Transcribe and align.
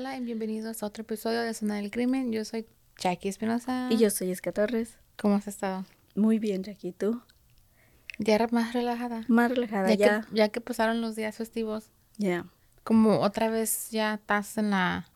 Hola 0.00 0.16
y 0.16 0.20
bienvenidos 0.24 0.82
a 0.82 0.86
otro 0.86 1.02
episodio 1.02 1.42
de 1.42 1.52
Zona 1.52 1.74
del 1.74 1.90
Crimen. 1.90 2.32
Yo 2.32 2.42
soy 2.46 2.66
Jackie 2.96 3.28
Espinosa. 3.28 3.88
Y 3.90 3.98
yo 3.98 4.08
soy 4.08 4.28
Jessica 4.28 4.50
Torres. 4.50 4.96
¿Cómo 5.18 5.34
has 5.34 5.46
estado? 5.46 5.84
Muy 6.14 6.38
bien, 6.38 6.62
Jackie, 6.62 6.92
¿tú? 6.92 7.20
Ya 8.16 8.34
era 8.34 8.48
más 8.50 8.72
relajada. 8.72 9.26
Más 9.28 9.50
relajada, 9.50 9.92
Ya, 9.92 9.94
ya. 9.96 10.20
Que, 10.22 10.34
ya 10.34 10.48
que 10.48 10.62
pasaron 10.62 11.02
los 11.02 11.16
días 11.16 11.36
festivos. 11.36 11.90
Ya. 12.16 12.46
Como 12.82 13.20
otra 13.20 13.50
vez 13.50 13.90
ya 13.90 14.14
estás 14.14 14.56
en 14.56 14.70
la... 14.70 15.06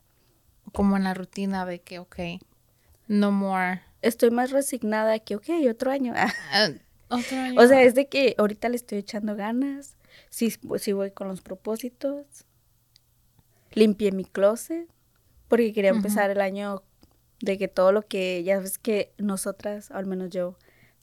Como 0.75 0.99
en 0.99 1.05
la 1.05 1.15
rutina 1.15 1.65
de 1.65 1.81
que, 1.81 1.99
ok, 1.99 2.17
no 3.09 3.33
more. 3.33 3.81
Estoy 4.03 4.33
más 4.33 4.51
resignada 4.51 5.19
que, 5.19 5.37
ok, 5.37 5.49
otro 5.71 5.93
año. 5.93 6.13
Ah, 6.53 6.69
otro 7.09 7.39
año. 7.39 7.59
o 7.59 7.67
sea, 7.67 7.83
es 7.85 7.95
de 7.95 8.09
que 8.09 8.35
ahorita 8.37 8.69
le 8.69 8.77
estoy 8.77 8.99
echando 8.99 9.35
ganas. 9.35 9.97
Sí, 10.29 10.53
sí 10.77 10.93
voy 10.93 11.11
con 11.11 11.29
los 11.29 11.41
propósitos. 11.41 12.45
Limpié 13.75 14.13
mi 14.13 14.25
closet. 14.25 14.89
Porque 15.49 15.73
quería 15.73 15.91
empezar 15.91 16.31
el 16.31 16.41
año 16.41 16.83
de 17.41 17.59
que 17.59 17.69
todo 17.69 17.93
lo 17.93 18.03
que, 18.03 18.43
ya 18.43 18.59
ves 18.59 18.79
que 18.79 19.13
nosotras, 19.19 19.91
al 19.91 20.07
menos 20.07 20.31
yo, 20.31 20.57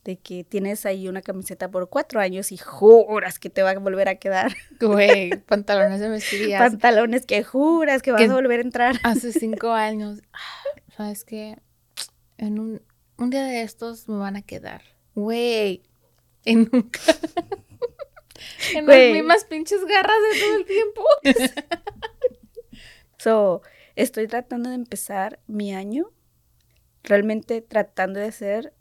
de 0.04 0.18
que 0.18 0.44
tienes 0.44 0.86
ahí 0.88 1.08
una 1.08 1.22
camiseta 1.22 1.70
por 1.70 1.88
cuatro 1.90 2.20
años 2.20 2.52
y 2.52 2.58
juras 2.58 3.38
que 3.38 3.52
te 3.52 3.62
va 3.62 3.70
a 3.70 3.78
volver 3.80 4.10
a 4.10 4.16
quedar. 4.16 4.56
Güey, 4.80 5.30
pantalones 5.46 6.00
de 6.00 6.10
mezclillas. 6.10 6.60
Pantalones 6.60 7.26
que 7.28 7.44
juras 7.44 8.02
que 8.02 8.12
vas 8.12 8.22
Que- 8.22 8.28
a 8.30 8.34
volver 8.34 8.60
a 8.60 8.64
entrar. 8.64 8.96
Hace 9.04 9.32
cinco 9.40 9.70
años. 9.72 10.20
ah, 10.34 10.82
¿Sabes 10.98 11.24
qué? 11.24 11.60
En 12.40 12.58
un, 12.60 12.82
un 13.18 13.30
día 13.30 13.44
de 13.44 13.62
estos 13.62 14.10
me 14.10 14.18
van 14.18 14.36
a 14.38 14.42
quedar. 14.42 14.82
Güey. 15.14 15.84
Y 16.46 16.56
nunca. 16.56 17.00
en 18.74 18.88
las 18.88 19.12
mismas 19.14 19.46
pinches 19.46 19.86
garras 19.86 20.18
de 20.34 20.40
todo 20.40 20.56
el 20.56 20.66
tiempo. 20.66 21.04
So, 23.22 23.62
estoy 23.96 24.26
tratando 24.26 24.70
de 24.70 24.76
empezar 24.76 25.40
mi 25.46 25.76
año 25.76 26.10
realmente 27.04 27.62
tratando 27.62 28.20
de 28.20 28.26
hacer 28.26 28.74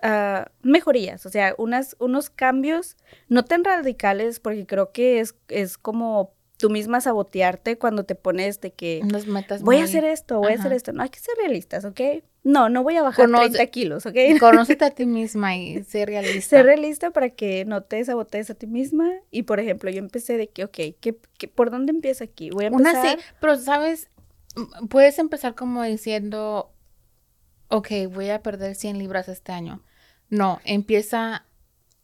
ah, 0.00 0.50
mejorías, 0.62 1.26
o 1.26 1.28
sea, 1.28 1.54
unas, 1.58 1.94
unos 1.98 2.30
cambios 2.30 2.96
no 3.28 3.44
tan 3.44 3.64
radicales 3.64 4.40
porque 4.40 4.66
creo 4.66 4.92
que 4.92 5.20
es, 5.20 5.34
es 5.48 5.76
como 5.76 6.32
tú 6.56 6.70
misma 6.70 7.02
sabotearte 7.02 7.76
cuando 7.76 8.04
te 8.04 8.14
pones 8.14 8.62
de 8.62 8.72
que 8.72 9.02
metas 9.26 9.62
voy 9.62 9.76
a 9.76 9.84
hacer 9.84 10.04
esto, 10.04 10.38
voy 10.38 10.52
a 10.52 10.54
hacer 10.54 10.72
esto. 10.72 10.92
No, 10.94 11.02
hay 11.02 11.10
que 11.10 11.20
ser 11.20 11.34
realistas, 11.36 11.84
¿ok? 11.84 12.00
No, 12.44 12.68
no 12.68 12.82
voy 12.82 12.96
a 12.96 13.02
bajar 13.02 13.26
Conoce- 13.28 13.50
30 13.52 13.66
kilos, 13.66 14.04
¿ok? 14.06 14.16
Conócete 14.40 14.84
a 14.84 14.90
ti 14.94 15.06
misma 15.06 15.56
y 15.56 15.84
sé 15.84 16.04
realista. 16.06 16.56
Ser 16.56 16.66
realista 16.66 17.10
para 17.10 17.30
que 17.30 17.64
no 17.64 17.82
te 17.84 18.04
sabotees 18.04 18.50
a 18.50 18.54
ti 18.54 18.66
misma. 18.66 19.08
Y 19.30 19.44
por 19.44 19.60
ejemplo, 19.60 19.90
yo 19.90 19.98
empecé 19.98 20.36
de 20.36 20.48
que, 20.48 20.64
ok, 20.64 20.76
¿qué, 21.00 21.16
qué- 21.38 21.48
por 21.48 21.70
dónde 21.70 21.92
empiezo 21.92 22.24
aquí? 22.24 22.50
Voy 22.50 22.64
a 22.64 22.70
Una 22.70 22.90
empezar. 22.90 23.18
sí, 23.18 23.24
pero 23.40 23.56
sabes, 23.58 24.10
puedes 24.90 25.18
empezar 25.20 25.54
como 25.54 25.82
diciendo, 25.84 26.72
ok, 27.68 27.88
voy 28.12 28.30
a 28.30 28.42
perder 28.42 28.74
100 28.74 28.98
libras 28.98 29.28
este 29.28 29.52
año. 29.52 29.82
No, 30.28 30.60
empieza, 30.64 31.46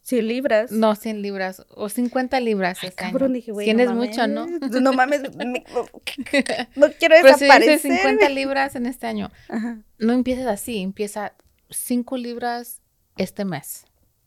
100 0.09 0.27
libras. 0.27 0.71
no 0.71 0.95
100 0.95 1.21
libras 1.21 1.65
o 1.69 1.87
50 1.89 2.39
libras 2.39 2.79
Ay, 2.81 2.91
cabrón, 2.95 3.33
dije, 3.33 3.51
güey. 3.51 3.65
100 3.65 3.77
no 3.85 3.93
mucho, 3.95 4.27
¿no? 4.27 4.47
mames, 4.47 4.81
No 4.81 4.93
mames, 4.93 5.35
me- 5.35 5.63
no 6.75 6.87
quiero 6.97 7.15
Pero 7.21 7.37
si 7.37 7.45
desaparecer. 7.45 7.73
dices 7.81 7.97
50 7.97 8.29
libras 8.29 8.75
en 8.75 8.85
este 8.85 9.07
año, 9.07 9.31
Ajá. 9.47 9.79
no 9.97 10.13
empieces 10.13 10.47
así, 10.47 10.79
empieza 10.81 11.33
5 11.69 12.17
libras 12.17 12.81
este 13.17 13.45
mes. 13.45 13.85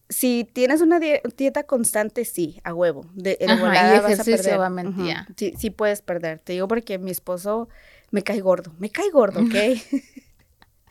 Si 0.09 0.47
tienes 0.53 0.83
una 0.83 1.01
die- 1.01 1.23
dieta 1.39 1.63
constante, 1.63 2.25
sí, 2.27 2.61
a 2.65 2.75
huevo. 2.75 3.07
De, 3.15 3.37
de 3.41 3.47
Ajá, 3.49 3.57
y 3.57 3.97
vas 3.97 4.05
a 4.05 4.13
ejercicio, 4.13 4.37
perder. 4.37 4.59
obviamente, 4.59 5.01
Ujú. 5.01 5.09
ya. 5.09 5.27
Sí, 5.37 5.55
sí 5.59 5.71
puedes 5.71 6.03
perder. 6.03 6.39
Te 6.39 6.53
digo 6.53 6.69
porque 6.69 6.99
mi 6.99 7.11
esposo 7.11 7.69
me 8.11 8.23
cae 8.23 8.41
gordo. 8.41 8.75
Me 8.79 8.91
cae 8.91 9.09
gordo, 9.11 9.41
¿ok? 9.45 9.55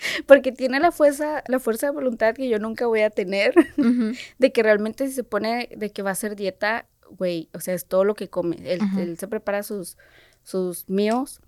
porque 0.26 0.52
tiene 0.52 0.80
la 0.80 0.92
fuerza, 0.92 1.44
la 1.48 1.60
fuerza 1.60 1.88
de 1.88 1.94
voluntad 1.94 2.36
que 2.36 2.50
yo 2.50 2.60
nunca 2.60 2.88
voy 2.88 3.02
a 3.02 3.10
tener. 3.10 3.54
De 4.40 4.52
que 4.52 4.64
realmente 4.64 5.08
si 5.08 5.14
se 5.14 5.24
pone 5.24 5.70
de 5.76 5.92
que 5.92 6.02
va 6.02 6.10
a 6.10 6.14
hacer 6.14 6.36
dieta, 6.36 6.88
güey, 7.10 7.50
o 7.54 7.60
sea, 7.60 7.74
es 7.74 7.86
todo 7.86 8.04
lo 8.04 8.16
que 8.16 8.30
come. 8.30 8.58
Él, 8.64 8.82
él 8.98 9.18
se 9.18 9.28
prepara 9.28 9.64
sus, 9.64 9.98
sus 10.44 10.90
míos 10.90 11.42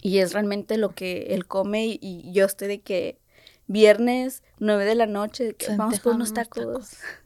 y 0.00 0.18
es 0.18 0.32
realmente 0.32 0.76
lo 0.78 0.94
que 0.94 1.28
él 1.30 1.46
come 1.46 1.86
y, 1.86 1.98
y 2.00 2.32
yo 2.32 2.44
estoy 2.44 2.68
de 2.68 2.80
que 2.80 3.18
viernes, 3.66 4.42
nueve 4.58 4.84
de 4.84 4.94
la 4.94 5.06
noche, 5.06 5.54
que 5.54 5.74
vamos 5.76 6.00
por 6.00 6.14
unos 6.14 6.30
unos 6.30 6.48
tacos. 6.48 6.96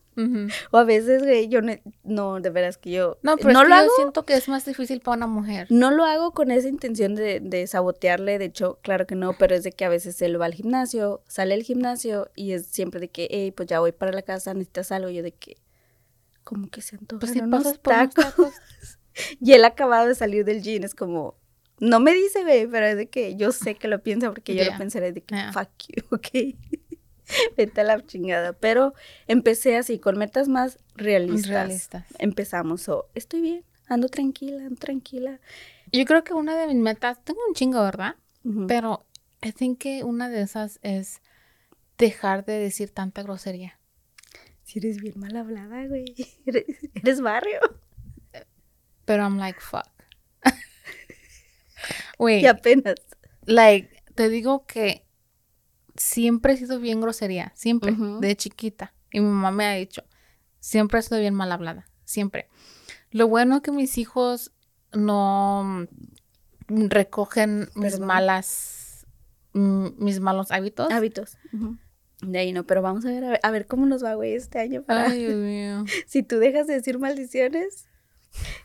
O 0.71 0.79
a 0.79 0.85
veces, 0.85 1.23
güey, 1.23 1.49
yo 1.49 1.61
no, 2.05 2.41
de 2.41 2.51
veras 2.51 2.79
que 2.79 2.91
yo 2.91 3.19
No, 3.23 3.37
pero 3.37 3.53
no 3.53 3.61
es 3.61 3.65
que 3.65 3.69
lo 3.69 3.77
yo 3.77 3.81
hago. 3.83 3.91
siento 3.97 4.25
que 4.25 4.35
es 4.35 4.49
más 4.49 4.65
difícil 4.65 5.01
para 5.01 5.17
una 5.19 5.27
mujer. 5.27 5.67
No 5.71 5.91
lo 5.91 6.05
hago 6.05 6.33
con 6.33 6.51
esa 6.51 6.69
intención 6.69 7.15
de, 7.15 7.41
de 7.41 7.67
sabotearle, 7.67 8.39
de 8.39 8.47
hecho, 8.47 8.79
claro 8.83 9.07
que 9.07 9.15
no, 9.15 9.35
pero 9.39 9.55
es 9.55 9.63
de 9.63 9.73
que 9.73 9.85
a 9.85 9.89
veces 9.89 10.21
él 10.23 10.41
va 10.41 10.47
al 10.47 10.55
gimnasio, 10.55 11.23
sale 11.29 11.55
del 11.55 11.65
gimnasio 11.65 12.31
y 12.35 12.53
es 12.53 12.67
siempre 12.67 13.01
de 13.01 13.09
que, 13.09 13.29
hey, 13.31 13.53
pues 13.53 13.69
ya 13.69 13.81
voy 13.81 13.93
para 13.93 14.13
la 14.13 14.23
casa, 14.23 14.55
necesitas 14.55 14.93
algo, 14.93 15.11
yo 15.11 15.23
de 15.23 15.33
que, 15.33 15.57
como 16.45 16.69
que 16.69 16.81
se 16.81 16.97
antojan 16.97 17.21
Pues 17.21 17.33
si 17.33 17.41
unos 17.41 17.63
pasas 17.65 17.79
por 17.79 17.93
unos 17.95 18.15
tacos. 18.15 18.55
Y 19.41 19.53
él 19.55 19.65
acabado 19.65 20.09
de 20.09 20.15
salir 20.15 20.45
del 20.45 20.63
gym, 20.63 20.85
es 20.85 20.95
como, 20.95 21.37
no 21.79 22.01
me 22.01 22.13
dice, 22.15 22.43
güey, 22.43 22.67
pero 22.67 22.87
es 22.87 22.97
de 22.97 23.09
que 23.09 23.35
yo 23.37 23.51
sé 23.53 23.75
que 23.75 23.89
lo 23.89 24.03
piensa 24.03 24.29
porque 24.31 24.55
yo 24.55 24.65
lo 24.65 24.77
pensaré 24.79 25.13
de 25.13 25.23
que, 25.23 25.35
fuck 25.53 25.69
you, 25.89 26.03
ok. 26.11 26.57
Vete 27.57 27.81
a 27.81 27.85
la 27.85 28.05
chingada. 28.05 28.53
Pero 28.53 28.95
empecé 29.27 29.77
así, 29.77 29.99
con 29.99 30.19
metas 30.19 30.49
más 30.49 30.79
realistas. 30.95 31.51
Realistas. 31.51 32.05
Empezamos, 32.19 32.89
o 32.89 33.09
estoy 33.15 33.41
bien, 33.41 33.65
ando 33.89 34.09
tranquila, 34.09 34.63
ando 34.67 34.77
tranquila. 34.77 35.41
Yo 35.93 36.05
creo 36.05 36.25
que 36.25 36.35
una 36.35 36.57
de 36.57 36.67
mis 36.67 36.77
metas, 36.77 37.23
tengo 37.25 37.41
un 37.47 37.55
chingo, 37.55 37.83
¿verdad? 37.83 38.17
Pero 38.69 39.05
I 39.43 39.53
think 39.53 39.79
que 39.79 40.05
una 40.05 40.29
de 40.29 40.43
esas 40.43 40.79
es 40.83 41.21
dejar 41.99 42.45
de 42.45 42.55
decir 42.55 42.91
tanta 42.91 43.23
grosería. 43.23 43.79
Si 44.63 44.79
eres 44.79 45.01
bien 45.01 45.15
mal 45.19 45.37
hablada, 45.37 45.87
güey. 45.87 46.15
Eres, 46.47 46.65
eres 46.95 47.21
barrio. 47.21 47.61
Pero 49.05 49.23
I'm 49.23 49.39
like, 49.39 49.61
fuck. 49.61 49.87
Wait, 52.19 52.43
Y 52.43 52.47
apenas. 52.47 52.97
like, 53.45 54.03
te 54.15 54.29
digo 54.29 54.67
que 54.67 55.06
siempre 55.97 56.53
he 56.53 56.57
sido 56.57 56.79
bien 56.81 57.01
grosería, 57.01 57.53
siempre, 57.55 57.95
de 58.21 58.37
chiquita. 58.37 58.93
Y 59.11 59.21
mi 59.21 59.27
mamá 59.27 59.51
me 59.51 59.65
ha 59.67 59.73
dicho, 59.73 60.03
siempre 60.61 60.99
he 60.99 61.03
sido 61.03 61.21
bien 61.21 61.35
mal 61.35 61.53
hablada, 61.53 61.89
siempre. 62.05 62.49
Lo 63.11 63.29
bueno 63.29 63.63
que 63.63 63.71
mis 63.73 63.99
hijos 63.99 64.53
no 64.93 65.87
mm, 66.69 66.87
recogen 66.89 67.69
mis 67.75 67.99
malas, 68.01 69.07
mm, 69.53 69.89
mis 69.99 70.21
malos 70.21 70.51
hábitos. 70.51 70.91
Hábitos. 70.93 71.39
Ujú. 71.53 71.77
De 72.23 72.39
ahí 72.39 72.53
no, 72.53 72.65
pero 72.65 72.81
vamos 72.83 73.05
a 73.05 73.09
ver, 73.11 73.25
a 73.25 73.31
ver, 73.31 73.41
a 73.43 73.51
ver 73.51 73.67
cómo 73.67 73.85
nos 73.87 74.03
va, 74.03 74.15
güey, 74.15 74.35
este 74.35 74.59
año. 74.59 74.83
para- 74.83 75.07
Ay, 75.07 75.19
Dios 75.27 75.37
mío. 75.37 75.85
si 76.07 76.23
tú 76.23 76.39
dejas 76.39 76.67
de 76.67 76.75
decir 76.75 76.99
maldiciones 76.99 77.87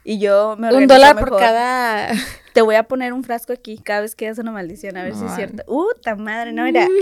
y 0.04 0.20
yo 0.20 0.56
me 0.58 0.74
Un 0.74 0.88
dólar 0.88 1.18
por 1.20 1.38
cada... 1.38 2.12
Te 2.54 2.62
voy 2.62 2.76
a 2.76 2.84
poner 2.84 3.14
un 3.14 3.24
frasco 3.24 3.54
aquí 3.54 3.78
cada 3.78 4.02
vez 4.02 4.14
que 4.16 4.26
hagas 4.26 4.38
una 4.40 4.52
maldición, 4.52 4.98
a 4.98 5.04
ver 5.04 5.16
si 5.16 5.24
es 5.26 5.36
cierto. 5.36 5.64
¡Uh, 5.68 5.88
ta 6.02 6.16
madre! 6.16 6.52
No, 6.52 6.66
era. 6.66 6.86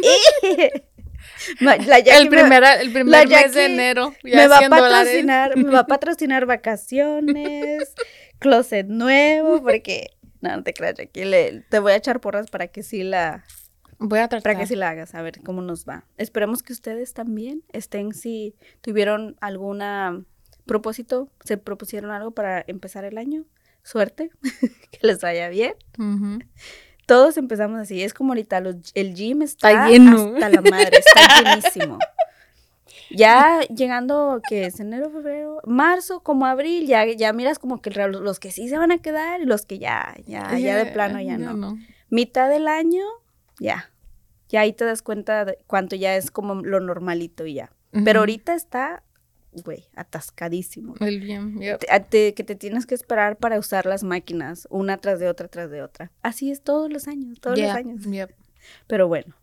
La 1.60 1.75
El 1.75 1.86
me- 1.86 1.98
el 2.18 2.30
primer 2.30 3.27
mes 3.27 3.54
de 3.54 3.66
enero. 3.66 4.13
me, 4.24 4.48
va 4.48 4.56
a 4.57 4.60
100 4.60 4.69
dólares. 4.71 4.98
patrocinar, 4.98 5.57
me 5.57 5.69
va 5.71 5.80
a 5.80 5.88
patrocinar 5.88 6.45
vacaciones, 6.45 7.94
closet 8.39 8.88
nuevo, 8.88 9.62
porque 9.62 10.12
no, 10.42 10.56
no 10.56 10.63
te 10.63 10.74
creas, 10.74 10.95
Jackie, 10.95 11.25
le- 11.25 11.62
te 11.69 11.80
voy 11.80 11.92
a 11.94 11.95
echar 11.95 12.19
porras 12.22 12.50
para 12.50 12.68
que 12.68 12.83
sí 12.83 13.04
la, 13.04 13.44
Voy 13.98 14.19
a 14.19 14.27
tratar. 14.30 14.44
para 14.54 14.60
que 14.60 14.68
sí 14.68 14.75
la 14.75 14.89
hagas, 14.89 15.13
a 15.15 15.22
ver 15.22 15.42
cómo 15.44 15.62
nos 15.62 15.86
va. 15.86 16.06
Esperemos 16.18 16.63
que 16.63 16.74
ustedes 16.74 17.13
también 17.13 17.63
estén, 17.74 18.13
si 18.13 18.56
tuvieron 18.81 19.36
alguna 19.42 20.24
propósito, 20.69 21.30
se 21.44 21.57
propusieron 21.57 22.12
algo 22.12 22.31
para 22.31 22.63
empezar 22.68 23.04
el 23.06 23.18
año. 23.18 23.45
Suerte, 23.83 24.30
que 24.92 25.00
les 25.07 25.19
vaya 25.21 25.50
bien. 25.50 25.74
Todos 27.06 27.38
empezamos 27.38 27.80
así. 27.80 28.04
Es 28.04 28.13
como 28.13 28.31
ahorita, 28.33 28.60
los- 28.62 28.92
el 28.94 29.13
gym 29.16 29.42
está, 29.42 29.71
Está 29.71 29.89
lleno. 29.89 30.33
hasta 30.36 30.50
la 30.50 30.62
madre, 30.62 31.00
está 31.00 31.42
llenísimo. 31.44 31.98
Ya 33.12 33.62
llegando, 33.62 34.39
que 34.48 34.66
es 34.66 34.80
enero, 34.80 35.10
febrero, 35.10 35.62
marzo, 35.66 36.21
como 36.21 36.45
abril, 36.45 36.86
ya, 36.86 37.06
ya 37.06 37.33
miras 37.33 37.57
como 37.57 37.81
que 37.81 37.89
los, 37.89 38.39
que 38.39 38.51
sí 38.51 38.69
se 38.69 38.77
van 38.77 38.92
a 38.92 39.00
quedar 39.00 39.42
y 39.42 39.45
los 39.45 39.65
que 39.65 39.80
ya, 39.80 40.15
ya, 40.27 40.57
ya 40.60 40.75
de 40.75 40.86
plano 40.88 41.19
ya 41.19 41.38
no. 41.38 41.77
Mitad 42.10 42.50
del 42.50 42.68
año, 42.68 43.04
ya. 43.60 43.89
Ya 44.50 44.62
ahí 44.62 44.74
te 44.74 44.86
das 44.86 45.01
cuenta 45.01 45.45
de 45.45 45.57
cuánto 45.68 45.95
ya 45.95 46.15
es 46.15 46.31
como 46.31 46.56
lo 46.56 46.80
normalito 46.80 47.45
y 47.45 47.56
ya. 47.56 47.72
Pero 48.06 48.19
ahorita 48.19 48.54
está, 48.54 49.01
güey, 49.51 49.88
atascadísimo. 49.96 50.94
El 51.00 51.19
bien. 51.19 51.60
yep. 51.60 51.80
Te- 51.80 51.92
a- 51.92 52.04
te- 52.04 52.34
que 52.34 52.44
te 52.44 52.56
tienes 52.56 52.86
que 52.86 52.96
esperar 52.96 53.38
para 53.38 53.57
usar 53.60 53.86
las 53.86 54.04
máquinas, 54.04 54.68
una 54.69 54.98
tras 54.98 55.19
de 55.19 55.28
otra, 55.28 55.48
tras 55.48 55.69
de 55.72 55.81
otra. 55.81 56.12
Así 56.22 56.51
es 56.51 56.62
todos 56.62 56.92
los 56.92 57.07
años, 57.07 57.40
todos 57.40 57.57
Yep, 57.57 57.68
los 57.68 57.75
años. 57.75 58.06
yep. 58.06 58.31
Pero 58.88 59.07
bueno, 59.07 59.36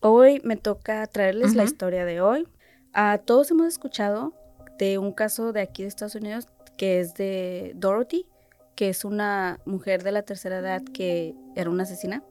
hoy 0.00 0.40
me 0.44 0.56
toca 0.56 1.06
traerles 1.06 1.54
la 1.54 1.64
historia 1.64 2.04
de 2.04 2.20
hoy. 2.20 2.48
Ah, 2.92 3.20
todos 3.24 3.50
hemos 3.50 3.66
escuchado 3.68 4.34
de 4.78 4.98
un 4.98 5.12
caso 5.12 5.52
de 5.52 5.60
aquí 5.60 5.82
de 5.82 5.88
Estados 5.88 6.14
Unidos 6.14 6.48
que 6.78 7.00
es 7.00 7.14
de 7.14 7.72
Dorothy, 7.76 8.26
que 8.74 8.88
es 8.88 9.04
una 9.04 9.60
mujer 9.66 10.02
de 10.02 10.12
la 10.12 10.22
tercera 10.22 10.58
edad 10.60 10.82
que 10.82 11.34
era 11.54 11.68
una 11.68 11.82
asesina. 11.82 12.22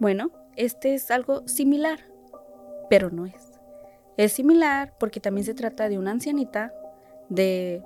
Bueno, 0.00 0.32
este 0.56 0.94
es 0.94 1.10
algo 1.12 1.46
similar, 1.46 2.00
pero 2.90 3.10
no 3.10 3.26
es. 3.26 3.53
Es 4.16 4.32
similar 4.32 4.94
porque 4.98 5.20
también 5.20 5.44
se 5.44 5.54
trata 5.54 5.88
de 5.88 5.98
una 5.98 6.12
ancianita 6.12 6.72
de 7.28 7.82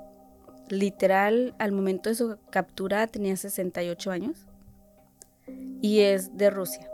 literal 0.68 1.54
al 1.58 1.72
momento 1.72 2.10
de 2.10 2.14
su 2.14 2.38
captura 2.50 3.06
tenía 3.06 3.36
68 3.36 4.10
años 4.10 4.46
y 5.80 6.00
es 6.00 6.36
de 6.36 6.50
Rusia. 6.50 6.88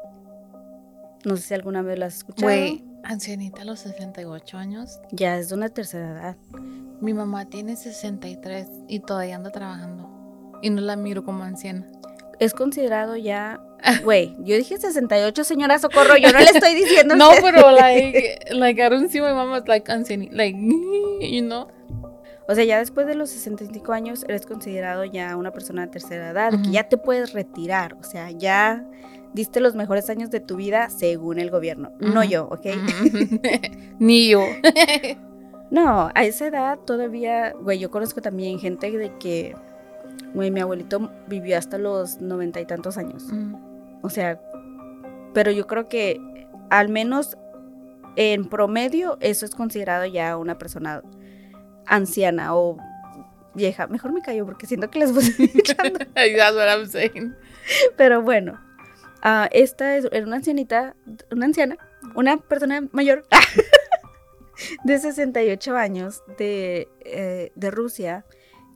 No 1.24 1.36
sé 1.36 1.42
si 1.42 1.54
alguna 1.54 1.82
vez 1.82 1.98
la 1.98 2.06
has 2.06 2.16
escuchado. 2.16 2.46
Güey, 2.46 2.84
ancianita 3.02 3.62
a 3.62 3.64
los 3.64 3.80
68 3.80 4.58
años. 4.58 5.00
Ya 5.10 5.38
es 5.38 5.48
de 5.48 5.54
una 5.54 5.70
tercera 5.70 6.10
edad. 6.10 6.36
Mi 7.00 7.14
mamá 7.14 7.46
tiene 7.46 7.76
63 7.76 8.68
y 8.88 9.00
todavía 9.00 9.36
anda 9.36 9.50
trabajando. 9.50 10.58
Y 10.62 10.70
no 10.70 10.82
la 10.82 10.96
miro 10.96 11.24
como 11.24 11.42
anciana. 11.42 11.86
Es 12.38 12.54
considerado 12.54 13.16
ya, 13.16 13.60
güey, 14.02 14.34
yo 14.40 14.56
dije 14.56 14.78
68, 14.78 15.44
señora 15.44 15.78
Socorro, 15.78 16.16
yo 16.16 16.32
no 16.32 16.38
le 16.38 16.50
estoy 16.50 16.74
diciendo 16.74 17.16
No, 17.16 17.30
pero 17.42 17.70
like, 17.72 18.38
like 18.52 18.80
I 18.80 18.88
don't 18.88 19.10
see 19.10 19.20
my 19.20 19.32
mom 19.32 19.52
as 19.52 19.66
like 19.68 19.90
ancianita. 19.90 20.34
Like, 20.34 20.58
you 21.20 21.42
know. 21.42 21.68
O 22.46 22.54
sea, 22.54 22.64
ya 22.64 22.78
después 22.78 23.06
de 23.06 23.14
los 23.14 23.30
65 23.30 23.92
años 23.92 24.24
eres 24.28 24.44
considerado 24.44 25.04
ya 25.04 25.34
una 25.36 25.50
persona 25.50 25.86
de 25.86 25.92
tercera 25.92 26.30
edad, 26.30 26.52
que 26.62 26.70
ya 26.72 26.88
te 26.88 26.98
puedes 26.98 27.32
retirar, 27.32 27.96
o 27.98 28.04
sea, 28.04 28.30
ya 28.30 28.84
diste 29.32 29.60
los 29.60 29.74
mejores 29.74 30.10
años 30.10 30.30
de 30.30 30.40
tu 30.40 30.56
vida 30.56 30.90
según 30.90 31.38
el 31.38 31.50
gobierno, 31.50 31.92
no 32.00 32.22
yo, 32.22 32.46
¿ok? 32.50 32.66
Ni 33.98 34.28
yo. 34.28 34.44
No, 35.70 36.10
a 36.14 36.24
esa 36.24 36.46
edad 36.46 36.78
todavía, 36.78 37.52
güey, 37.60 37.78
yo 37.78 37.90
conozco 37.90 38.20
también 38.20 38.58
gente 38.58 38.90
de 38.90 39.10
que, 39.18 39.56
mi 40.34 40.60
abuelito 40.60 41.10
vivió 41.28 41.56
hasta 41.58 41.78
los 41.78 42.20
noventa 42.20 42.60
y 42.60 42.66
tantos 42.66 42.96
años, 42.98 43.24
Mm. 43.32 43.54
o 44.02 44.10
sea, 44.10 44.40
pero 45.32 45.50
yo 45.50 45.66
creo 45.66 45.88
que 45.88 46.20
al 46.70 46.88
menos 46.88 47.36
en 48.16 48.48
promedio 48.48 49.16
eso 49.20 49.44
es 49.44 49.54
considerado 49.54 50.06
ya 50.06 50.36
una 50.36 50.56
persona 50.58 51.02
anciana 51.86 52.54
o 52.54 52.76
vieja. 53.54 53.86
Mejor 53.88 54.12
me 54.12 54.22
callo 54.22 54.44
porque 54.46 54.66
siento 54.66 54.90
que 54.90 55.00
les 55.00 55.12
voy 55.12 55.24
echando. 55.54 55.98
That's 56.14 56.54
what 56.56 56.68
I'm 56.68 56.86
saying. 56.86 57.34
Pero 57.96 58.22
bueno, 58.22 58.60
ah, 59.22 59.48
esta 59.52 59.96
es 59.96 60.06
una 60.22 60.36
ancianita, 60.36 60.94
una 61.30 61.46
anciana, 61.46 61.76
una 62.14 62.36
persona 62.36 62.82
mayor 62.92 63.24
de 64.84 64.98
68 64.98 65.76
años 65.76 66.22
de, 66.38 66.88
eh, 67.04 67.52
de 67.54 67.70
Rusia 67.70 68.24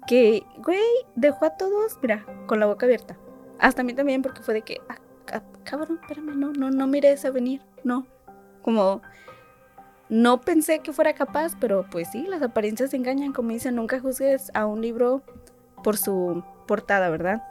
que, 0.08 0.44
güey, 0.64 0.80
dejó 1.14 1.44
a 1.44 1.50
todos, 1.56 1.98
mira, 2.02 2.24
con 2.46 2.58
la 2.58 2.66
boca 2.66 2.86
abierta. 2.86 3.16
Hasta 3.60 3.82
a 3.82 3.84
mí 3.84 3.92
también 3.92 4.22
porque 4.22 4.40
fue 4.42 4.54
de 4.54 4.62
que, 4.62 4.80
ah, 4.88 4.96
ca- 5.26 5.42
cabrón, 5.64 6.00
espérame, 6.00 6.34
no, 6.34 6.50
no, 6.52 6.70
no 6.70 6.86
miré 6.86 7.12
esa 7.12 7.30
venir, 7.30 7.60
no. 7.84 8.06
Como, 8.62 9.02
no 10.08 10.40
pensé 10.40 10.78
que 10.80 10.92
fuera 10.94 11.12
capaz, 11.12 11.52
pero 11.60 11.84
pues 11.90 12.08
sí, 12.10 12.26
las 12.26 12.40
apariencias 12.40 12.94
engañan, 12.94 13.32
como 13.34 13.50
dicen, 13.50 13.76
nunca 13.76 14.00
juzgues 14.00 14.50
a 14.54 14.64
un 14.64 14.80
libro 14.80 15.22
por 15.84 15.96
su 15.98 16.42
portada, 16.66 17.10
¿verdad? 17.10 17.42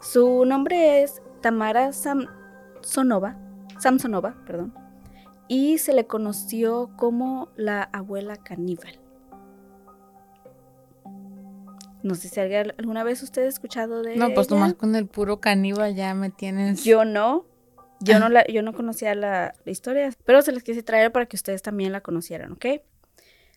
Su 0.00 0.44
nombre 0.44 1.02
es 1.02 1.20
Tamara 1.40 1.92
Samsonova, 1.92 3.36
Samsonova, 3.78 4.36
perdón, 4.46 4.72
y 5.48 5.78
se 5.78 5.92
le 5.92 6.06
conoció 6.06 6.90
como 6.96 7.48
la 7.56 7.82
abuela 7.92 8.36
caníbal. 8.36 9.00
No 12.06 12.14
sé 12.14 12.28
si 12.28 12.38
alguna 12.40 13.02
vez 13.04 13.22
usted 13.22 13.42
ha 13.42 13.48
escuchado 13.48 14.02
de 14.02 14.16
No, 14.16 14.32
pues 14.32 14.46
ella. 14.46 14.56
nomás 14.56 14.74
con 14.74 14.94
el 14.94 15.06
puro 15.06 15.40
caníbal 15.40 15.94
ya 15.94 16.14
me 16.14 16.30
tienes. 16.30 16.84
Yo 16.84 17.04
no. 17.04 17.44
Yo 18.00 18.18
no, 18.20 18.28
la, 18.28 18.46
yo 18.46 18.60
no 18.62 18.74
conocía 18.74 19.14
la, 19.14 19.54
la 19.64 19.72
historia, 19.72 20.10
pero 20.24 20.42
se 20.42 20.52
les 20.52 20.62
quise 20.62 20.82
traer 20.82 21.10
para 21.12 21.24
que 21.26 21.34
ustedes 21.34 21.62
también 21.62 21.92
la 21.92 22.02
conocieran, 22.02 22.52
¿ok? 22.52 22.66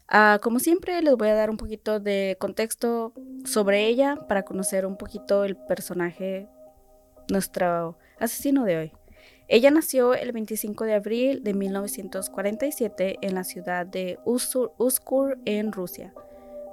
Ah, 0.08 0.40
como 0.42 0.60
siempre, 0.60 1.02
les 1.02 1.14
voy 1.16 1.28
a 1.28 1.36
dar 1.36 1.50
un 1.50 1.58
poquito 1.58 2.00
de 2.00 2.38
contexto 2.40 3.14
sobre 3.44 3.86
ella 3.88 4.16
para 4.28 4.44
conocer 4.44 4.86
un 4.86 4.96
poquito 4.98 5.44
el 5.44 5.56
personaje, 5.58 6.48
nuestro 7.30 7.98
asesino 8.18 8.64
de 8.64 8.78
hoy. 8.78 8.92
Ella 9.50 9.72
nació 9.72 10.14
el 10.14 10.32
25 10.32 10.86
de 10.86 10.94
abril 10.94 11.44
de 11.44 11.54
1947 11.54 13.18
en 13.22 13.36
la 13.36 13.44
ciudad 13.44 13.86
de 13.86 14.20
Usur- 14.26 14.72
Uskur, 14.78 15.38
en 15.46 15.72
Rusia. 15.72 16.14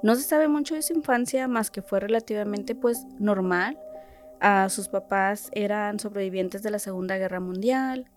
No 0.03 0.15
se 0.15 0.21
sabe 0.21 0.47
mucho 0.47 0.75
de 0.75 0.81
su 0.81 0.93
infancia, 0.93 1.47
más 1.47 1.71
que 1.71 1.81
fue 1.81 1.99
relativamente 1.99 2.75
pues 2.75 3.05
normal. 3.19 3.79
Ah, 4.39 4.69
sus 4.69 4.87
papás 4.89 5.49
eran 5.53 5.99
sobrevivientes 5.99 6.61
de 6.61 6.71
la 6.71 6.79
Segunda 6.79 7.17
Guerra 7.17 7.39
Mundial. 7.39 8.09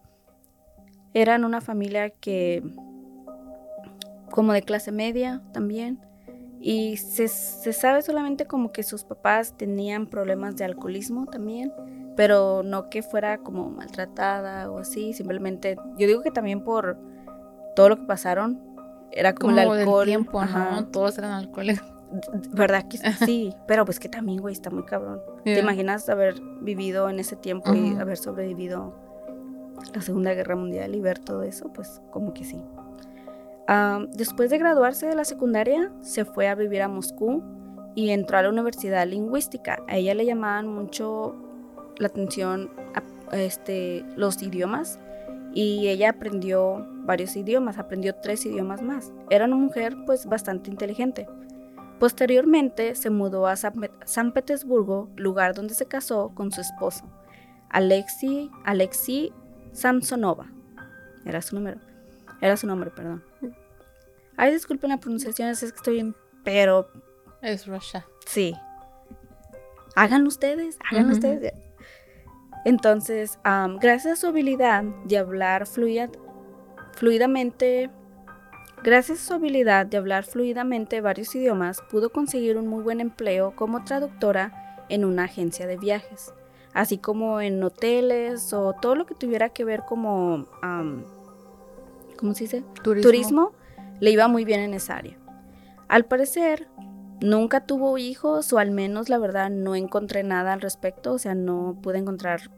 Eran 1.14 1.44
una 1.44 1.60
familia 1.60 2.10
que, 2.10 2.62
como 4.30 4.52
de 4.52 4.62
clase 4.62 4.92
media 4.92 5.42
también. 5.52 5.99
Y 6.60 6.99
se, 6.99 7.28
se 7.28 7.72
sabe 7.72 8.02
solamente 8.02 8.44
como 8.44 8.70
que 8.70 8.82
sus 8.82 9.04
papás 9.04 9.56
tenían 9.56 10.06
problemas 10.06 10.56
de 10.56 10.64
alcoholismo 10.64 11.25
también, 11.25 11.72
pero 12.16 12.62
no 12.62 12.90
que 12.90 13.02
fuera 13.02 13.38
como 13.38 13.70
maltratada 13.70 14.70
o 14.70 14.78
así, 14.78 15.14
simplemente, 15.14 15.76
yo 15.96 16.06
digo 16.06 16.20
que 16.20 16.30
también 16.30 16.62
por 16.62 16.99
todo 17.75 17.88
lo 17.88 17.96
que 17.96 18.02
pasaron, 18.02 18.60
era 19.12 19.34
como, 19.34 19.54
como 19.54 19.60
el 19.60 19.68
del 19.70 19.78
alcohol. 19.80 20.04
tiempo, 20.06 20.40
ajá. 20.40 20.70
¿no? 20.80 20.86
Todos 20.86 21.18
eran 21.18 21.32
alcohólicos. 21.32 21.86
¿Verdad 22.52 22.86
que 22.88 22.98
sí? 22.98 23.54
Pero 23.68 23.84
pues 23.84 24.00
que 24.00 24.08
también, 24.08 24.40
güey, 24.40 24.52
está 24.52 24.70
muy 24.70 24.82
cabrón. 24.84 25.20
¿Te 25.44 25.50
Yeah. 25.52 25.60
imaginas 25.62 26.08
haber 26.08 26.40
vivido 26.60 27.08
en 27.08 27.20
ese 27.20 27.36
tiempo 27.36 27.72
y 27.74 27.92
Ujú. 27.92 28.00
haber 28.00 28.16
sobrevivido 28.16 28.92
la 29.94 30.02
Segunda 30.02 30.34
Guerra 30.34 30.56
Mundial 30.56 30.94
y 30.94 31.00
ver 31.00 31.18
todo 31.20 31.42
eso? 31.44 31.72
Pues 31.72 32.00
como 32.10 32.34
que 32.34 32.44
sí. 32.44 32.60
Ah, 33.68 34.04
después 34.14 34.50
de 34.50 34.58
graduarse 34.58 35.06
de 35.06 35.14
la 35.14 35.24
secundaria, 35.24 35.92
se 36.00 36.24
fue 36.24 36.48
a 36.48 36.54
vivir 36.56 36.82
a 36.82 36.88
Moscú 36.88 37.42
y 37.94 38.10
entró 38.10 38.38
a 38.38 38.42
la 38.42 38.48
Universidad 38.48 39.06
Lingüística. 39.06 39.78
A 39.88 39.96
ella 39.96 40.14
le 40.14 40.26
llamaban 40.26 40.66
mucho 40.66 41.36
la 41.98 42.08
atención 42.08 42.70
a 43.30 43.36
este, 43.36 44.04
los 44.16 44.42
idiomas 44.42 44.98
y 45.54 45.86
ella 45.88 46.10
aprendió 46.10 46.84
varios 47.10 47.34
idiomas, 47.34 47.76
aprendió 47.76 48.14
tres 48.14 48.46
idiomas 48.46 48.82
más. 48.82 49.12
Era 49.30 49.46
una 49.46 49.56
mujer 49.56 49.96
pues 50.06 50.26
bastante 50.26 50.70
inteligente. 50.70 51.26
Posteriormente 51.98 52.94
se 52.94 53.10
mudó 53.10 53.48
a 53.48 53.56
San 53.56 54.32
Petersburgo, 54.32 55.10
lugar 55.16 55.52
donde 55.54 55.74
se 55.74 55.86
casó 55.86 56.30
con 56.36 56.52
su 56.52 56.60
esposo, 56.60 57.04
Alexi, 57.68 58.48
Alexi 58.64 59.32
Samsonova. 59.72 60.52
Era 61.26 61.42
su 61.42 61.56
número. 61.56 61.80
Era 62.40 62.56
su 62.56 62.68
nombre, 62.68 62.90
perdón. 62.90 63.24
Ay, 64.36 64.52
disculpen 64.52 64.90
la 64.90 64.98
pronunciación, 64.98 65.48
es 65.48 65.60
que 65.60 65.66
estoy 65.66 65.94
bien, 65.94 66.14
pero... 66.44 66.88
Es 67.42 67.66
Russia. 67.66 68.06
Sí. 68.24 68.54
Háganlo 69.96 70.28
ustedes, 70.28 70.78
háganlo 70.88 71.12
ustedes. 71.14 71.52
Entonces, 72.64 73.38
gracias 73.80 74.12
a 74.12 74.16
su 74.16 74.28
habilidad 74.28 74.84
de 75.06 75.18
hablar 75.18 75.66
fluidamente, 76.92 77.90
gracias 78.82 79.20
a 79.20 79.25
su 79.25 79.35
habilidad 79.35 79.87
de 79.87 79.97
hablar 79.97 80.25
fluidamente 80.25 81.00
varios 81.00 81.35
idiomas, 81.35 81.82
pudo 81.90 82.11
conseguir 82.11 82.56
un 82.56 82.66
muy 82.66 82.82
buen 82.82 83.00
empleo 83.00 83.54
como 83.54 83.85
traductora 83.85 84.85
en 84.88 85.04
una 85.04 85.25
agencia 85.25 85.66
de 85.66 85.76
viajes, 85.76 86.32
así 86.73 86.99
como 86.99 87.40
en 87.40 87.62
hoteles 87.62 88.52
o 88.52 88.75
todo 88.75 88.94
lo 88.94 89.06
que 89.06 89.14
tuviera 89.14 89.50
que 89.50 89.64
ver 89.64 89.82
como, 89.87 90.47
¿cómo 92.16 92.35
se 92.35 92.44
dice? 92.44 92.64
Turismo, 92.82 93.52
le 94.00 94.11
iba 94.11 94.28
muy 94.28 94.44
bien 94.44 94.61
en 94.61 94.75
esa 94.75 94.97
área. 94.97 95.16
Al 95.88 96.04
parecer, 96.04 96.68
Nunca 97.20 97.66
tuvo 97.66 97.99
hijos, 97.99 98.50
o 98.52 98.59
al 98.59 98.70
menos 98.70 99.11
la 99.11 99.18
verdad 99.18 99.50
no 99.50 99.75
encontré 99.75 100.23
nada 100.23 100.54
al 100.54 100.62
respecto, 100.62 101.12
o 101.12 101.18
sea, 101.18 101.35
no 101.35 101.78
pude 101.82 101.99
encontrar 101.99 102.50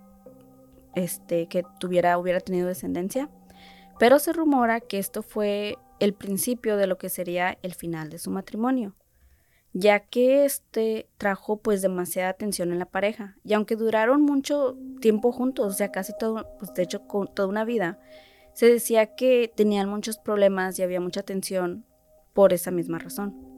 este, 0.94 1.48
que 1.48 1.64
tuviera, 1.80 2.16
hubiera 2.16 2.38
tenido 2.38 2.68
descendencia. 2.68 3.28
Pero 3.98 4.18
se 4.18 4.32
rumora 4.32 4.80
que 4.80 4.98
esto 4.98 5.22
fue 5.22 5.78
el 6.00 6.14
principio 6.14 6.76
de 6.76 6.86
lo 6.86 6.98
que 6.98 7.08
sería 7.08 7.58
el 7.62 7.74
final 7.74 8.10
de 8.10 8.18
su 8.18 8.30
matrimonio, 8.30 8.96
ya 9.72 10.00
que 10.00 10.44
este 10.44 11.08
trajo 11.16 11.58
pues 11.58 11.82
demasiada 11.82 12.32
tensión 12.32 12.72
en 12.72 12.78
la 12.78 12.86
pareja. 12.86 13.36
Y 13.44 13.52
aunque 13.54 13.76
duraron 13.76 14.22
mucho 14.22 14.76
tiempo 15.00 15.30
juntos, 15.30 15.74
o 15.74 15.76
sea, 15.76 15.92
casi 15.92 16.12
todo, 16.18 16.48
pues 16.58 16.74
de 16.74 16.82
hecho 16.82 17.02
toda 17.34 17.48
una 17.48 17.64
vida, 17.64 18.00
se 18.52 18.66
decía 18.66 19.14
que 19.14 19.52
tenían 19.54 19.88
muchos 19.88 20.18
problemas 20.18 20.78
y 20.78 20.82
había 20.82 21.00
mucha 21.00 21.22
tensión 21.22 21.86
por 22.32 22.52
esa 22.52 22.70
misma 22.70 22.98
razón. 22.98 23.52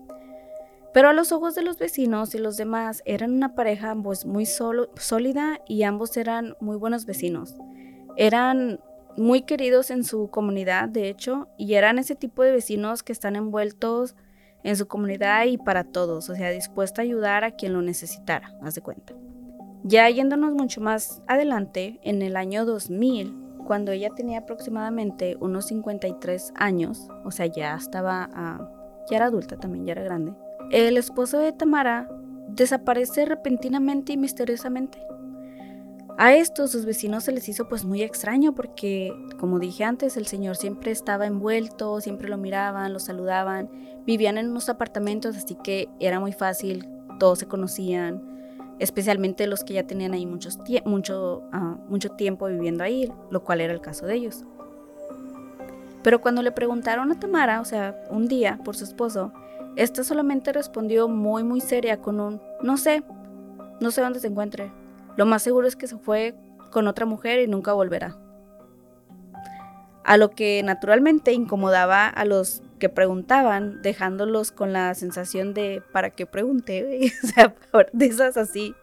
Pero 0.93 1.09
a 1.09 1.13
los 1.13 1.33
ojos 1.33 1.57
de 1.57 1.63
los 1.63 1.79
vecinos 1.79 2.35
y 2.37 2.39
los 2.39 2.57
demás 2.57 3.03
eran 3.05 3.33
una 3.33 3.57
pareja 3.57 3.91
ambos 3.91 4.27
muy 4.27 4.47
sólida 4.47 5.61
y 5.67 5.83
ambos 5.83 6.17
eran 6.17 6.55
muy 6.61 6.77
buenos 6.77 7.05
vecinos. 7.05 7.57
Eran 8.17 8.79
muy 9.17 9.43
queridos 9.43 9.91
en 9.91 10.05
su 10.05 10.29
comunidad, 10.29 10.89
de 10.89 11.09
hecho, 11.09 11.49
y 11.57 11.75
eran 11.75 11.99
ese 11.99 12.15
tipo 12.15 12.43
de 12.43 12.53
vecinos 12.53 13.03
que 13.03 13.13
están 13.13 13.37
envueltos 13.37 14.17
en 14.63 14.77
su 14.77 14.89
comunidad 14.89 15.45
y 15.45 15.59
para 15.59 15.85
todos, 15.85 16.29
o 16.31 16.35
sea, 16.35 16.51
dispuesta 16.51 17.03
a 17.03 17.05
ayudar 17.05 17.45
a 17.45 17.53
quien 17.53 17.73
lo 17.73 17.83
necesitara, 17.83 18.57
haz 18.63 18.75
de 18.75 18.81
cuenta. 18.81 19.15
Ya 19.83 20.09
yéndonos 20.09 20.55
mucho 20.55 20.81
más 20.81 21.23
adelante, 21.27 22.01
en 22.03 22.23
el 22.23 22.37
año 22.37 22.65
2000, 22.65 23.35
cuando 23.67 23.93
ella 23.93 24.11
tenía 24.11 24.41
aproximadamente 24.41 25.37
unos 25.41 25.67
53 25.67 26.53
años, 26.57 27.09
o 27.25 27.31
sea, 27.31 27.47
ya 27.47 27.75
estaba, 27.75 28.31
ah, 28.33 28.71
ya 29.11 29.17
era 29.17 29.27
adulta 29.27 29.57
también, 29.57 29.85
ya 29.85 29.93
era 29.93 30.03
grande, 30.03 30.33
el 30.71 30.97
esposo 30.97 31.39
de 31.39 31.53
Tamara 31.53 32.09
desaparece 32.49 33.27
repentinamente 33.27 34.15
y 34.15 34.17
misteriosamente. 34.17 34.99
A 36.17 36.35
esto 36.35 36.69
sus 36.69 36.85
vecinos 36.85 37.25
se 37.25 37.33
les 37.33 37.49
hizo 37.49 37.69
pues 37.69 37.85
muy 37.85 38.03
extraño 38.03 38.55
porque, 38.55 39.13
como 39.41 39.59
dije 39.59 39.83
antes, 39.83 40.17
el 40.17 40.29
señor 40.29 40.57
siempre 40.57 40.93
estaba 40.93 41.27
envuelto, 41.27 42.01
siempre 42.01 42.29
lo 42.29 42.39
miraban, 42.39 42.93
lo 42.93 43.01
saludaban, 43.01 43.69
vivían 44.07 44.39
en 44.39 44.51
unos 44.51 44.69
apartamentos, 44.69 45.37
así 45.37 45.57
que 45.57 45.89
era 45.99 46.21
muy 46.21 46.33
fácil, 46.33 46.89
todos 47.19 47.41
se 47.41 47.47
conocían, 47.47 48.23
especialmente 48.79 49.49
los 49.49 49.65
que 49.65 49.75
ya 49.75 49.89
tenían 49.89 50.13
ahí 50.13 50.25
mucho, 50.25 51.43
ah, 51.53 51.79
mucho 51.89 52.11
tiempo 52.11 52.47
viviendo 52.47 52.85
ahí, 52.85 53.13
lo 53.31 53.43
cual 53.43 53.61
era 53.61 53.73
el 53.73 53.81
caso 53.81 54.07
de 54.07 54.15
ellos. 54.15 54.45
Pero 56.05 56.21
cuando 56.21 56.43
le 56.43 56.53
preguntaron 56.53 57.11
a 57.11 57.19
Tamara, 57.19 57.61
o 57.61 57.65
sea, 57.65 58.05
un 58.09 58.29
día 58.29 58.61
por 58.65 58.77
su 58.77 58.85
esposo, 58.85 59.33
esta 59.75 60.05
solamente 60.05 60.53
respondió 60.53 61.09
muy 61.09 61.43
muy 61.43 61.61
seria 61.61 62.01
con 62.01 62.21
un 62.21 62.41
no 62.63 62.77
sé, 62.77 63.03
no 63.81 63.91
sé 63.91 64.01
dónde 64.01 64.21
se 64.21 64.29
encuentre. 64.29 64.71
Lo 65.17 65.27
más 65.27 65.43
seguro 65.43 65.67
es 65.67 65.77
que 65.77 65.87
se 65.87 65.99
fue 65.99 66.35
con 66.71 66.89
otra 66.89 67.07
mujer 67.07 67.41
y 67.41 67.47
nunca 67.47 67.73
volverá. 67.73 68.17
A 70.05 70.17
lo 70.17 70.31
que 70.31 70.63
naturalmente 70.63 71.33
incomodaba 71.33 72.07
a 72.09 72.25
los 72.25 72.63
que 72.79 72.89
preguntaban, 72.89 73.81
dejándolos 73.81 74.53
con 74.53 74.73
la 74.73 74.95
sensación 74.95 75.55
de 75.55 75.83
¿para 75.93 76.11
qué 76.11 76.27
pregunté? 76.27 77.13
o 77.25 77.27
sea, 77.27 77.55
de 77.93 78.07
esas 78.07 78.37
así. 78.37 78.75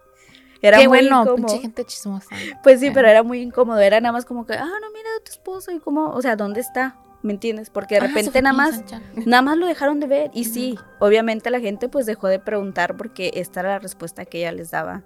Era 0.63 0.77
muy 0.77 0.88
bueno, 0.88 1.23
incómodo. 1.23 1.59
gente 1.59 1.85
chismosa. 1.85 2.35
Pues 2.63 2.79
sí, 2.79 2.91
pero 2.91 3.07
era 3.07 3.23
muy 3.23 3.41
incómodo. 3.41 3.79
Era 3.79 4.00
nada 4.00 4.13
más 4.13 4.25
como 4.25 4.45
que, 4.45 4.53
ah, 4.53 4.65
no, 4.65 4.91
mira 4.91 5.09
a 5.19 5.23
tu 5.23 5.31
esposo 5.31 5.71
y 5.71 5.79
como, 5.79 6.11
o 6.11 6.21
sea, 6.21 6.35
¿dónde 6.35 6.61
está? 6.61 6.97
¿Me 7.23 7.33
entiendes? 7.33 7.69
Porque 7.69 7.95
de 7.95 8.01
ah, 8.01 8.07
repente 8.07 8.41
nada 8.41 8.55
más, 8.55 8.83
nada 9.25 9.41
más 9.41 9.57
lo 9.57 9.65
dejaron 9.65 10.00
de 10.00 10.07
ver. 10.07 10.31
Y 10.33 10.45
sí, 10.45 10.77
obviamente 11.00 11.50
la 11.50 11.59
gente 11.59 11.89
pues 11.89 12.05
dejó 12.05 12.27
de 12.27 12.39
preguntar 12.39 12.95
porque 12.95 13.31
esta 13.35 13.61
era 13.61 13.69
la 13.69 13.79
respuesta 13.79 14.25
que 14.25 14.39
ella 14.39 14.51
les 14.51 14.71
daba 14.71 15.03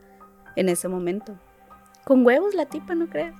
en 0.55 0.69
ese 0.69 0.87
momento. 0.87 1.37
Con 2.03 2.25
huevos 2.25 2.53
la 2.53 2.65
tipa, 2.65 2.95
¿no 2.95 3.07
crees? 3.07 3.35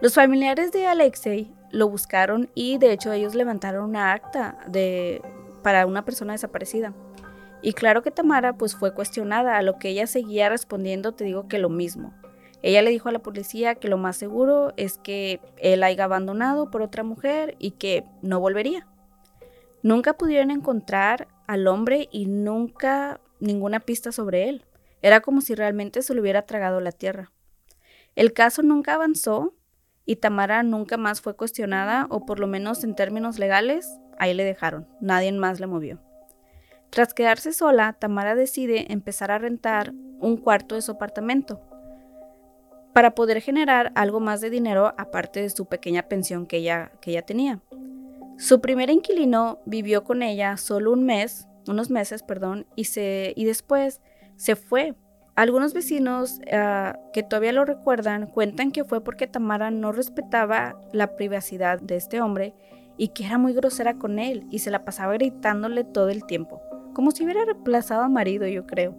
Los 0.00 0.14
familiares 0.14 0.70
de 0.70 0.86
Alexei 0.86 1.52
lo 1.70 1.88
buscaron 1.88 2.48
y 2.54 2.78
de 2.78 2.92
hecho 2.92 3.12
ellos 3.12 3.34
levantaron 3.34 3.90
una 3.90 4.12
acta 4.12 4.58
de, 4.68 5.20
para 5.62 5.86
una 5.86 6.04
persona 6.04 6.32
desaparecida. 6.32 6.94
Y 7.62 7.72
claro 7.72 8.02
que 8.02 8.10
Tamara 8.10 8.52
pues 8.52 8.76
fue 8.76 8.94
cuestionada, 8.94 9.56
a 9.56 9.62
lo 9.62 9.78
que 9.78 9.88
ella 9.88 10.06
seguía 10.06 10.48
respondiendo, 10.48 11.12
te 11.12 11.24
digo 11.24 11.48
que 11.48 11.58
lo 11.58 11.68
mismo. 11.68 12.14
Ella 12.62 12.82
le 12.82 12.90
dijo 12.90 13.08
a 13.08 13.12
la 13.12 13.20
policía 13.20 13.76
que 13.76 13.88
lo 13.88 13.98
más 13.98 14.16
seguro 14.16 14.72
es 14.76 14.98
que 14.98 15.40
él 15.56 15.82
haya 15.82 16.04
abandonado 16.04 16.70
por 16.70 16.82
otra 16.82 17.02
mujer 17.02 17.56
y 17.58 17.72
que 17.72 18.04
no 18.22 18.40
volvería. 18.40 18.86
Nunca 19.82 20.14
pudieron 20.14 20.50
encontrar 20.50 21.28
al 21.46 21.66
hombre 21.66 22.08
y 22.10 22.26
nunca 22.26 23.20
ninguna 23.40 23.80
pista 23.80 24.10
sobre 24.10 24.48
él. 24.48 24.64
Era 25.02 25.20
como 25.20 25.40
si 25.40 25.54
realmente 25.54 26.02
se 26.02 26.14
lo 26.14 26.20
hubiera 26.20 26.42
tragado 26.42 26.80
la 26.80 26.92
tierra. 26.92 27.32
El 28.16 28.32
caso 28.32 28.62
nunca 28.62 28.94
avanzó 28.94 29.54
y 30.04 30.16
Tamara 30.16 30.62
nunca 30.62 30.96
más 30.96 31.20
fue 31.20 31.36
cuestionada 31.36 32.06
o 32.10 32.24
por 32.26 32.40
lo 32.40 32.46
menos 32.46 32.82
en 32.82 32.94
términos 32.94 33.38
legales, 33.38 33.98
ahí 34.18 34.34
le 34.34 34.44
dejaron. 34.44 34.88
Nadie 35.00 35.30
más 35.32 35.60
le 35.60 35.66
movió. 35.66 36.00
Tras 36.90 37.14
quedarse 37.14 37.52
sola, 37.52 37.92
Tamara 37.92 38.34
decide 38.34 38.92
empezar 38.92 39.30
a 39.30 39.38
rentar 39.38 39.92
un 40.20 40.36
cuarto 40.36 40.74
de 40.74 40.82
su 40.82 40.92
apartamento 40.92 41.60
para 42.92 43.14
poder 43.14 43.40
generar 43.40 43.92
algo 43.94 44.18
más 44.18 44.40
de 44.40 44.50
dinero 44.50 44.94
aparte 44.96 45.40
de 45.40 45.50
su 45.50 45.66
pequeña 45.66 46.08
pensión 46.08 46.46
que 46.46 46.56
ella, 46.56 46.90
que 47.00 47.12
ella 47.12 47.22
tenía. 47.22 47.60
Su 48.38 48.60
primer 48.60 48.90
inquilino 48.90 49.60
vivió 49.66 50.04
con 50.04 50.22
ella 50.22 50.56
solo 50.56 50.92
un 50.92 51.04
mes, 51.04 51.46
unos 51.68 51.90
meses, 51.90 52.22
perdón, 52.22 52.66
y, 52.74 52.84
se, 52.84 53.34
y 53.36 53.44
después 53.44 54.00
se 54.38 54.56
fue. 54.56 54.94
Algunos 55.34 55.74
vecinos 55.74 56.40
ah, 56.52 56.98
que 57.12 57.22
todavía 57.22 57.52
lo 57.52 57.64
recuerdan 57.64 58.26
cuentan 58.26 58.72
que 58.72 58.84
fue 58.84 59.04
porque 59.04 59.26
Tamara 59.26 59.70
no 59.70 59.92
respetaba 59.92 60.80
la 60.92 61.16
privacidad 61.16 61.80
de 61.80 61.96
este 61.96 62.20
hombre 62.20 62.54
y 62.96 63.08
que 63.08 63.26
era 63.26 63.38
muy 63.38 63.52
grosera 63.52 63.94
con 63.94 64.18
él 64.18 64.46
y 64.50 64.60
se 64.60 64.70
la 64.70 64.84
pasaba 64.84 65.12
gritándole 65.12 65.84
todo 65.84 66.08
el 66.08 66.24
tiempo, 66.24 66.60
como 66.94 67.12
si 67.12 67.22
hubiera 67.22 67.44
reemplazado 67.44 68.02
a 68.02 68.08
marido, 68.08 68.46
yo 68.48 68.66
creo. 68.66 68.96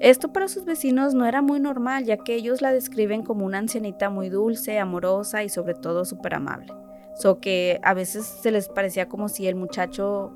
Esto 0.00 0.32
para 0.32 0.48
sus 0.48 0.64
vecinos 0.64 1.14
no 1.14 1.26
era 1.26 1.42
muy 1.42 1.60
normal, 1.60 2.04
ya 2.04 2.18
que 2.18 2.34
ellos 2.34 2.62
la 2.62 2.72
describen 2.72 3.22
como 3.22 3.44
una 3.44 3.58
ancianita 3.58 4.08
muy 4.10 4.28
dulce, 4.28 4.78
amorosa 4.78 5.42
y 5.42 5.48
sobre 5.48 5.74
todo 5.74 6.04
súper 6.04 6.34
amable. 6.34 6.72
So 7.14 7.40
que 7.40 7.80
a 7.82 7.94
veces 7.94 8.26
se 8.26 8.50
les 8.50 8.68
parecía 8.68 9.08
como 9.08 9.28
si 9.28 9.46
el 9.46 9.54
muchacho 9.54 10.32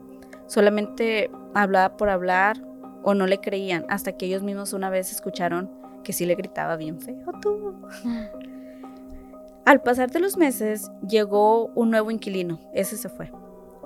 solamente 0.46 1.30
hablaba 1.54 1.96
por 1.96 2.08
hablar 2.08 2.60
o 3.02 3.14
no 3.14 3.26
le 3.26 3.38
creían, 3.38 3.84
hasta 3.88 4.12
que 4.12 4.26
ellos 4.26 4.42
mismos 4.42 4.72
una 4.72 4.90
vez 4.90 5.12
escucharon 5.12 5.70
que 6.04 6.12
sí 6.12 6.26
le 6.26 6.34
gritaba 6.34 6.76
bien 6.76 7.00
feo 7.00 7.32
tú. 7.40 7.74
Al 9.64 9.82
pasar 9.82 10.10
de 10.10 10.20
los 10.20 10.36
meses, 10.36 10.90
llegó 11.06 11.66
un 11.74 11.90
nuevo 11.90 12.10
inquilino, 12.10 12.58
ese 12.74 12.96
se 12.96 13.08
fue. 13.08 13.30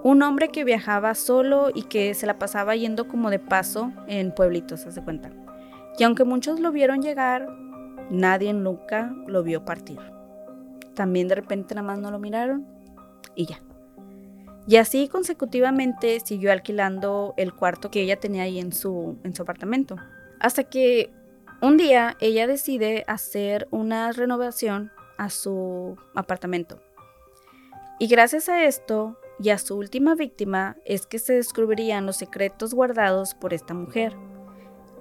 Un 0.02 0.23
hombre 0.23 0.49
que 0.49 0.64
viajaba 0.64 1.14
solo 1.14 1.71
y 1.75 1.83
que 1.85 2.14
se 2.14 2.26
la 2.26 2.38
pasaba 2.38 2.76
yendo 2.76 3.09
como 3.09 3.30
de 3.30 3.38
paso 3.38 3.92
en 4.06 4.33
pueblitos, 4.33 4.87
hace 4.87 5.02
cuenta. 5.02 5.30
Y 5.99 6.04
aunque 6.04 6.25
muchos 6.25 6.61
lo 6.61 6.73
vieron 6.73 7.02
llegar, 7.02 7.49
nadie 8.11 8.52
nunca 8.52 9.14
lo 9.26 9.42
vio 9.42 9.64
partir. 9.64 9.99
También 10.94 11.28
de 11.28 11.35
repente 11.35 11.75
nada 11.75 11.87
más 11.87 11.99
no 11.99 12.11
lo 12.11 12.18
miraron 12.18 12.66
y 13.35 13.47
ya. 13.47 13.61
Y 14.66 14.76
así 14.76 15.09
consecutivamente 15.09 16.21
siguió 16.21 16.50
alquilando 16.50 17.35
el 17.37 17.54
cuarto 17.54 17.90
que 17.90 18.00
ella 18.00 18.18
tenía 18.18 18.44
ahí 18.44 18.59
en 18.59 18.73
su, 18.73 19.18
en 19.23 19.35
su 19.35 19.42
apartamento. 19.42 19.97
Hasta 20.40 20.64
que 20.64 21.11
un 21.61 21.76
día 21.76 22.16
ella 22.21 22.47
decide 22.47 23.04
hacer 23.06 23.68
una 23.71 24.11
renovación 24.12 24.90
a 25.18 25.30
su 25.30 25.97
apartamento. 26.14 26.80
Y 27.99 28.06
gracias 28.09 28.49
a 28.49 28.64
esto 28.64 29.18
y 29.38 29.50
a 29.50 29.59
su 29.59 29.76
última 29.76 30.14
víctima 30.14 30.76
es 30.85 31.06
que 31.06 31.18
se 31.18 31.35
descubrirían 31.35 32.06
los 32.06 32.16
secretos 32.16 32.75
guardados 32.75 33.35
por 33.35 33.54
esta 33.54 33.75
mujer. 33.75 34.16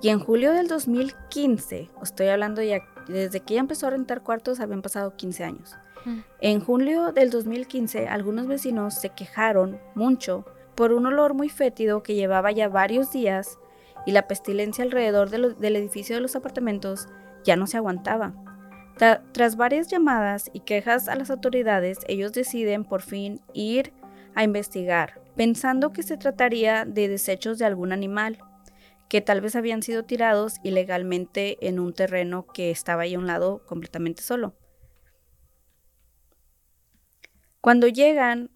Y 0.01 0.09
en 0.09 0.19
julio 0.19 0.53
del 0.53 0.67
2015, 0.67 1.89
estoy 2.01 2.27
hablando 2.27 2.61
ya 2.61 2.81
desde 3.07 3.39
que 3.39 3.53
ella 3.53 3.61
empezó 3.61 3.87
a 3.87 3.91
rentar 3.91 4.21
cuartos, 4.21 4.59
habían 4.59 4.81
pasado 4.81 5.15
15 5.15 5.43
años. 5.43 5.75
Mm. 6.05 6.19
En 6.41 6.59
julio 6.59 7.11
del 7.11 7.29
2015, 7.29 8.07
algunos 8.07 8.47
vecinos 8.47 8.95
se 8.95 9.09
quejaron 9.09 9.79
mucho 9.95 10.45
por 10.75 10.91
un 10.91 11.05
olor 11.05 11.33
muy 11.33 11.49
fétido 11.49 12.03
que 12.03 12.15
llevaba 12.15 12.51
ya 12.51 12.67
varios 12.67 13.11
días 13.11 13.59
y 14.05 14.11
la 14.11 14.27
pestilencia 14.27 14.83
alrededor 14.83 15.29
del 15.29 15.75
edificio 15.75 16.15
de 16.15 16.21
los 16.21 16.35
apartamentos 16.35 17.07
ya 17.43 17.55
no 17.55 17.67
se 17.67 17.77
aguantaba. 17.77 18.33
Ta- 18.97 19.23
tras 19.31 19.55
varias 19.55 19.87
llamadas 19.87 20.49
y 20.53 20.61
quejas 20.61 21.07
a 21.07 21.15
las 21.15 21.29
autoridades, 21.31 21.99
ellos 22.07 22.33
deciden 22.33 22.83
por 22.85 23.01
fin 23.01 23.39
ir 23.53 23.93
a 24.35 24.43
investigar, 24.43 25.21
pensando 25.35 25.91
que 25.91 26.03
se 26.03 26.17
trataría 26.17 26.85
de 26.85 27.07
desechos 27.07 27.57
de 27.59 27.65
algún 27.65 27.91
animal 27.91 28.39
que 29.09 29.21
tal 29.21 29.41
vez 29.41 29.55
habían 29.55 29.83
sido 29.83 30.03
tirados 30.03 30.55
ilegalmente 30.63 31.57
en 31.67 31.79
un 31.79 31.93
terreno 31.93 32.47
que 32.47 32.71
estaba 32.71 33.03
ahí 33.03 33.13
a 33.13 33.19
un 33.19 33.27
lado 33.27 33.63
completamente 33.65 34.23
solo. 34.23 34.55
Cuando 37.63 37.87
llegan, 37.87 38.49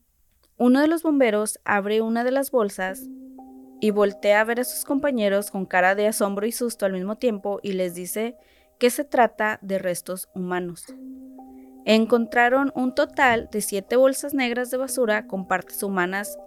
uno 0.58 0.82
de 0.82 0.90
los 0.90 1.02
bomberos 1.02 1.62
abre 1.64 2.02
una 2.02 2.26
de 2.26 2.32
las 2.32 2.52
bolsas 2.52 3.08
y 3.80 3.92
voltea 3.92 4.42
a 4.42 4.44
ver 4.44 4.60
a 4.60 4.66
sus 4.66 4.84
compañeros 4.84 5.50
con 5.50 5.66
cara 5.66 5.96
de 5.96 6.08
asombro 6.08 6.46
y 6.46 6.52
susto 6.52 6.86
al 6.86 6.92
mismo 6.92 7.16
tiempo 7.16 7.62
y 7.64 7.72
les 7.72 7.96
dice 7.96 8.36
que 8.80 8.90
se 8.90 9.06
trata 9.06 9.60
de 9.62 9.80
restos 9.80 10.28
humanos. 10.36 10.88
Encontraron 11.86 12.74
un 12.76 12.94
total 12.94 13.48
de 13.50 13.62
siete 13.62 13.96
bolsas 13.96 14.34
negras 14.34 14.72
de 14.72 14.78
basura 14.78 15.26
con 15.26 15.48
partes 15.48 15.82
humanas 15.84 16.38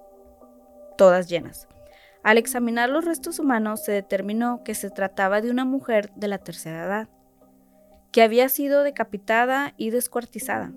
todas 0.99 1.31
llenas. 1.31 1.67
Al 2.23 2.37
examinar 2.37 2.91
los 2.91 3.07
restos 3.07 3.39
humanos 3.39 3.83
se 3.83 3.93
determinó 3.93 4.63
que 4.65 4.75
se 4.75 4.91
trataba 4.91 5.41
de 5.41 5.51
una 5.51 5.65
mujer 5.65 6.13
de 6.15 6.29
la 6.29 6.37
tercera 6.37 6.85
edad, 6.85 7.09
que 8.13 8.21
había 8.21 8.51
sido 8.51 8.83
decapitada 8.83 9.73
y 9.79 9.89
descuartizada, 9.89 10.75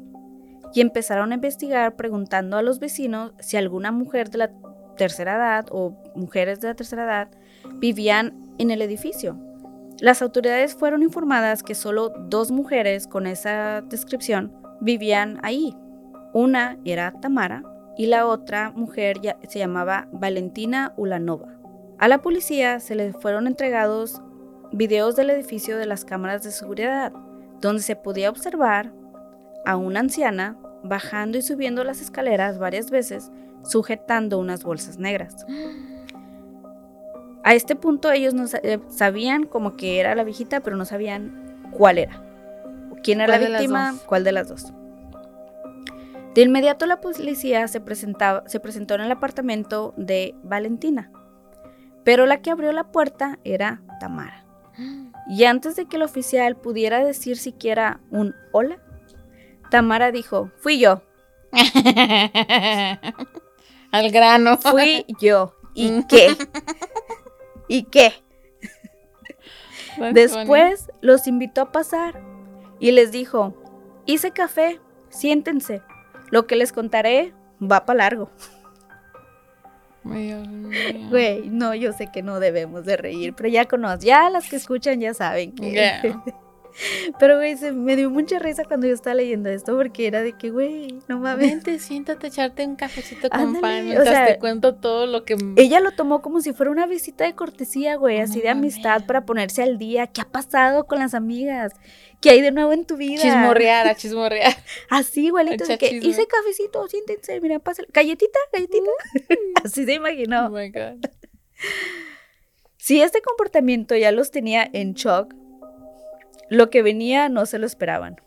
y 0.74 0.82
empezaron 0.82 1.32
a 1.32 1.36
investigar 1.36 1.96
preguntando 1.96 2.58
a 2.58 2.62
los 2.62 2.80
vecinos 2.80 3.34
si 3.40 3.58
alguna 3.58 3.92
mujer 3.92 4.30
de 4.30 4.40
la 4.40 4.52
tercera 4.98 5.36
edad 5.36 5.66
o 5.72 5.96
mujeres 6.16 6.60
de 6.60 6.70
la 6.70 6.76
tercera 6.76 7.04
edad 7.04 7.28
vivían 7.76 8.54
en 8.58 8.72
el 8.72 8.82
edificio. 8.82 9.38
Las 10.00 10.22
autoridades 10.22 10.76
fueron 10.76 11.04
informadas 11.04 11.64
que 11.64 11.76
solo 11.76 12.10
dos 12.28 12.52
mujeres 12.52 13.08
con 13.08 13.28
esa 13.28 13.82
descripción 13.82 14.52
vivían 14.82 15.40
ahí. 15.44 15.76
Una 16.34 16.78
era 16.84 17.14
Tamara 17.22 17.64
y 17.96 18.08
la 18.08 18.26
otra 18.26 18.72
mujer 18.72 19.22
se 19.48 19.60
llamaba 19.60 20.08
Valentina 20.12 20.94
Ulanova. 20.98 21.48
A 22.00 22.08
la 22.08 22.22
policía 22.22 22.80
se 22.80 22.96
le 22.96 23.14
fueron 23.14 23.48
entregados 23.48 24.22
videos 24.72 25.16
del 25.16 25.30
edificio 25.30 25.78
de 25.78 25.86
las 25.86 26.04
cámaras 26.04 26.44
de 26.44 26.52
seguridad, 26.52 27.14
donde 27.62 27.84
se 27.84 27.96
podía 27.96 28.32
observar 28.32 28.92
a 29.66 29.78
una 29.78 30.00
anciana 30.00 30.58
bajando 30.84 31.38
y 31.38 31.42
subiendo 31.42 31.84
las 31.84 32.02
escaleras 32.02 32.60
varias 32.60 32.92
veces, 32.92 33.32
sujetando 33.64 34.40
unas 34.40 34.64
bolsas 34.64 34.98
negras. 34.98 35.46
A 37.44 37.54
este 37.56 37.76
punto 37.76 38.12
ellos 38.12 38.34
no 38.34 38.46
eh, 38.64 38.80
sabían 38.90 39.46
como 39.46 39.76
que 39.76 40.00
era 40.00 40.16
la 40.16 40.24
viejita, 40.24 40.62
pero 40.62 40.78
no 40.78 40.86
sabían 40.86 41.68
cuál 41.72 41.98
era. 41.98 42.22
¿Quién 43.04 43.20
era 43.20 43.38
¿Cuál 43.38 43.52
la 43.52 43.60
víctima? 43.60 43.96
¿Cuál 44.06 44.24
de 44.24 44.32
las 44.32 44.48
dos? 44.48 44.74
De 46.34 46.42
inmediato 46.42 46.86
la 46.86 47.00
policía 47.00 47.68
se, 47.68 47.80
presentaba, 47.80 48.44
se 48.48 48.60
presentó 48.60 48.96
en 48.96 49.02
el 49.02 49.12
apartamento 49.12 49.94
de 49.98 50.36
Valentina, 50.44 51.12
pero 52.04 52.26
la 52.26 52.42
que 52.42 52.50
abrió 52.50 52.72
la 52.72 52.86
puerta 52.86 53.40
era 53.44 53.82
Tamara. 54.00 54.46
Y 55.26 55.46
antes 55.46 55.78
de 55.78 55.86
que 55.86 55.96
el 55.96 56.02
oficial 56.02 56.58
pudiera 56.58 57.02
decir 57.02 57.38
siquiera 57.38 58.02
un 58.12 58.36
hola, 58.52 58.83
Tamara 59.74 60.12
dijo, 60.12 60.52
fui 60.58 60.78
yo, 60.78 61.02
Al 63.92 64.12
grano. 64.12 64.60
fui 64.60 65.04
yo. 65.20 65.56
¿Y 65.74 66.04
qué? 66.04 66.38
¿Y 67.68 67.86
qué? 67.86 68.14
Después 70.14 70.92
los 71.02 71.26
invitó 71.26 71.62
a 71.62 71.72
pasar 71.72 72.22
y 72.80 72.92
les 72.92 73.12
dijo, 73.12 73.56
hice 74.06 74.30
café, 74.30 74.80
siéntense, 75.10 75.82
lo 76.30 76.46
que 76.46 76.56
les 76.56 76.72
contaré 76.72 77.34
va 77.60 77.88
para 77.88 77.98
largo. 77.98 78.30
Güey, 80.04 81.50
no, 81.50 81.74
yo 81.74 81.94
sé 81.94 82.12
que 82.12 82.22
no 82.22 82.40
debemos 82.40 82.86
de 82.86 82.96
reír, 82.96 83.34
pero 83.34 83.50
ya 83.50 83.66
conozco, 83.66 84.06
ya 84.06 84.30
las 84.30 84.48
que 84.48 84.58
escuchan 84.58 85.00
ya 85.00 85.16
saben 85.16 85.56
que... 85.56 85.72
Yeah. 85.72 86.24
Pero, 87.20 87.38
güey, 87.38 87.56
se 87.58 87.72
me 87.72 87.96
dio 87.96 88.10
mucha 88.10 88.40
risa 88.40 88.64
cuando 88.66 88.88
yo 88.88 88.94
estaba 88.94 89.16
leyendo 89.16 89.50
esto 89.50 89.76
porque 89.78 90.08
era 90.08 90.22
de 90.22 90.34
que, 90.34 90.50
güey, 90.50 91.00
no 91.08 91.20
mames. 91.20 91.50
Vente, 91.50 91.80
siéntate 91.80 92.28
echarte 92.28 92.66
un 92.66 92.76
cafecito 92.76 93.30
con 93.30 93.40
Ándale, 93.40 93.62
pan 93.62 93.80
o 93.82 93.84
mientras 93.84 94.08
sea, 94.10 94.26
te 94.28 94.40
cuento 94.40 94.76
todo 94.76 95.06
lo 95.06 95.24
que... 95.24 95.36
Ella 95.56 95.80
lo 95.80 95.92
tomó 95.92 96.22
como 96.22 96.42
si 96.42 96.54
fuera 96.54 96.72
una 96.72 96.86
visita 96.88 97.24
de 97.26 97.36
cortesía, 97.36 97.96
güey, 97.96 98.18
No 98.18 98.24
así 98.24 98.40
de 98.42 98.50
mames. 98.54 98.74
amistad 98.76 99.06
para 99.06 99.26
ponerse 99.26 99.62
al 99.64 99.78
día. 99.78 100.08
¿Qué 100.08 100.22
ha 100.22 100.26
pasado 100.26 100.86
con 100.88 101.00
las 101.00 101.14
amigas? 101.14 101.74
¿Qué 102.22 102.30
hay 102.30 102.42
de 102.42 102.52
nuevo 102.52 102.72
en 102.74 102.86
tu 102.86 102.96
vida? 102.98 103.22
Chismorrear, 103.22 103.86
a 103.88 103.96
chismorrear. 103.96 104.54
Así, 104.90 105.26
igualito, 105.26 105.66
de 105.66 105.78
que 105.78 106.00
hice 106.02 106.26
cafecito, 106.26 106.88
siéntense, 106.88 107.40
mira, 107.42 107.60
pásale. 107.60 107.88
Galletita, 107.94 108.40
galletita. 108.54 108.90
así 109.64 109.86
se 109.86 109.92
Oh 109.92 109.96
imaginó. 109.96 110.50
my 110.50 110.70
God. 110.70 111.06
Si 112.78 113.02
este 113.02 113.22
comportamiento 113.22 113.96
ya 113.96 114.12
los 114.12 114.32
tenía 114.32 114.70
en 114.74 114.94
shock, 114.94 115.34
lo 116.50 116.70
que 116.70 116.82
venía 116.84 117.30
no 117.30 117.46
se 117.46 117.60
lo 117.60 117.66
esperaban. 117.66 118.18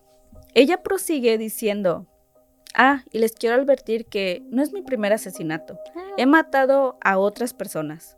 Ella 0.55 0.83
prosigue 0.83 1.39
diciendo, 1.39 2.07
ah, 2.75 3.03
y 3.13 3.19
les 3.19 3.33
quiero 3.33 3.57
advertir 3.57 4.07
que 4.07 4.43
no 4.51 4.63
es 4.63 4.73
mi 4.73 4.83
primer 4.83 5.13
asesinato. 5.13 5.79
He 6.17 6.27
matado 6.27 6.99
a 7.03 7.19
otras 7.19 7.53
personas. 7.53 8.17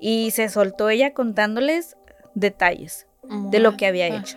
Y 0.00 0.30
se 0.32 0.48
soltó 0.48 0.88
ella 0.90 1.14
contándoles 1.14 1.96
detalles. 2.34 3.06
de 3.50 3.58
lo 3.58 3.76
que 3.76 3.86
había 3.86 4.08
hecho. 4.08 4.36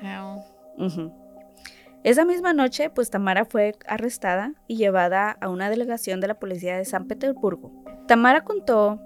Esa 2.03 2.25
misma 2.25 2.53
noche, 2.53 2.89
pues 2.89 3.10
Tamara 3.10 3.43
fue 3.43 3.75
arrestada 3.86 4.53
y 4.67 4.77
llevada 4.77 5.32
a 5.41 5.49
una 5.49 5.69
delegación 5.69 6.21
de 6.21 6.27
la 6.27 6.39
policía 6.39 6.77
de 6.77 6.86
San 6.86 7.08
Petersburgo. 7.08 7.71
Tamara 8.08 8.45
contó 8.45 9.01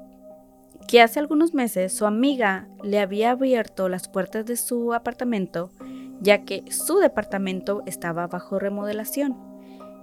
que 0.88 1.02
hace 1.02 1.20
algunos 1.20 1.54
meses 1.54 1.94
su 1.94 2.06
amiga 2.06 2.68
le 2.84 3.00
había 3.00 3.32
abierto 3.32 3.90
las 3.90 4.08
puertas 4.08 4.46
de 4.46 4.56
su 4.56 4.94
apartamento, 4.94 5.72
ya 6.20 6.44
que 6.44 6.64
su 6.72 7.00
departamento 7.00 7.84
estaba 7.86 8.28
bajo 8.28 8.60
remodelación, 8.60 9.38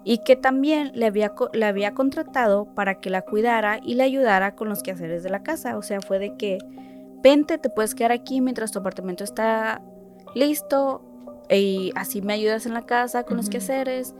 y 0.04 0.18
que 0.18 0.36
también 0.36 0.92
le 0.94 1.06
había, 1.06 1.34
le 1.52 1.66
había 1.66 1.92
contratado 1.92 2.66
para 2.74 3.00
que 3.00 3.10
la 3.10 3.22
cuidara 3.22 3.78
y 3.82 3.94
le 3.94 4.04
ayudara 4.04 4.54
con 4.54 4.68
los 4.68 4.82
quehaceres 4.82 5.22
de 5.22 5.30
la 5.30 5.42
casa. 5.42 5.76
O 5.76 5.82
sea, 5.82 6.00
fue 6.00 6.18
de 6.18 6.34
que, 6.36 6.58
vente, 7.22 7.58
te 7.58 7.68
puedes 7.68 7.94
quedar 7.94 8.12
aquí 8.12 8.40
mientras 8.40 8.72
tu 8.72 8.78
apartamento 8.78 9.22
está 9.22 9.82
listo 10.34 11.02
y 11.50 11.92
así 11.94 12.22
me 12.22 12.32
ayudas 12.32 12.64
en 12.64 12.74
la 12.74 12.86
casa 12.86 13.24
con 13.24 13.36
los 13.36 13.50
quehaceres 13.50 14.14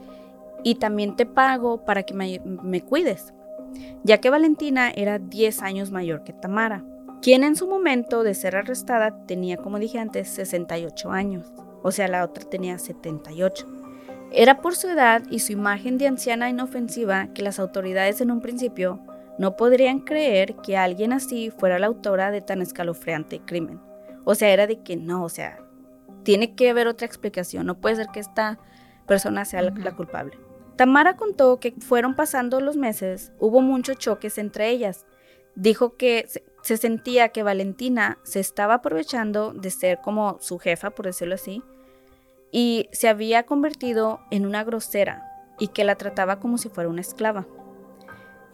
y 0.63 0.75
también 0.75 1.15
te 1.15 1.25
pago 1.25 1.85
para 1.85 2.03
que 2.03 2.13
me, 2.13 2.39
me 2.45 2.81
cuides, 2.81 3.33
ya 4.03 4.19
que 4.19 4.29
Valentina 4.29 4.91
era 4.95 5.19
10 5.19 5.61
años 5.61 5.91
mayor 5.91 6.23
que 6.23 6.33
Tamara, 6.33 6.83
quien 7.21 7.43
en 7.43 7.55
su 7.55 7.67
momento 7.67 8.23
de 8.23 8.33
ser 8.33 8.55
arrestada 8.55 9.25
tenía, 9.25 9.57
como 9.57 9.79
dije 9.79 9.99
antes, 9.99 10.29
68 10.29 11.11
años, 11.11 11.51
o 11.83 11.91
sea, 11.91 12.07
la 12.07 12.23
otra 12.23 12.43
tenía 12.49 12.77
78. 12.77 13.65
Era 14.31 14.61
por 14.61 14.75
su 14.75 14.87
edad 14.87 15.23
y 15.29 15.39
su 15.39 15.51
imagen 15.53 15.97
de 15.97 16.07
anciana 16.07 16.49
inofensiva 16.49 17.27
que 17.33 17.41
las 17.41 17.59
autoridades 17.59 18.21
en 18.21 18.31
un 18.31 18.41
principio 18.41 18.99
no 19.37 19.55
podrían 19.55 19.99
creer 19.99 20.55
que 20.57 20.77
alguien 20.77 21.13
así 21.13 21.49
fuera 21.49 21.79
la 21.79 21.87
autora 21.87 22.29
de 22.29 22.41
tan 22.41 22.61
escalofriante 22.61 23.39
crimen. 23.39 23.79
O 24.25 24.35
sea, 24.35 24.49
era 24.49 24.67
de 24.67 24.81
que 24.83 24.97
no, 24.97 25.23
o 25.23 25.29
sea, 25.29 25.59
tiene 26.23 26.53
que 26.53 26.69
haber 26.69 26.87
otra 26.87 27.07
explicación, 27.07 27.65
no 27.65 27.79
puede 27.79 27.95
ser 27.95 28.07
que 28.09 28.19
esta 28.19 28.59
persona 29.07 29.45
sea 29.45 29.61
la- 29.61 29.71
la 29.71 29.95
culpable. 29.95 30.37
Tamara 30.79 31.17
contó 31.17 31.59
que 31.59 31.73
fueron 31.73 32.15
pasando 32.15 32.61
los 32.61 32.77
meses, 32.77 33.33
hubo 33.37 33.59
muchos 33.59 33.97
choques 33.97 34.37
entre 34.37 34.69
ellas. 34.69 35.05
Dijo 35.53 35.97
que 35.97 36.23
se, 36.29 36.45
se 36.61 36.77
sentía 36.77 37.33
que 37.33 37.43
Valentina 37.43 38.17
se 38.23 38.39
estaba 38.39 38.75
aprovechando 38.75 39.51
de 39.51 39.71
ser 39.71 39.99
como 39.99 40.37
su 40.39 40.57
jefa, 40.57 40.91
por 40.91 41.05
decirlo 41.05 41.35
así, 41.35 41.61
y 42.53 42.87
se 42.93 43.09
había 43.09 43.43
convertido 43.43 44.21
en 44.31 44.45
una 44.45 44.63
grosera 44.63 45.29
y 45.59 45.67
que 45.67 45.83
la 45.83 45.95
trataba 45.95 46.39
como 46.39 46.57
si 46.57 46.69
fuera 46.69 46.89
una 46.89 47.01
esclava. 47.01 47.45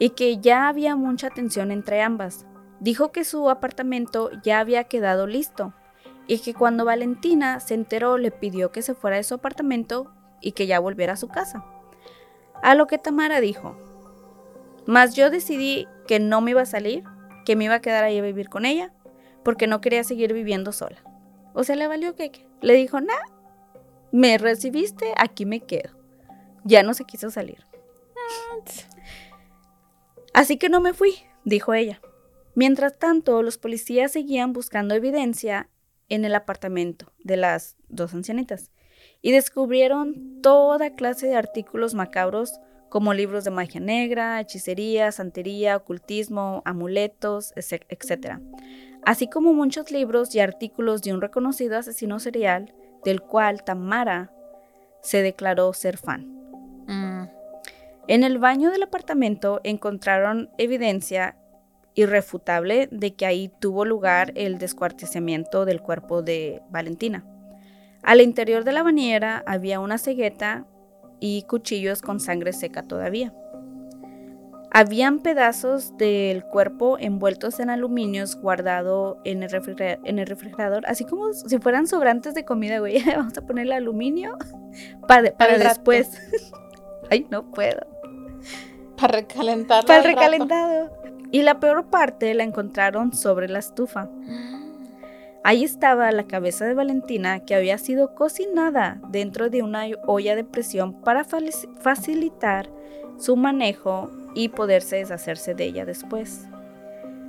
Y 0.00 0.10
que 0.10 0.38
ya 0.38 0.66
había 0.66 0.96
mucha 0.96 1.30
tensión 1.30 1.70
entre 1.70 2.02
ambas. 2.02 2.44
Dijo 2.80 3.12
que 3.12 3.22
su 3.22 3.48
apartamento 3.50 4.32
ya 4.42 4.58
había 4.58 4.82
quedado 4.82 5.28
listo 5.28 5.74
y 6.26 6.40
que 6.40 6.54
cuando 6.54 6.84
Valentina 6.84 7.60
se 7.60 7.74
enteró 7.74 8.18
le 8.18 8.32
pidió 8.32 8.72
que 8.72 8.82
se 8.82 8.94
fuera 8.94 9.16
de 9.16 9.22
su 9.22 9.34
apartamento 9.34 10.12
y 10.40 10.52
que 10.52 10.66
ya 10.66 10.80
volviera 10.80 11.12
a 11.12 11.16
su 11.16 11.28
casa. 11.28 11.64
A 12.62 12.74
lo 12.74 12.86
que 12.86 12.98
Tamara 12.98 13.40
dijo, 13.40 13.76
mas 14.86 15.14
yo 15.14 15.30
decidí 15.30 15.86
que 16.06 16.20
no 16.20 16.40
me 16.40 16.52
iba 16.52 16.62
a 16.62 16.66
salir, 16.66 17.04
que 17.44 17.56
me 17.56 17.64
iba 17.64 17.74
a 17.74 17.80
quedar 17.80 18.04
ahí 18.04 18.18
a 18.18 18.22
vivir 18.22 18.48
con 18.48 18.64
ella, 18.64 18.92
porque 19.42 19.66
no 19.66 19.80
quería 19.80 20.04
seguir 20.04 20.32
viviendo 20.32 20.72
sola. 20.72 21.02
O 21.54 21.64
sea, 21.64 21.76
le 21.76 21.86
valió 21.86 22.14
que 22.14 22.46
le 22.60 22.74
dijo, 22.74 23.00
nah, 23.00 23.14
me 24.12 24.38
recibiste, 24.38 25.12
aquí 25.16 25.46
me 25.46 25.60
quedo. 25.60 25.96
Ya 26.64 26.82
no 26.82 26.94
se 26.94 27.04
quiso 27.04 27.30
salir. 27.30 27.64
Así 30.34 30.58
que 30.58 30.68
no 30.68 30.80
me 30.80 30.92
fui, 30.92 31.14
dijo 31.44 31.74
ella. 31.74 32.00
Mientras 32.54 32.98
tanto, 32.98 33.42
los 33.42 33.58
policías 33.58 34.12
seguían 34.12 34.52
buscando 34.52 34.94
evidencia 34.94 35.68
en 36.08 36.24
el 36.24 36.34
apartamento 36.34 37.12
de 37.18 37.36
las 37.36 37.76
dos 37.88 38.14
ancianitas 38.14 38.70
y 39.22 39.32
descubrieron 39.32 40.40
toda 40.42 40.94
clase 40.94 41.26
de 41.26 41.36
artículos 41.36 41.94
macabros 41.94 42.60
como 42.88 43.14
libros 43.14 43.44
de 43.44 43.50
magia 43.50 43.80
negra, 43.80 44.40
hechicería, 44.40 45.12
santería, 45.12 45.76
ocultismo, 45.76 46.62
amuletos, 46.64 47.52
etc. 47.56 48.38
Así 49.04 49.28
como 49.28 49.52
muchos 49.52 49.90
libros 49.90 50.34
y 50.34 50.40
artículos 50.40 51.02
de 51.02 51.12
un 51.12 51.20
reconocido 51.20 51.78
asesino 51.78 52.18
serial 52.20 52.74
del 53.04 53.20
cual 53.20 53.64
Tamara 53.64 54.32
se 55.02 55.22
declaró 55.22 55.72
ser 55.72 55.96
fan. 55.96 56.26
Mm. 56.86 57.28
En 58.08 58.24
el 58.24 58.38
baño 58.38 58.70
del 58.70 58.84
apartamento 58.84 59.60
encontraron 59.64 60.50
evidencia 60.58 61.36
irrefutable 61.94 62.88
de 62.92 63.14
que 63.14 63.26
ahí 63.26 63.50
tuvo 63.58 63.84
lugar 63.84 64.32
el 64.36 64.58
descuartizamiento 64.58 65.64
del 65.64 65.80
cuerpo 65.80 66.22
de 66.22 66.62
Valentina. 66.70 67.24
Al 68.06 68.20
interior 68.20 68.62
de 68.62 68.72
la 68.72 68.84
bañera 68.84 69.42
había 69.46 69.80
una 69.80 69.98
cegueta 69.98 70.64
y 71.18 71.42
cuchillos 71.42 72.02
con 72.02 72.20
sangre 72.20 72.52
seca 72.52 72.84
todavía. 72.84 73.34
Habían 74.70 75.18
pedazos 75.18 75.96
del 75.96 76.44
cuerpo 76.44 76.98
envueltos 77.00 77.58
en 77.58 77.68
aluminios 77.68 78.36
guardado 78.36 79.18
en 79.24 79.42
el, 79.42 79.50
en 80.04 80.18
el 80.20 80.26
refrigerador, 80.26 80.86
así 80.86 81.04
como 81.04 81.32
si 81.32 81.58
fueran 81.58 81.88
sobrantes 81.88 82.34
de 82.34 82.44
comida, 82.44 82.78
güey. 82.78 83.02
Vamos 83.16 83.36
a 83.36 83.42
ponerle 83.42 83.74
aluminio 83.74 84.38
para, 85.08 85.36
para 85.36 85.58
después. 85.58 86.16
Ay, 87.10 87.26
no 87.28 87.50
puedo. 87.50 87.80
Para 88.96 89.14
recalentar. 89.14 89.84
Para 89.84 89.98
el 89.98 90.04
recalentado. 90.04 90.92
Y 91.32 91.42
la 91.42 91.58
peor 91.58 91.90
parte 91.90 92.32
la 92.34 92.44
encontraron 92.44 93.12
sobre 93.12 93.48
la 93.48 93.58
estufa. 93.58 94.08
Ahí 95.48 95.62
estaba 95.62 96.10
la 96.10 96.26
cabeza 96.26 96.66
de 96.66 96.74
Valentina 96.74 97.38
que 97.38 97.54
había 97.54 97.78
sido 97.78 98.16
cocinada 98.16 99.00
dentro 99.10 99.48
de 99.48 99.62
una 99.62 99.84
olla 100.04 100.34
de 100.34 100.42
presión 100.42 100.92
para 100.92 101.22
facilitar 101.24 102.68
su 103.16 103.36
manejo 103.36 104.10
y 104.34 104.48
poderse 104.48 104.96
deshacerse 104.96 105.54
de 105.54 105.66
ella 105.66 105.84
después. 105.84 106.48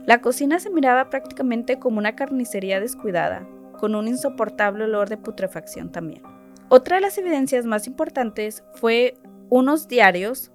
La 0.08 0.20
cocina 0.20 0.58
se 0.60 0.72
miraba 0.72 1.12
prácticamente 1.12 1.78
como 1.78 2.00
una 2.00 2.16
carnicería 2.16 2.80
descuidada, 2.80 3.48
con 3.78 3.94
un 3.94 4.08
insoportable 4.08 4.86
olor 4.86 5.10
de 5.10 5.18
putrefacción 5.18 5.92
también. 5.92 6.24
Otra 6.70 6.96
de 6.96 7.04
las 7.04 7.20
evidencias 7.20 7.68
más 7.68 7.86
importantes 7.86 8.64
fue 8.74 9.14
unos 9.50 9.88
diarios 9.88 10.52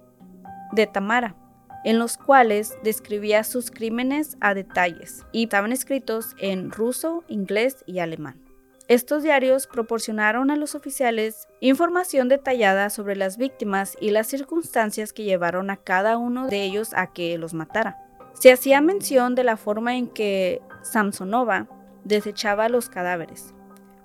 de 0.73 0.85
Tamara, 0.85 1.37
en 1.83 1.99
los 1.99 2.17
cuales 2.17 2.77
describía 2.83 3.43
sus 3.43 3.71
crímenes 3.71 4.37
a 4.39 4.53
detalles 4.53 5.25
y 5.31 5.43
estaban 5.43 5.71
escritos 5.71 6.35
en 6.37 6.71
ruso, 6.71 7.23
inglés 7.27 7.83
y 7.85 7.99
alemán. 7.99 8.43
Estos 8.89 9.23
diarios 9.23 9.65
proporcionaron 9.65 10.51
a 10.51 10.57
los 10.57 10.75
oficiales 10.75 11.47
información 11.61 12.27
detallada 12.27 12.89
sobre 12.89 13.15
las 13.15 13.37
víctimas 13.37 13.95
y 14.01 14.11
las 14.11 14.27
circunstancias 14.27 15.13
que 15.13 15.23
llevaron 15.23 15.69
a 15.69 15.77
cada 15.77 16.17
uno 16.17 16.47
de 16.47 16.63
ellos 16.63 16.93
a 16.93 17.13
que 17.13 17.37
los 17.37 17.53
matara. 17.53 17.97
Se 18.33 18.51
hacía 18.51 18.81
mención 18.81 19.35
de 19.35 19.45
la 19.45 19.55
forma 19.55 19.95
en 19.95 20.07
que 20.07 20.61
Samsonova 20.81 21.67
desechaba 22.03 22.67
los 22.67 22.89
cadáveres, 22.89 23.53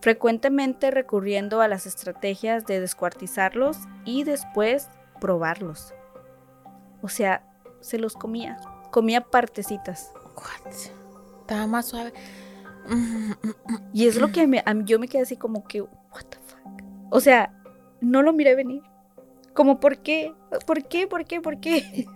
frecuentemente 0.00 0.92
recurriendo 0.92 1.60
a 1.60 1.66
las 1.66 1.86
estrategias 1.86 2.64
de 2.64 2.78
descuartizarlos 2.78 3.78
y 4.04 4.22
después 4.22 4.88
probarlos. 5.20 5.92
O 7.02 7.08
sea, 7.08 7.42
se 7.80 7.98
los 7.98 8.14
comía. 8.14 8.58
Comía 8.90 9.20
partecitas. 9.20 10.12
What? 10.36 10.72
Estaba 11.40 11.66
más 11.66 11.86
suave. 11.86 12.12
Y 13.92 14.06
es 14.06 14.16
lo 14.16 14.32
que 14.32 14.46
me, 14.46 14.62
yo 14.84 14.98
me 14.98 15.08
quedé 15.08 15.22
así 15.22 15.36
como 15.36 15.64
que, 15.64 15.82
what 15.82 16.24
the 16.28 16.38
fuck. 16.46 16.82
O 17.10 17.20
sea, 17.20 17.54
no 18.00 18.22
lo 18.22 18.32
miré 18.32 18.54
venir. 18.54 18.82
Como, 19.54 19.80
¿por 19.80 19.98
qué? 19.98 20.34
¿Por 20.66 20.84
qué? 20.84 21.06
¿Por 21.06 21.24
qué? 21.24 21.40
¿Por 21.40 21.60
qué? 21.60 22.06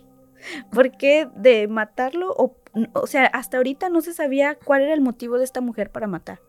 ¿Por 0.72 0.96
qué 0.96 1.28
de 1.36 1.68
matarlo? 1.68 2.32
O, 2.32 2.56
o 2.94 3.06
sea, 3.06 3.26
hasta 3.26 3.58
ahorita 3.58 3.88
no 3.90 4.00
se 4.00 4.12
sabía 4.12 4.56
cuál 4.56 4.82
era 4.82 4.94
el 4.94 5.00
motivo 5.00 5.38
de 5.38 5.44
esta 5.44 5.60
mujer 5.60 5.90
para 5.90 6.06
matar. 6.06 6.40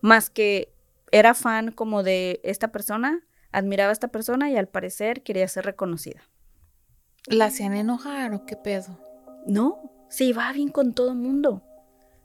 Más 0.00 0.30
que 0.30 0.72
era 1.10 1.34
fan 1.34 1.72
como 1.72 2.02
de 2.02 2.40
esta 2.42 2.68
persona, 2.68 3.24
admiraba 3.52 3.90
a 3.90 3.92
esta 3.92 4.08
persona 4.08 4.50
y 4.50 4.56
al 4.56 4.68
parecer 4.68 5.22
quería 5.22 5.46
ser 5.48 5.64
reconocida. 5.64 6.22
¿La 7.26 7.46
hacían 7.46 7.74
enojar 7.74 8.34
o 8.34 8.44
qué 8.44 8.56
pedo? 8.56 8.98
No, 9.46 9.90
se 10.08 10.24
iba 10.24 10.52
bien 10.52 10.68
con 10.68 10.92
todo 10.92 11.14
mundo. 11.14 11.62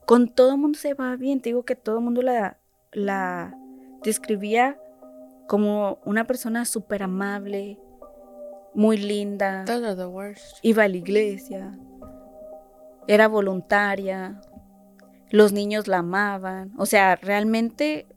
Con 0.05 0.27
todo 0.29 0.57
mundo 0.57 0.79
se 0.79 0.89
iba 0.89 1.15
bien. 1.15 1.39
Te 1.41 1.49
digo 1.49 1.65
que 1.65 1.75
todo 1.75 1.99
el 1.99 2.03
mundo 2.03 2.21
la, 2.21 2.57
la 2.91 3.55
describía 4.03 4.79
como 5.47 5.99
una 6.03 6.25
persona 6.25 6.65
súper 6.65 7.03
amable, 7.03 7.79
muy 8.73 8.97
linda. 8.97 9.65
Todo 9.65 9.95
the 9.95 10.05
worst. 10.05 10.57
Iba 10.61 10.83
a 10.83 10.87
la 10.87 10.97
iglesia. 10.97 11.77
Era 13.07 13.27
voluntaria. 13.27 14.41
Los 15.29 15.53
niños 15.53 15.87
la 15.87 15.99
amaban. 15.99 16.73
O 16.77 16.85
sea, 16.85 17.15
realmente, 17.15 18.07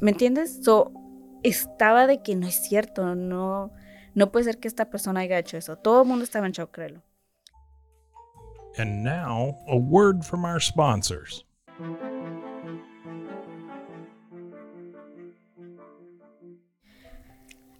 ¿me 0.00 0.12
entiendes? 0.12 0.60
So, 0.62 0.92
estaba 1.42 2.06
de 2.06 2.22
que 2.22 2.36
no 2.36 2.46
es 2.46 2.62
cierto, 2.62 3.14
no, 3.14 3.72
no 4.14 4.32
puede 4.32 4.44
ser 4.44 4.58
que 4.58 4.68
esta 4.68 4.90
persona 4.90 5.20
haya 5.20 5.38
hecho 5.38 5.56
eso. 5.56 5.76
Todo 5.76 6.02
el 6.02 6.08
mundo 6.08 6.24
estaba 6.24 6.46
en 6.46 6.52
shock, 6.52 6.72
créelo. 6.72 7.02
And 8.78 9.02
now, 9.02 9.58
a 9.68 9.76
word 9.76 10.22
from 10.22 10.44
our 10.44 10.60
sponsors. 10.60 11.44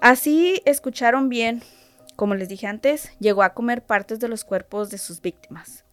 Así 0.01 0.63
escucharon 0.65 1.29
bien, 1.29 1.63
como 2.17 2.35
les 2.35 2.49
dije 2.49 2.67
antes, 2.67 3.13
llegó 3.19 3.43
a 3.43 3.55
comer 3.55 3.85
partes 3.85 4.19
de 4.19 4.29
los 4.29 4.45
cuerpos 4.45 4.91
de 4.91 4.99
sus 4.99 5.21
víctimas. 5.21 5.85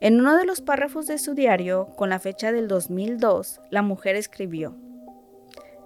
En 0.00 0.20
uno 0.20 0.36
de 0.36 0.44
los 0.44 0.60
párrafos 0.60 1.08
de 1.08 1.18
su 1.18 1.34
diario, 1.34 1.88
con 1.96 2.08
la 2.08 2.20
fecha 2.20 2.52
del 2.52 2.68
2002, 2.68 3.60
la 3.70 3.82
mujer 3.82 4.14
escribió, 4.14 4.76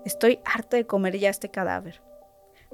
Estoy 0.05 0.41
harta 0.45 0.77
de 0.77 0.87
comer 0.87 1.19
ya 1.19 1.31
este 1.31 1.49
cadáver. 1.49 2.03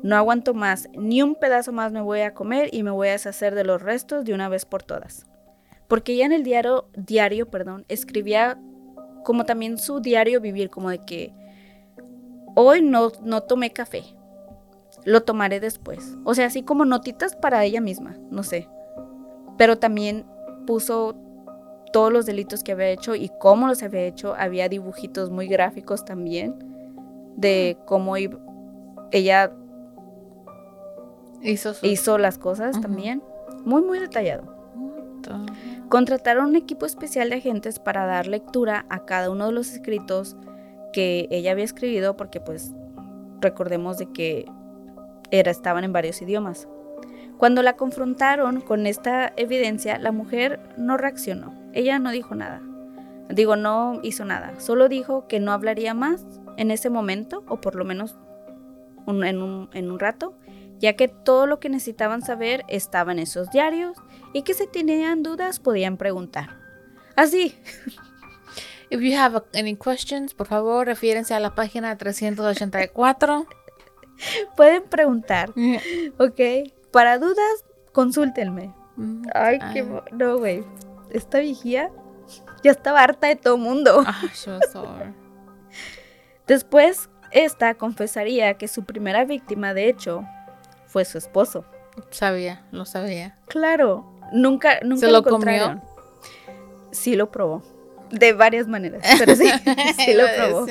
No 0.03 0.17
aguanto 0.17 0.55
más, 0.55 0.89
ni 0.97 1.23
un 1.23 1.35
pedazo 1.35 1.73
más 1.73 1.93
me 1.93 2.01
voy 2.01 2.21
a 2.21 2.35
comer 2.35 2.69
y 2.73 2.83
me 2.83 2.91
voy 2.91 3.09
a 3.09 3.13
deshacer 3.13 3.55
de 3.55 3.65
los 3.65 3.83
restos 3.83 4.25
de 4.25 4.35
una 4.35 4.49
vez 4.49 4.65
por 4.65 4.83
todas. 4.83 5.27
Porque 5.89 6.13
ella 6.13 6.27
en 6.27 6.33
el 6.33 6.45
diario, 6.45 6.89
diario, 6.97 7.51
perdón, 7.51 7.85
escribía 7.89 8.61
como 9.25 9.45
también 9.45 9.79
su 9.79 10.01
diario 10.01 10.41
vivir, 10.41 10.71
como 10.71 10.91
de 10.91 10.99
que 10.99 11.35
hoy 12.55 12.83
no, 12.83 13.11
no 13.23 13.43
tomé 13.43 13.73
café, 13.73 14.03
lo 15.05 15.23
tomaré 15.23 15.61
después. 15.61 16.17
O 16.25 16.35
sea, 16.35 16.47
así 16.47 16.63
como 16.63 16.85
notitas 16.85 17.35
para 17.35 17.65
ella 17.65 17.81
misma, 17.81 18.17
no 18.31 18.43
sé. 18.43 18.69
Pero 19.57 19.79
también 19.79 20.27
puso 20.67 21.17
todos 21.93 22.13
los 22.13 22.27
delitos 22.27 22.63
que 22.63 22.73
había 22.73 22.89
hecho 22.89 23.15
y 23.15 23.31
cómo 23.41 23.67
los 23.67 23.83
había 23.83 24.03
hecho. 24.03 24.35
Había 24.35 24.69
dibujitos 24.69 25.31
muy 25.31 25.49
gráficos 25.49 26.05
también 26.05 26.55
de 27.37 27.79
cómo 27.87 28.17
ella 29.11 29.53
Hizo, 31.43 32.19
las 32.19 32.39
cosas 32.39 32.81
también. 32.81 33.23
Muy, 33.65 33.83
muy 33.83 33.99
detallado. 33.99 34.57
Contrataron 35.89 36.47
un 36.47 36.57
equipo 36.57 36.87
especial 36.87 37.31
de 37.31 37.37
agentes 37.37 37.79
para 37.79 38.07
dar 38.07 38.27
lectura 38.27 38.87
a 38.89 39.05
cada 39.05 39.31
uno 39.31 39.47
de 39.47 39.53
los 39.53 39.73
escritos 39.73 40.37
que 40.93 41.29
ella 41.31 41.53
había 41.53 41.65
escrito 41.65 42.17
porque 42.17 42.41
pues 42.41 42.75
recordemos 43.41 43.99
de 43.99 44.11
que 44.13 44.47
era, 45.31 45.51
estaban 45.51 45.85
en 45.85 45.93
varios 45.93 46.21
idiomas. 46.23 46.69
Cuando 47.37 47.63
la 47.63 47.77
confrontaron 47.77 48.61
con 48.61 48.87
esta 48.87 49.33
evidencia, 49.37 49.99
la 49.99 50.13
mujer 50.13 50.61
no 50.77 50.97
reaccionó. 50.97 51.55
Ella 51.73 51.99
no 51.99 52.11
dijo 52.11 52.35
nada. 52.35 52.61
Digo, 53.29 53.57
no 53.57 54.01
hizo 54.03 54.25
nada. 54.25 54.59
Solo 54.59 54.89
dijo 54.89 55.29
que 55.29 55.39
no 55.39 55.53
hablaría 55.53 55.95
más 55.95 56.25
en 56.57 56.71
ese 56.71 56.91
momento, 56.91 57.45
o 57.47 57.61
por 57.61 57.77
lo 57.77 57.85
menos 57.85 58.17
en, 59.07 59.43
un, 59.43 59.69
en 59.73 59.91
un 59.91 59.99
rato, 59.99 60.35
ya 60.79 60.95
que 60.95 61.09
todo 61.09 61.47
lo 61.47 61.59
que 61.61 61.69
necesitaban 61.69 62.23
saber 62.23 62.65
estaba 62.69 63.13
en 63.13 63.19
esos 63.19 63.51
diarios 63.51 63.97
y 64.33 64.43
que 64.43 64.55
si 64.55 64.67
tenían 64.67 65.23
dudas 65.23 65.59
podían 65.61 65.97
preguntar. 65.97 66.51
Así. 67.17 67.57
If 68.91 69.01
you 69.03 69.15
have 69.19 69.43
any 69.55 69.77
questions, 69.77 70.33
por 70.33 70.47
favor, 70.47 70.87
refiérense 70.87 71.35
a 71.35 71.41
la 71.41 71.55
página 71.55 71.97
384. 71.99 73.47
Pueden 74.57 74.83
preguntar, 74.85 75.51
¿ok? 76.19 76.41
Para 76.91 77.19
dudas, 77.19 77.65
consúltenme. 77.93 78.75
Mm, 78.97 79.23
Ay, 79.35 79.59
qué... 79.75 79.83
mo- 79.83 80.03
No, 80.13 80.39
güey. 80.39 80.65
Esta 81.11 81.39
vigía 81.41 81.91
ya 82.65 82.71
estaba 82.71 83.03
harta 83.03 83.27
de 83.29 83.37
todo 83.37 83.59
mundo. 83.59 84.03
Ah, 84.07 84.23
Después, 86.47 87.11
esta 87.31 87.75
confesaría 87.75 88.55
que 88.55 88.69
su 88.69 88.85
primera 88.85 89.25
víctima, 89.25 89.75
de 89.75 89.89
hecho, 89.89 90.25
fue 90.89 91.05
su 91.05 91.19
esposo. 91.19 91.65
Sabía, 92.11 92.65
lo 92.73 92.85
sabía. 92.85 93.37
Claro, 93.47 94.11
nunca, 94.33 94.81
nunca 94.83 95.07
¿Se 95.07 95.13
lo 95.13 95.23
comió? 95.23 95.81
Sí 96.91 97.15
lo 97.15 97.31
probó. 97.31 97.63
De 98.11 98.33
varias 98.33 98.67
maneras, 98.67 99.03
pero 99.19 99.37
sí, 99.37 99.49
sí 100.05 100.15
lo 100.15 100.25
probó. 100.37 100.67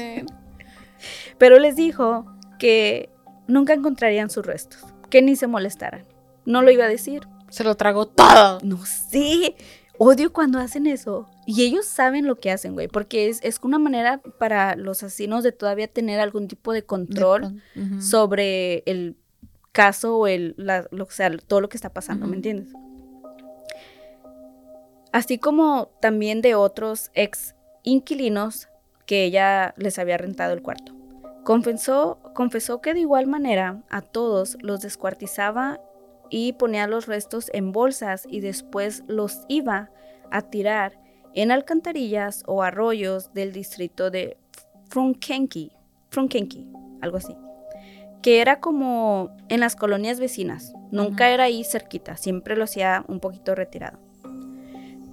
Pero 1.37 1.59
les 1.59 1.75
dijo 1.75 2.25
que 2.57 3.09
nunca 3.47 3.73
encontrarían 3.73 4.29
sus 4.29 4.45
restos, 4.45 4.83
que 5.09 5.21
ni 5.21 5.35
se 5.35 5.47
molestaran. 5.47 6.03
No 6.45 6.61
lo 6.61 6.71
iba 6.71 6.85
a 6.85 6.89
decir. 6.89 7.27
Se 7.49 7.63
lo 7.63 7.75
tragó 7.75 8.07
todo. 8.07 8.59
No 8.63 8.83
sé. 8.85 9.55
Odio 9.99 10.33
cuando 10.33 10.59
hacen 10.59 10.87
eso. 10.87 11.29
Y 11.45 11.63
ellos 11.63 11.85
saben 11.85 12.25
lo 12.25 12.35
que 12.35 12.51
hacen, 12.51 12.73
güey. 12.73 12.87
Porque 12.87 13.29
es, 13.29 13.39
es 13.43 13.59
una 13.61 13.79
manera 13.79 14.21
para 14.37 14.75
los 14.75 15.03
asesinos 15.03 15.43
de 15.43 15.51
todavía 15.51 15.87
tener 15.87 16.19
algún 16.19 16.47
tipo 16.47 16.73
de 16.73 16.83
control 16.83 17.61
sobre 17.99 18.83
el 18.85 19.15
caso 19.77 20.17
o 20.17 20.25
el, 20.25 20.55
la- 20.57 20.87
lo, 20.89 21.03
o 21.03 21.11
sea, 21.11 21.29
todo 21.37 21.61
lo 21.61 21.69
que 21.69 21.77
está 21.77 21.93
pasando. 21.93 22.25
¿me 22.25 22.35
entiendes? 22.35 22.73
Así 25.11 25.37
como 25.37 25.89
también 26.01 26.41
de 26.41 26.55
otros 26.55 27.11
ex 27.13 27.55
inquilinos 27.83 28.69
que 29.05 29.23
ella 29.23 29.75
les 29.77 29.99
había 29.99 30.17
rentado 30.17 30.53
el 30.53 30.63
cuarto. 30.63 30.93
Confesó, 31.43 32.17
confesó 32.33 32.81
que 32.81 32.95
de 32.95 33.01
igual 33.01 33.27
manera 33.27 33.83
a 33.89 34.01
todos 34.01 34.57
los 34.61 34.81
descuartizaba 34.81 35.79
y 36.31 36.53
ponía 36.53 36.87
los 36.87 37.05
restos 37.05 37.51
en 37.53 37.71
bolsas 37.71 38.25
y 38.27 38.39
después 38.39 39.03
los 39.07 39.41
iba 39.47 39.91
a 40.31 40.41
tirar 40.41 40.99
en 41.35 41.51
alcantarillas 41.51 42.43
o 42.47 42.63
arroyos 42.63 43.31
del 43.33 43.53
distrito 43.53 44.09
de 44.09 44.37
Frunkenki, 44.89 45.71
Frunkenki, 46.09 46.67
algo 47.01 47.17
así 47.17 47.35
que 48.21 48.41
era 48.41 48.59
como 48.59 49.31
en 49.49 49.59
las 49.59 49.75
colonias 49.75 50.19
vecinas. 50.19 50.73
Nunca 50.91 51.29
era 51.29 51.45
ahí 51.45 51.63
cerquita, 51.63 52.17
siempre 52.17 52.55
lo 52.55 52.63
hacía 52.63 53.03
un 53.07 53.19
poquito 53.19 53.55
retirado. 53.55 53.99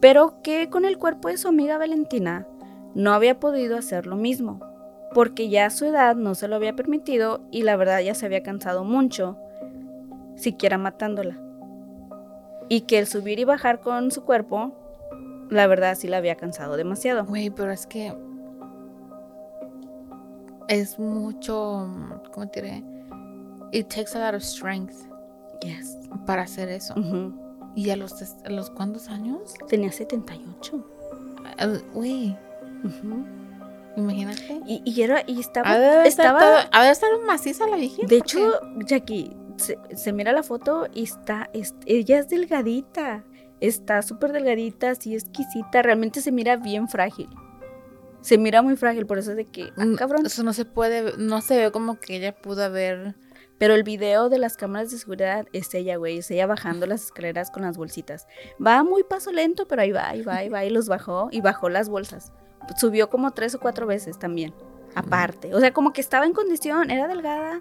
Pero 0.01 0.43
que 0.43 0.69
con 0.69 0.85
el 0.85 0.99
cuerpo 0.99 1.29
de 1.29 1.37
su 1.37 1.49
amiga 1.49 1.79
Valentina 1.79 2.47
no 2.95 3.13
había 3.13 3.41
podido 3.41 3.77
hacer 3.77 4.07
lo 4.07 4.17
mismo, 4.17 4.61
porque 5.13 5.49
ya 5.49 5.71
su 5.71 5.87
edad 5.87 6.17
no 6.17 6.35
se 6.35 6.49
lo 6.49 6.57
había 6.57 6.77
permitido 6.77 7.41
y 7.51 7.63
la 7.63 7.77
verdad 7.77 8.01
ya 8.01 8.15
se 8.15 8.27
había 8.27 8.43
cansado 8.43 8.85
mucho, 8.85 9.39
siquiera 10.37 10.79
matándola. 10.79 11.39
Y 12.69 12.83
que 12.83 12.99
el 12.99 13.07
subir 13.07 13.39
y 13.39 13.45
bajar 13.45 13.81
con 13.81 14.11
su 14.11 14.25
cuerpo, 14.25 14.73
la 15.51 15.67
verdad 15.67 15.97
sí 15.97 16.09
la 16.09 16.19
había 16.19 16.37
cansado 16.37 16.77
demasiado. 16.77 17.25
Güey, 17.25 17.51
pero 17.51 17.73
es 17.73 17.87
que 17.87 18.15
es 20.69 20.99
mucho, 20.99 21.89
¿cómo 22.33 22.49
te 22.49 22.63
diré? 22.63 22.94
It 23.75 23.89
takes 23.89 24.15
a 24.17 24.21
lot 24.25 24.35
of 24.35 24.43
strength 24.43 24.95
Yes. 25.63 25.99
para 26.27 26.43
hacer 26.43 26.69
eso. 26.69 26.95
¿Y 27.75 27.91
a 27.91 27.97
los, 27.97 28.15
a 28.45 28.51
los 28.51 28.71
cuántos 28.71 29.09
años? 29.09 29.55
Tenía 29.69 29.91
78. 29.91 30.87
Ah, 31.59 31.67
Güey, 31.93 32.37
Ujú. 32.85 33.25
imagínate. 33.97 34.61
Y, 34.67 34.83
y 34.85 35.03
era, 35.03 35.23
y 35.27 35.41
estaba, 35.41 35.79
de 35.79 36.07
estar 36.09 36.27
estaba, 36.27 36.41
todo- 36.41 36.69
ha 36.73 36.85
de 36.85 36.91
estar 36.91 37.09
maciza 37.27 37.67
la 37.67 37.77
viejita. 37.77 38.07
de 38.07 38.17
hecho, 38.17 38.61
Jackie, 38.87 39.37
se, 39.57 39.79
se 39.95 40.13
mira 40.13 40.33
la 40.33 40.43
foto 40.43 40.87
y 40.95 41.03
está, 41.05 41.49
es- 41.53 41.75
ella 41.87 42.19
es 42.19 42.29
delgadita, 42.29 43.25
está 43.61 44.03
súper 44.03 44.33
delgadita, 44.33 44.91
así 44.91 45.15
exquisita, 45.15 45.83
realmente 45.83 46.21
se 46.21 46.31
mira 46.33 46.57
bien 46.57 46.89
frágil. 46.89 47.29
Se 48.21 48.39
mira 48.39 48.63
muy 48.63 48.77
frágil, 48.77 49.05
por 49.07 49.19
eso 49.19 49.33
es 49.33 49.37
de 49.37 49.45
que, 49.47 49.71
ah, 49.77 49.85
Mm, 49.85 49.95
cabrón. 49.97 50.25
Eso 50.27 50.43
no 50.45 50.53
se 50.53 50.65
puede, 50.65 51.17
no 51.19 51.41
se 51.41 51.57
ve 51.57 51.71
como 51.73 51.99
que 51.99 52.17
ella 52.17 52.35
pudo 52.35 52.65
haber. 52.65 53.15
Pero 53.59 53.75
el 53.75 53.85
video 53.85 54.29
de 54.29 54.39
las 54.39 54.57
cámaras 54.57 54.91
de 54.91 54.99
seguridad 54.99 55.47
es 55.53 55.73
ella, 55.75 55.97
güey, 55.97 56.19
es 56.19 56.31
ella 56.31 56.47
bajando 56.47 56.87
las 56.87 57.05
escaleras 57.05 57.51
con 57.51 57.63
las 57.63 57.77
bolsitas. 57.77 58.27
Va 58.65 58.83
muy 58.83 59.05
paso 59.05 59.31
lento, 59.33 59.69
pero 59.69 59.83
ahí 59.83 59.93
va, 59.93 60.09
ahí 60.09 60.23
va, 60.23 60.37
ahí 60.37 60.49
va, 60.49 60.65
y 60.65 60.71
los 60.71 60.89
bajó, 60.89 61.29
y 61.31 61.41
bajó 61.41 61.69
las 61.69 61.89
bolsas. 61.89 62.33
Subió 62.77 63.11
como 63.11 63.31
tres 63.31 63.55
o 63.55 63.61
cuatro 63.61 63.87
veces 63.87 64.19
también, 64.19 64.53
aparte. 64.95 65.55
O 65.55 65.61
sea, 65.61 65.73
como 65.73 65.93
que 65.93 66.01
estaba 66.01 66.27
en 66.27 66.33
condición, 66.33 66.91
era 66.91 67.07
delgada, 67.07 67.61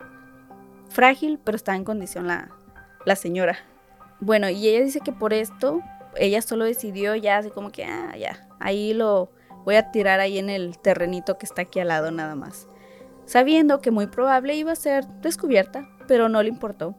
frágil, 0.89 1.39
pero 1.43 1.56
estaba 1.56 1.75
en 1.75 1.84
condición 1.84 2.27
la, 2.27 2.49
la 3.06 3.15
señora. 3.15 3.58
Bueno, 4.19 4.49
y 4.49 4.67
ella 4.67 4.84
dice 4.84 5.01
que 5.01 5.12
por 5.12 5.32
esto, 5.32 5.82
ella 6.15 6.41
solo 6.41 6.65
decidió 6.65 7.15
ya, 7.15 7.38
así 7.38 7.51
como 7.51 7.71
que, 7.71 7.86
ah, 7.86 8.15
ya, 8.17 8.47
ahí 8.60 8.93
lo 8.93 9.29
voy 9.63 9.75
a 9.75 9.91
tirar 9.91 10.19
ahí 10.19 10.39
en 10.39 10.49
el 10.49 10.79
terrenito 10.79 11.38
que 11.38 11.45
está 11.45 11.63
aquí 11.63 11.79
al 11.79 11.89
lado 11.89 12.10
nada 12.10 12.36
más 12.36 12.67
sabiendo 13.26 13.82
que 13.82 13.92
muy 13.92 14.08
probable 14.08 14.56
iba 14.56 14.72
a 14.72 14.76
ser 14.76 15.08
descubierta, 15.22 15.90
pero 16.08 16.30
no 16.30 16.44
le 16.44 16.50
importó. 16.50 16.96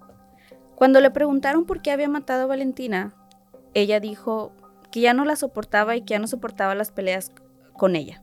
Cuando 0.75 1.01
le 1.01 1.11
preguntaron 1.11 1.65
por 1.67 1.83
qué 1.83 1.91
había 1.93 2.09
matado 2.09 2.45
a 2.45 2.47
Valentina, 2.47 3.15
ella 3.75 4.01
dijo 4.01 4.53
que 4.91 5.01
ya 5.01 5.15
no 5.15 5.25
la 5.25 5.37
soportaba 5.37 5.97
y 5.97 6.03
que 6.03 6.13
ya 6.13 6.19
no 6.19 6.27
soportaba 6.27 6.75
las 6.75 6.91
peleas 6.91 7.33
con 7.73 7.97
ella, 7.97 8.23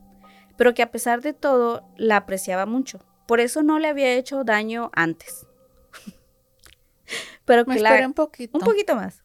pero 0.56 0.74
que 0.74 0.82
a 0.82 0.90
pesar 0.90 1.20
de 1.20 1.32
todo 1.32 1.86
la 1.96 2.16
apreciaba 2.16 2.66
mucho. 2.66 3.00
Por 3.26 3.40
eso 3.40 3.62
no 3.62 3.78
le 3.78 3.88
había 3.88 4.12
hecho 4.14 4.44
daño 4.44 4.90
antes. 4.94 5.46
pero 7.44 7.64
que 7.64 7.76
esperé 7.76 8.00
la, 8.00 8.06
un 8.06 8.14
poquito. 8.14 8.58
un 8.58 8.64
poquito 8.64 8.94
más. 8.96 9.22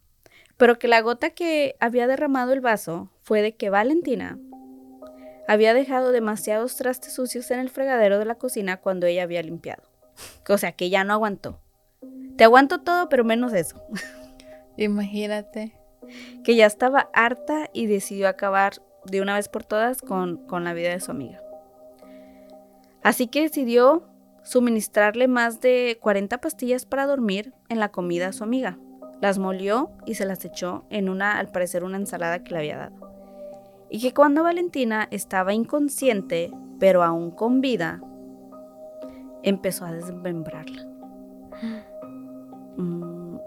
Pero 0.58 0.80
que 0.80 0.88
la 0.88 1.02
gota 1.02 1.32
que 1.32 1.76
había 1.80 2.08
derramado 2.08 2.54
el 2.54 2.62
vaso 2.62 3.12
fue 3.22 3.42
de 3.42 3.56
que 3.56 3.70
Valentina 3.70 4.40
había 5.48 5.74
dejado 5.74 6.12
demasiados 6.12 6.76
trastes 6.76 7.14
sucios 7.14 7.50
en 7.52 7.60
el 7.60 7.70
fregadero 7.70 8.20
de 8.20 8.26
la 8.26 8.36
cocina 8.36 8.78
cuando 8.78 9.08
ella 9.08 9.24
había 9.24 9.42
limpiado. 9.42 9.84
O 10.48 10.58
sea, 10.58 10.74
que 10.74 10.90
ya 10.90 11.04
no 11.04 11.14
aguantó. 11.14 11.60
Te 12.36 12.44
aguanto 12.44 12.82
todo, 12.82 13.10
pero 13.10 13.24
menos 13.24 13.54
eso. 13.54 13.82
Imagínate. 14.78 15.74
Que 16.44 16.56
ya 16.56 16.66
estaba 16.66 17.10
harta 17.14 17.70
y 17.74 17.88
decidió 17.88 18.28
acabar 18.28 18.74
de 19.06 19.22
una 19.22 19.36
vez 19.36 19.50
por 19.50 19.64
todas 19.64 20.02
con, 20.02 20.46
con 20.48 20.64
la 20.64 20.74
vida 20.74 20.90
de 20.90 21.00
su 21.00 21.12
amiga. 21.12 21.42
Así 23.04 23.28
que 23.28 23.42
decidió 23.42 24.08
suministrarle 24.44 25.28
más 25.28 25.62
de 25.62 25.98
40 26.02 26.40
pastillas 26.40 26.86
para 26.86 27.06
dormir 27.06 27.54
en 27.70 27.80
la 27.80 27.90
comida 27.90 28.28
a 28.28 28.34
su 28.34 28.44
amiga. 28.44 28.78
Las 29.22 29.40
molió 29.40 29.92
y 30.06 30.16
se 30.16 30.26
las 30.26 30.44
echó 30.46 30.86
en 30.90 31.10
una, 31.10 31.40
al 31.40 31.50
parecer, 31.50 31.84
una 31.84 31.98
ensalada 31.98 32.44
que 32.44 32.52
le 32.52 32.60
había 32.60 32.78
dado. 32.78 33.17
Y 33.90 34.00
que 34.02 34.14
cuando 34.14 34.44
Valentina 34.44 35.08
estaba 35.12 35.54
inconsciente, 35.54 36.52
pero 36.80 37.04
aún 37.04 37.32
con 37.32 37.62
vida, 37.62 38.02
empezó 39.44 39.86
a 39.86 39.92
desmembrarla. 39.92 40.86
Mm. 42.78 43.38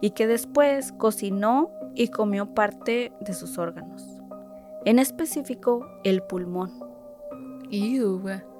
Y 0.00 0.10
que 0.10 0.26
después 0.26 0.92
cocinó 0.92 1.70
y 1.94 2.08
comió 2.08 2.54
parte 2.54 3.12
de 3.20 3.32
sus 3.32 3.58
órganos. 3.58 4.06
En 4.84 4.98
específico, 4.98 5.86
el 6.04 6.22
pulmón. 6.22 6.70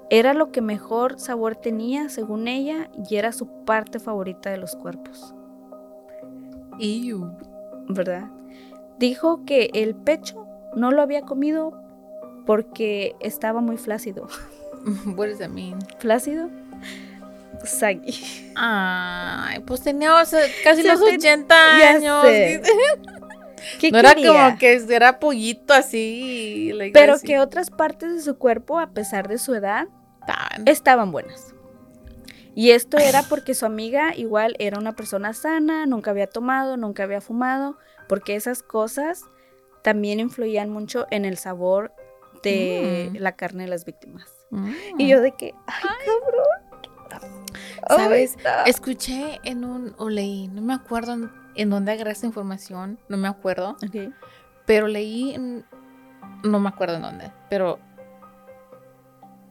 Era 0.09 0.33
lo 0.33 0.51
que 0.51 0.61
mejor 0.61 1.19
sabor 1.19 1.55
tenía, 1.55 2.09
según 2.09 2.47
ella, 2.47 2.89
y 3.09 3.15
era 3.15 3.31
su 3.31 3.47
parte 3.65 3.99
favorita 3.99 4.49
de 4.49 4.57
los 4.57 4.75
cuerpos. 4.75 5.35
¿verdad? 7.89 8.29
Dijo 8.99 9.45
que 9.45 9.69
el 9.73 9.95
pecho 9.95 10.46
no 10.77 10.91
lo 10.91 11.01
había 11.01 11.21
comido 11.23 11.73
porque 12.45 13.15
estaba 13.19 13.61
muy 13.61 13.77
flácido. 13.77 14.27
What 15.17 15.27
does 15.27 15.39
that 15.39 15.49
mean? 15.49 15.79
¿Flácido? 15.99 16.49
Saggy. 17.63 18.13
Ay, 18.55 19.59
pues 19.61 19.81
tenía 19.81 20.15
o 20.15 20.25
sea, 20.25 20.41
casi 20.63 20.83
los 20.83 20.99
Seten- 21.01 21.17
80 21.17 21.55
ya 21.79 21.89
años. 21.91 22.21
sé. 22.23 22.61
¿Qué 23.79 23.91
No 23.91 23.97
era 23.99 24.13
como 24.15 24.57
que 24.59 24.73
era 24.89 25.19
pollito 25.19 25.73
así. 25.73 26.71
like 26.73 26.93
Pero 26.93 27.13
así. 27.13 27.25
que 27.27 27.39
otras 27.39 27.69
partes 27.69 28.13
de 28.15 28.21
su 28.21 28.37
cuerpo, 28.37 28.79
a 28.79 28.91
pesar 28.91 29.27
de 29.27 29.37
su 29.39 29.53
edad, 29.55 29.87
estaban 30.65 31.11
buenas. 31.11 31.53
Y 32.55 32.71
esto 32.71 32.97
era 32.97 33.23
porque 33.23 33.53
su 33.53 33.65
amiga 33.65 34.15
igual 34.15 34.55
era 34.59 34.79
una 34.79 34.95
persona 34.95 35.33
sana, 35.33 35.85
nunca 35.85 36.11
había 36.11 36.27
tomado, 36.27 36.77
nunca 36.77 37.03
había 37.03 37.19
fumado, 37.21 37.77
porque 38.07 38.35
esas 38.35 38.63
cosas 38.63 39.23
también 39.87 40.19
influían 40.19 40.69
mucho 40.69 41.07
en 41.11 41.23
el 41.23 41.37
sabor 41.37 41.93
de 42.43 43.09
Mm. 43.13 43.17
la 43.21 43.31
carne 43.37 43.63
de 43.63 43.69
las 43.69 43.85
víctimas. 43.85 44.29
Mm. 44.51 44.71
Y 44.97 45.07
yo 45.07 45.21
de 45.21 45.31
que, 45.31 45.53
ay, 45.65 46.05
cabrón. 46.05 47.31
¿Sabes? 47.87 48.35
Ay. 48.43 48.69
Escuché 48.69 49.39
en 49.45 49.63
un, 49.63 49.95
o 49.97 50.09
leí, 50.09 50.49
no 50.49 50.61
me 50.61 50.73
acuerdo 50.73 51.13
en, 51.13 51.31
en 51.55 51.69
dónde 51.69 51.93
agarré 51.93 52.11
esta 52.11 52.25
información, 52.25 52.99
no 53.07 53.15
me 53.15 53.29
acuerdo, 53.29 53.77
pero 54.65 54.87
leí, 54.87 55.33
en- 55.35 55.63
no 56.43 56.59
me 56.59 56.67
acuerdo 56.67 56.97
en 56.97 57.03
dónde, 57.03 57.31
pero 57.49 57.79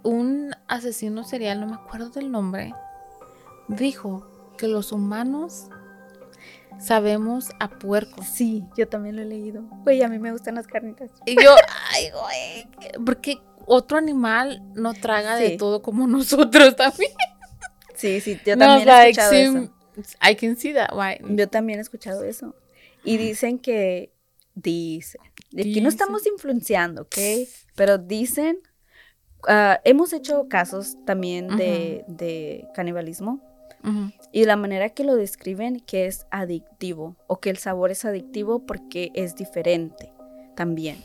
un 0.02 0.54
asesino 0.68 1.24
serial, 1.24 1.60
no 1.60 1.66
me 1.66 1.76
acuerdo 1.76 2.10
del 2.10 2.30
nombre, 2.30 2.74
dijo 3.68 4.26
que 4.58 4.68
los 4.68 4.92
humanos 4.92 5.70
sabemos 6.78 7.50
a 7.60 7.68
puerco. 7.68 8.22
Sí, 8.22 8.64
yo 8.76 8.88
también 8.88 9.16
lo 9.16 9.22
he 9.22 9.26
leído. 9.26 9.62
Güey, 9.84 10.02
a 10.02 10.08
mí 10.08 10.18
me 10.18 10.32
gustan 10.32 10.54
las 10.54 10.66
carnitas. 10.66 11.10
Y 11.24 11.34
yo, 11.42 11.54
ay, 11.92 12.10
güey, 12.10 13.04
porque 13.04 13.38
otro 13.66 13.98
animal 13.98 14.62
no 14.74 14.94
traga 14.94 15.36
de 15.36 15.56
todo 15.56 15.82
como 15.82 16.06
nosotros 16.06 16.76
también. 16.76 17.12
Sí, 17.94 18.20
sí, 18.20 18.38
yo 18.44 18.56
No, 18.56 18.66
también 18.66 18.88
he 18.88 18.92
like, 18.92 19.20
escuchado 19.20 19.32
eso. 19.32 19.72
I 20.30 20.36
can 20.36 20.56
see 20.56 20.74
that, 20.74 20.90
why. 20.92 21.18
Yo 21.34 21.48
también 21.48 21.78
he 21.78 21.82
escuchado 21.82 22.22
eso. 22.24 22.54
Y 23.02 23.16
dicen 23.16 23.58
que, 23.58 24.12
dicen, 24.54 25.20
aquí 25.52 25.80
no 25.80 25.88
estamos 25.88 26.26
influenciando, 26.26 27.02
¿ok? 27.02 27.16
Pero 27.74 27.98
dicen, 27.98 28.58
ah, 29.48 29.80
hemos 29.84 30.12
hecho 30.12 30.48
casos 30.48 30.96
también 31.06 31.56
de, 31.56 32.04
de 32.08 32.66
canibalismo 32.74 33.40
Ujú. 33.84 34.10
y 34.32 34.44
la 34.44 34.56
manera 34.56 34.88
que 34.90 35.04
lo 35.04 35.14
describen 35.16 35.80
que 35.80 36.06
es 36.06 36.26
adictivo 36.30 37.16
o 37.26 37.38
que 37.40 37.50
el 37.50 37.56
sabor 37.58 37.90
es 37.90 38.04
adictivo 38.04 38.60
porque 38.66 39.10
es 39.14 39.34
diferente 39.36 40.12
también. 40.56 40.96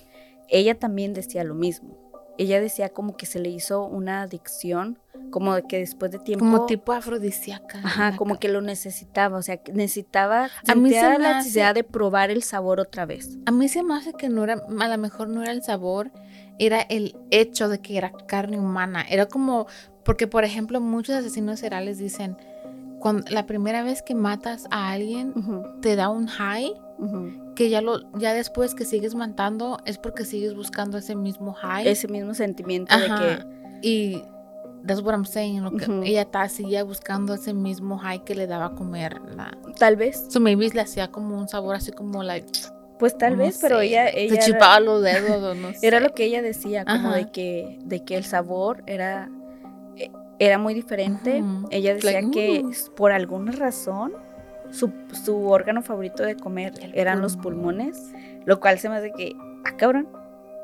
Ella 0.50 0.78
también 0.78 1.14
decía 1.14 1.44
lo 1.44 1.54
mismo. 1.56 1.98
Ella 2.38 2.60
decía 2.60 2.90
como 2.90 3.16
que 3.18 3.26
se 3.26 3.40
le 3.40 3.50
hizo 3.50 3.86
una 3.86 4.24
adicción, 4.24 4.98
como 5.30 5.54
de 5.54 5.64
que 5.64 5.78
después 5.80 6.12
de 6.12 6.18
tiempo... 6.20 6.44
Como 6.44 6.66
tipo 6.66 6.92
afrodisíaca. 6.94 7.80
Ajá, 7.84 8.18
como 8.18 8.40
que 8.40 8.48
lo 8.50 8.62
necesitaba, 8.62 9.38
o 9.38 9.42
sea, 9.44 9.62
necesitaba 9.72 10.50
A 10.68 10.76
mí 10.76 10.90
se 10.92 11.08
me 11.10 11.20
la 11.20 11.30
hace- 11.30 11.38
necesidad 11.40 11.76
de 11.76 11.84
probar 11.84 12.32
el 12.32 12.42
sabor 12.42 12.80
otra 12.80 13.06
vez. 13.06 13.38
A 13.46 13.52
mí 13.52 13.68
se 13.70 13.84
me 13.84 13.94
hace 13.96 14.14
que 14.14 14.28
no 14.30 14.44
era, 14.44 14.54
a 14.80 14.88
lo 14.88 14.98
mejor 14.98 15.28
no 15.30 15.44
era 15.44 15.52
el 15.52 15.62
sabor, 15.62 16.10
era 16.58 16.82
el 16.82 17.16
hecho 17.30 17.70
de 17.70 17.80
que 17.80 17.98
era 17.98 18.12
carne 18.28 18.58
humana. 18.60 19.06
Era 19.08 19.28
como, 19.28 19.68
porque 20.04 20.26
por 20.28 20.44
ejemplo 20.44 20.82
muchos 20.82 21.16
asesinos 21.16 21.60
seriales 21.60 21.98
dicen, 22.00 22.38
cuando 23.02 23.30
la 23.30 23.46
primera 23.46 23.84
vez 23.84 24.02
que 24.02 24.16
matas 24.16 24.66
a 24.72 24.92
alguien 24.92 25.34
te 25.82 25.96
da 25.96 26.10
un 26.10 26.28
high, 26.28 26.72
que 27.56 27.70
ya 27.70 27.82
lo, 27.82 28.00
ya 28.18 28.34
después 28.34 28.76
que 28.76 28.86
sigues 28.86 29.16
matando 29.16 29.80
es 29.86 29.98
porque 29.98 30.24
sigues 30.24 30.56
buscando 30.56 30.98
ese 30.98 31.16
mismo 31.16 31.54
high. 31.54 31.88
Ese 31.88 32.08
mismo 32.08 32.34
sentimiento 32.34 32.94
Ajá. 32.96 33.02
de 33.16 33.20
que 33.20 33.62
Y 33.84 34.24
that's 34.86 35.02
what 35.02 35.14
I'm 35.14 35.26
saying, 35.26 35.64
lo 35.64 35.72
que 35.72 35.86
Ujú. 35.90 36.04
ella 36.04 36.22
está 36.22 36.48
seguía 36.48 36.84
buscando 36.84 37.34
ese 37.34 37.54
mismo 37.54 37.98
high 37.98 38.24
que 38.24 38.36
le 38.36 38.46
daba 38.48 38.66
a 38.68 38.76
comer. 38.76 39.20
La, 39.36 39.58
tal 39.80 39.96
vez, 39.96 40.28
so 40.30 40.40
maybe 40.40 40.70
le 40.70 40.82
hacía 40.82 41.10
como 41.10 41.38
un 41.38 41.48
sabor 41.50 41.76
así 41.76 41.92
como 41.92 42.22
like, 42.24 42.48
pues 43.00 43.18
tal 43.18 43.36
no 43.36 43.44
vez, 43.44 43.58
pero 43.60 43.80
ella, 43.82 44.06
te 44.12 44.26
ella 44.26 44.36
era, 44.36 44.46
chupaba 44.46 44.80
los 44.80 45.02
dedos 45.02 45.58
no 45.58 45.74
sé. 45.74 45.88
era 45.88 46.00
lo 46.00 46.14
que 46.14 46.26
ella 46.26 46.44
decía, 46.44 46.86
como 46.86 47.10
Ajá. 47.10 47.16
de 47.18 47.32
que, 47.32 47.80
de 47.84 48.04
que 48.04 48.16
el 48.16 48.24
sabor 48.24 48.84
era, 48.86 49.30
era 50.46 50.58
muy 50.58 50.74
diferente. 50.74 51.44
Ella 51.70 51.94
decía 51.94 52.22
que 52.32 52.66
por 52.96 53.12
alguna 53.12 53.52
razón 53.52 54.14
su, 54.72 54.92
su 55.24 55.48
órgano 55.50 55.84
favorito 55.84 56.24
de 56.24 56.36
comer 56.36 56.74
El 56.82 56.98
eran 56.98 57.22
los 57.22 57.38
pulmones, 57.38 58.12
lo 58.46 58.60
cual 58.60 58.80
se 58.80 58.90
me 58.90 58.96
hace 58.96 59.12
que, 59.12 59.34
ah, 59.66 59.78
cabrón, 59.78 60.08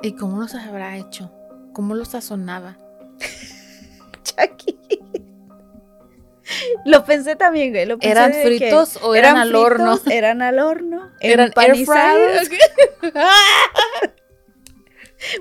¿Y 0.02 0.14
cómo 0.14 0.40
los 0.40 0.54
habrá 0.54 0.96
hecho? 0.98 1.32
¿Cómo 1.74 1.96
los 1.96 2.10
sazonaba? 2.10 2.78
Chucky. 4.24 4.78
Lo 6.86 7.04
pensé 7.04 7.36
también, 7.36 7.72
güey. 7.72 7.86
Lo 7.86 7.98
pensé 7.98 8.12
¿Eran 8.12 8.34
fritos 8.34 9.00
o 9.02 9.16
eran, 9.16 9.38
al 9.38 9.56
horno? 9.56 10.00
Eran 10.12 10.42
al 10.42 10.60
horno. 10.60 11.12
¿Eran 11.20 11.40
air 11.40 11.48
empanizados. 11.48 12.50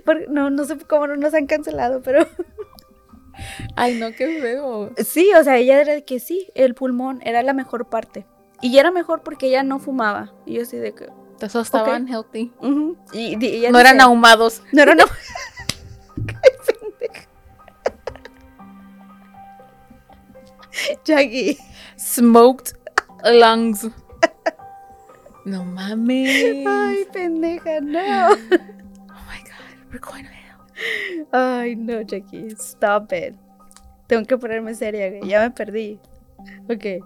Porque- 0.05 0.27
no, 0.29 0.49
no 0.51 0.65
sé 0.65 0.79
cómo 0.79 1.07
no 1.07 1.17
nos 1.17 1.35
han 1.35 1.47
cancelado, 1.47 2.01
pero 2.03 2.27
Ay, 3.77 3.95
no, 3.99 4.11
qué 4.13 4.41
feo. 4.41 4.93
sí, 5.05 5.31
o 5.39 5.43
sea, 5.45 5.57
ella 5.57 5.81
era 5.81 5.93
de 5.95 6.05
que 6.05 6.21
sí, 6.21 6.51
el 6.55 6.75
pulmón 6.75 7.21
era 7.25 7.43
la 7.43 7.53
mejor 7.53 7.89
parte. 7.89 8.27
Y 8.63 8.79
era 8.79 8.91
mejor 8.91 9.23
porque 9.23 9.49
ella 9.49 9.63
no 9.63 9.79
fumaba. 9.79 10.33
Y 10.47 10.55
yo 10.55 10.63
así 10.63 10.77
de 10.79 10.95
que. 10.95 11.09
Esos 11.41 11.67
estaban 11.67 12.09
healthy. 12.09 12.51
y, 13.13 13.37
y 13.39 13.47
ella 13.57 13.71
No 13.71 13.79
eran 13.79 14.01
ahumados. 14.01 14.63
No 14.73 14.83
eran 14.83 14.99
ahum- 15.01 15.11
Jackie. 21.05 21.59
Smoked 21.99 22.73
lungs. 23.25 23.89
No 25.45 25.65
mames. 25.65 26.67
Ay, 26.67 27.07
pendeja, 27.13 27.81
no. 27.81 28.31
Oh 28.33 29.23
my 29.29 29.41
god, 29.45 29.77
we're 29.93 29.99
going 30.01 30.25
to. 30.25 30.31
Ay, 31.33 31.77
no, 31.77 32.03
Jackie, 32.03 32.49
stop 32.59 33.13
it. 33.13 33.35
Tengo 34.07 34.25
que 34.27 34.37
ponerme 34.39 34.75
seria, 34.75 35.09
güey. 35.11 35.29
Ya 35.29 35.41
me 35.41 35.51
perdí. 35.51 35.99
Ok. 36.69 37.03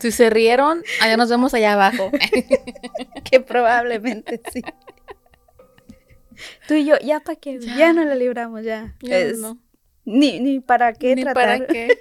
Si 0.00 0.12
se 0.12 0.30
rieron, 0.30 0.82
allá 1.00 1.16
nos 1.16 1.28
vemos 1.30 1.52
allá 1.54 1.72
abajo. 1.72 2.10
Que 3.24 3.40
probablemente 3.40 4.40
sí. 4.52 4.62
Tú 6.68 6.74
y 6.74 6.84
yo, 6.86 6.94
ya 7.02 7.20
para 7.20 7.36
qué, 7.36 7.58
ya. 7.60 7.76
Ya. 7.76 7.92
no 7.92 8.04
la 8.04 8.14
libramos, 8.14 8.62
ya. 8.64 8.94
Ya 9.02 9.18
Es- 9.18 9.38
no. 9.38 9.58
Ni, 10.04 10.40
ni 10.40 10.60
para 10.60 10.92
qué 10.94 11.14
Ni 11.16 11.22
tratar. 11.24 11.58
para 11.58 11.66
qué. 11.72 11.98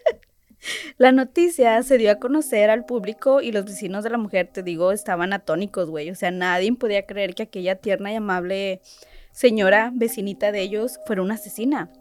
La 0.98 1.12
noticia 1.12 1.82
se 1.84 1.98
dio 1.98 2.12
a 2.12 2.16
conocer 2.16 2.70
al 2.70 2.86
público 2.86 3.42
y 3.42 3.52
los 3.52 3.66
vecinos 3.66 4.04
de 4.04 4.10
la 4.10 4.18
mujer, 4.18 4.50
te 4.52 4.64
digo, 4.64 4.92
estaban 4.92 5.34
atónicos, 5.34 5.90
güey. 5.90 6.10
O 6.10 6.16
sea, 6.16 6.32
nadie 6.32 6.72
podía 6.74 7.06
creer 7.06 7.36
que 7.36 7.44
aquella 7.44 7.76
tierna 7.76 8.12
y 8.12 8.16
amable 8.16 8.82
señora 9.38 9.92
vecinita 9.94 10.52
de 10.52 10.62
ellos 10.62 11.00
fuera 11.06 11.22
una 11.22 11.36
asesina. 11.36 11.92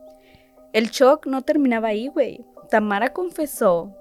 El 0.73 0.89
shock 0.89 1.27
no 1.27 1.43
terminaba 1.43 1.89
ahí, 1.89 2.09
güey. 2.09 2.47
Tamara 2.71 3.13
confesó 3.13 3.95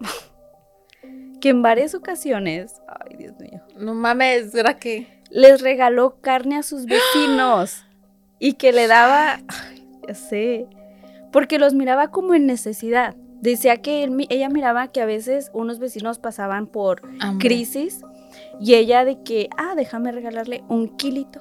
que 1.40 1.50
en 1.50 1.62
varias 1.62 1.94
ocasiones, 1.94 2.82
ay 2.88 3.16
Dios 3.16 3.38
mío, 3.38 3.60
No 3.76 3.94
mames, 3.94 4.52
¿era 4.56 4.80
que 4.80 5.06
les 5.30 5.60
regaló 5.60 6.20
carne 6.20 6.56
a 6.56 6.64
sus 6.64 6.86
vecinos 6.86 7.84
y 8.40 8.54
que 8.54 8.72
le 8.72 8.88
daba, 8.88 9.38
ay, 9.46 9.88
ya 10.08 10.14
sé, 10.14 10.66
porque 11.30 11.60
los 11.60 11.74
miraba 11.74 12.08
como 12.08 12.34
en 12.34 12.46
necesidad. 12.46 13.14
Decía 13.40 13.76
que 13.76 14.02
él 14.02 14.26
ella 14.28 14.48
miraba 14.48 14.88
que 14.88 15.00
a 15.00 15.06
veces 15.06 15.52
unos 15.54 15.78
vecinos 15.78 16.18
pasaban 16.18 16.66
por 16.66 17.02
crisis 17.38 18.00
y 18.60 18.74
ella 18.74 19.04
de 19.04 19.22
que, 19.22 19.48
ah, 19.56 19.74
déjame 19.76 20.10
regalarle 20.10 20.64
un 20.68 20.96
kilito 20.96 21.40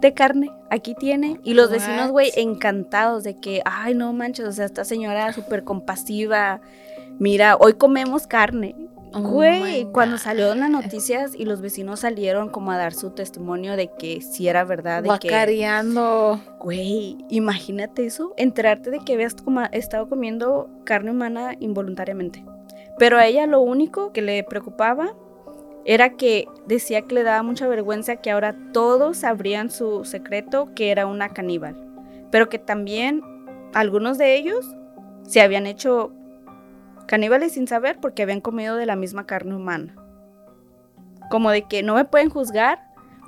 de 0.00 0.14
carne, 0.14 0.50
aquí 0.70 0.94
tiene. 0.94 1.40
Y 1.42 1.54
los 1.54 1.70
vecinos, 1.70 2.10
güey, 2.10 2.30
encantados 2.36 3.24
de 3.24 3.36
que, 3.36 3.62
ay, 3.64 3.94
no 3.94 4.12
manches, 4.12 4.46
o 4.46 4.52
sea, 4.52 4.64
esta 4.64 4.84
señora 4.84 5.32
súper 5.32 5.64
compasiva. 5.64 6.60
Mira, 7.18 7.56
hoy 7.58 7.74
comemos 7.74 8.26
carne. 8.26 8.74
Oh 9.14 9.20
Güey, 9.20 9.84
cuando 9.92 10.18
en 10.52 10.60
las 10.60 10.68
noticias 10.68 11.34
y 11.34 11.46
los 11.46 11.62
vecinos 11.62 12.00
salieron 12.00 12.50
como 12.50 12.70
a 12.72 12.76
dar 12.76 12.92
su 12.92 13.12
testimonio 13.12 13.74
de 13.76 13.88
que 13.98 14.20
sí 14.20 14.46
era 14.46 14.64
verdad, 14.64 15.02
de 15.02 15.08
que, 15.20 15.28
güey, 16.60 17.16
imagínate 17.30 18.04
eso, 18.04 18.34
enterarte 18.36 18.90
de 18.90 18.98
que 18.98 19.14
habías 19.14 19.34
coma- 19.34 19.70
estado 19.72 20.08
comiendo 20.08 20.68
carne 20.84 21.12
humana 21.12 21.54
involuntariamente. 21.60 22.44
Pero 22.98 23.16
a 23.16 23.26
ella 23.26 23.46
lo 23.46 23.60
único 23.62 24.12
que 24.12 24.20
le 24.20 24.42
preocupaba 24.44 25.14
era 25.88 26.10
que 26.16 26.48
decía 26.66 27.02
que 27.02 27.14
le 27.14 27.22
daba 27.22 27.42
mucha 27.42 27.68
vergüenza 27.68 28.16
que 28.16 28.30
ahora 28.32 28.56
todos 28.72 29.18
sabrían 29.18 29.70
su 29.70 30.04
secreto 30.04 30.68
que 30.74 30.90
era 30.90 31.06
una 31.06 31.28
caníbal, 31.30 31.76
pero 32.32 32.48
que 32.48 32.58
también 32.58 33.22
algunos 33.72 34.18
de 34.18 34.34
ellos 34.36 34.66
se 35.26 35.40
habían 35.40 35.66
hecho 35.66 36.12
caníbales 37.06 37.52
sin 37.52 37.68
saber 37.68 37.98
porque 38.00 38.22
habían 38.22 38.40
comido 38.40 38.74
de 38.76 38.84
la 38.86 38.96
misma 38.96 39.26
carne 39.26 39.54
humana. 39.54 39.94
Como 41.30 41.50
de 41.50 41.62
que 41.62 41.82
no 41.82 41.94
me 41.94 42.04
pueden 42.04 42.30
juzgar 42.30 42.80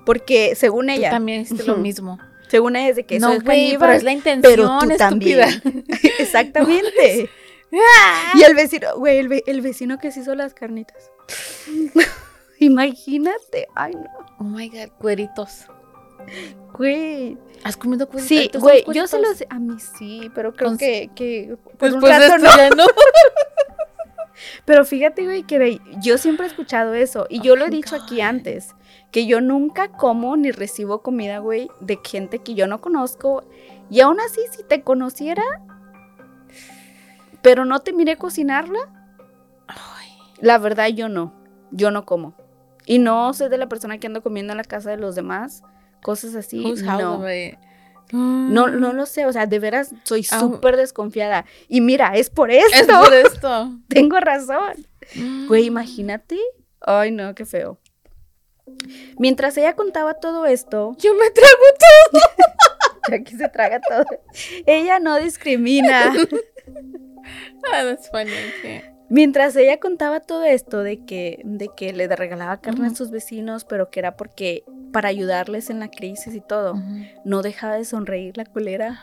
porque 0.05 0.55
según 0.57 0.87
Tú 0.87 0.93
ella, 0.93 1.11
también 1.11 1.43
hiciste 1.43 1.65
lo 1.65 1.77
mismo. 1.77 2.19
según 2.49 2.75
ella 2.77 2.89
es 2.89 2.97
de 2.97 3.05
que 3.05 3.19
no, 3.21 3.29
güey, 3.29 3.41
caníbal, 3.43 3.79
pero 3.81 3.93
es 3.93 4.03
la 4.03 4.13
intención, 4.13 4.53
pero 4.53 4.65
tú 4.81 4.91
estúpida. 4.91 4.99
también. 4.99 5.85
Exactamente. 6.19 7.29
y 8.35 8.43
el 8.43 8.55
vecino, 8.57 8.97
güey, 8.97 9.19
el, 9.19 9.29
ve- 9.29 9.45
el 9.47 9.61
vecino 9.61 9.99
que 9.99 10.11
se 10.11 10.21
hizo 10.21 10.35
las 10.35 10.55
carnitas. 10.55 11.11
Imagínate. 12.61 13.69
Ay, 13.75 13.93
no. 13.95 14.07
Oh 14.41 14.45
my 14.45 14.69
god, 14.69 14.91
cueritos. 14.99 15.67
Güey. 16.75 17.39
¿Has 17.65 17.77
comido 17.77 18.07
cueritos? 18.07 18.29
Sí, 18.29 18.51
¿Tú 18.53 18.61
güey, 18.61 18.85
yo 18.93 19.07
se 19.07 19.21
los... 19.21 19.43
A 19.49 19.59
mí 19.59 19.77
sí, 19.81 20.31
pero 20.35 20.53
creo 20.55 20.71
Con- 20.71 20.79
que, 20.79 21.11
que 21.15 21.57
por 21.79 21.89
un 21.89 22.01
Después 22.01 22.13
de 22.13 22.29
rato 22.29 22.37
esto 22.37 22.51
no. 22.51 22.57
ya 22.57 22.71
no. 22.71 22.87
Pero 24.65 24.85
fíjate, 24.85 25.25
güey, 25.25 25.43
que 25.43 25.81
yo 26.01 26.17
siempre 26.17 26.47
he 26.47 26.49
escuchado 26.49 26.95
eso. 26.95 27.27
Y 27.29 27.41
yo 27.41 27.57
lo 27.57 27.67
he 27.67 27.71
dicho 27.71 27.97
aquí 27.97 28.21
antes. 28.21 28.77
Que 29.11 29.27
yo 29.27 29.41
nunca 29.41 29.89
como 29.89 30.37
ni 30.37 30.53
recibo 30.53 31.03
comida, 31.03 31.39
güey, 31.39 31.69
de 31.81 31.99
gente 32.05 32.39
que 32.39 32.55
yo 32.55 32.67
no 32.69 32.81
conozco. 32.81 33.43
Y 33.91 34.01
aún 34.01 34.21
así, 34.21 34.41
si 34.53 34.63
te 34.63 34.83
conociera, 34.83 35.43
pero 37.43 37.65
no 37.65 37.81
te 37.81 37.93
miré 37.93 38.17
cocinarla, 38.17 38.79
Ay, 39.67 40.09
la 40.41 40.59
verdad 40.59 40.89
yo 40.89 41.09
no. 41.09 41.33
Yo 41.73 41.91
no 41.91 42.05
como. 42.05 42.35
Y 42.89 42.99
no 42.99 43.35
soy 43.35 43.51
de 43.51 43.59
la 43.59 43.69
persona 43.69 43.99
que 43.99 44.07
ando 44.07 44.23
comiendo 44.23 44.53
en 44.53 44.57
la 44.57 44.65
casa 44.65 44.91
de 44.91 44.97
los 44.97 45.15
demás. 45.15 45.63
Cosas 46.03 46.35
así. 46.35 46.63
house, 46.65 46.83
no. 46.83 47.19
güey? 47.19 47.59
No, 48.11 48.69
no 48.69 48.95
lo 48.95 49.05
sé, 49.05 49.27
o 49.27 49.33
sea, 49.35 49.45
de 49.45 49.59
veras 49.59 49.91
soy 50.05 50.27
Ah. 50.31 50.41
súper 50.41 50.79
desconfiada. 50.79 51.45
Y 51.69 51.83
mira, 51.83 52.17
es 52.17 52.31
por 52.31 52.51
esto. 52.51 52.75
Es 52.75 52.87
por 52.87 53.13
esto. 53.13 53.73
Tengo 53.89 54.19
razón. 54.19 54.87
Güey, 55.47 55.67
imagínate. 55.67 56.39
Ay, 56.81 57.11
no, 57.11 57.35
qué 57.35 57.45
feo. 57.45 57.79
Mientras 59.19 59.57
ella 59.59 59.75
contaba 59.77 60.15
todo 60.15 60.47
esto, 60.47 60.97
Yo 60.99 61.13
me 61.15 61.31
trago 61.31 61.65
todo. 62.13 62.23
aquí 63.21 63.37
se 63.37 63.49
traga 63.51 63.81
todo. 63.87 64.05
Ella 64.67 64.99
no 64.99 65.17
discrimina. 65.19 66.15
Ah, 67.71 67.83
that's 67.85 68.09
funny. 68.11 68.31
Mientras 69.11 69.57
ella 69.57 69.81
contaba 69.81 70.21
todo 70.21 70.45
esto 70.45 70.83
de 70.83 71.05
que, 71.05 71.41
de 71.45 71.69
que 71.75 71.93
le 71.93 72.07
regalaba 72.09 72.59
carne 72.61 72.89
a 72.89 72.95
sus 72.95 73.11
vecinos, 73.11 73.65
pero 73.65 73.91
que 73.91 74.01
era 74.01 74.17
porque 74.17 74.65
para 74.93 75.09
ayudarles 75.09 75.71
en 75.71 75.81
la 75.81 75.89
crisis 75.91 76.35
y 76.35 76.41
todo, 76.41 76.75
no 77.25 77.43
dejaba 77.43 77.77
de 77.77 77.85
sonreír 77.85 78.37
la 78.37 78.45
culera. 78.45 79.01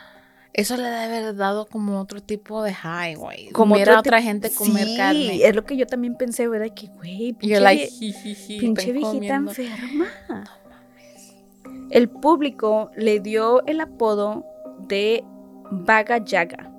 Eso 0.52 0.76
le 0.76 0.84
debe 0.84 1.18
haber 1.18 1.36
dado 1.36 1.66
como 1.66 2.00
otro 2.00 2.22
tipo 2.22 2.62
de 2.62 2.72
high, 2.72 3.14
güey. 3.16 3.50
Como 3.50 3.74
a 3.76 3.98
otra 3.98 4.22
gente 4.22 4.50
comer 4.50 4.86
Sí, 4.86 4.96
carne. 4.96 5.40
es 5.46 5.54
lo 5.54 5.64
que 5.64 5.76
yo 5.76 5.86
también 5.86 6.16
pensé, 6.16 6.48
¿verdad? 6.48 6.72
Que, 6.74 6.86
güey, 6.86 7.34
pinche, 7.34 7.60
like, 7.60 7.90
pinche 8.58 8.92
viejita 8.92 9.34
enferma. 9.34 10.06
El 11.90 12.08
público 12.08 12.90
le 12.96 13.20
dio 13.20 13.64
el 13.66 13.80
apodo 13.80 14.44
de 14.88 15.24
Vaga 15.70 16.18
Yaga, 16.24 16.70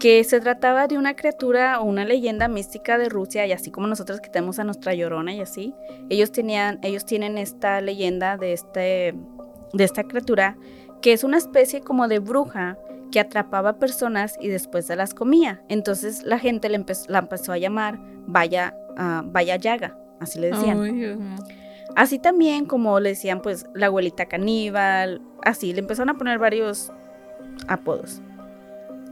que 0.00 0.24
se 0.24 0.40
trataba 0.40 0.88
de 0.88 0.96
una 0.96 1.14
criatura 1.14 1.78
o 1.78 1.84
una 1.84 2.06
leyenda 2.06 2.48
mística 2.48 2.96
de 2.96 3.10
Rusia, 3.10 3.46
y 3.46 3.52
así 3.52 3.70
como 3.70 3.86
nosotros 3.86 4.20
que 4.20 4.30
tenemos 4.30 4.58
a 4.58 4.64
nuestra 4.64 4.94
llorona 4.94 5.34
y 5.34 5.40
así, 5.40 5.74
ellos 6.08 6.32
tenían, 6.32 6.80
ellos 6.82 7.04
tienen 7.04 7.36
esta 7.36 7.80
leyenda 7.82 8.38
de 8.38 8.54
este, 8.54 9.14
de 9.74 9.84
esta 9.84 10.02
criatura, 10.04 10.56
que 11.02 11.12
es 11.12 11.22
una 11.22 11.36
especie 11.36 11.82
como 11.82 12.08
de 12.08 12.18
bruja 12.18 12.78
que 13.12 13.20
atrapaba 13.20 13.74
personas 13.74 14.36
y 14.40 14.48
después 14.48 14.86
se 14.86 14.96
las 14.96 15.12
comía. 15.12 15.62
Entonces 15.68 16.22
la 16.24 16.38
gente 16.38 16.70
le 16.70 16.82
la 17.08 17.18
empezó 17.18 17.52
a 17.52 17.58
llamar 17.58 17.98
Vaya, 18.26 18.74
ah, 18.96 19.22
Vaya 19.26 19.56
Yaga, 19.56 19.98
así 20.18 20.38
le 20.40 20.50
decían. 20.50 21.36
Así 21.94 22.18
también 22.18 22.64
como 22.64 23.00
le 23.00 23.10
decían 23.10 23.42
pues 23.42 23.66
la 23.74 23.86
abuelita 23.86 24.26
caníbal, 24.26 25.20
así 25.42 25.74
le 25.74 25.80
empezaron 25.80 26.08
a 26.08 26.18
poner 26.18 26.38
varios 26.38 26.90
apodos. 27.68 28.22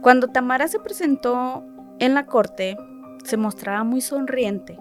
Cuando 0.01 0.27
Tamara 0.27 0.67
se 0.67 0.79
presentó 0.79 1.63
en 1.99 2.13
la 2.13 2.25
corte, 2.25 2.77
se 3.23 3.37
mostraba 3.37 3.83
muy 3.83 4.01
sonriente 4.01 4.77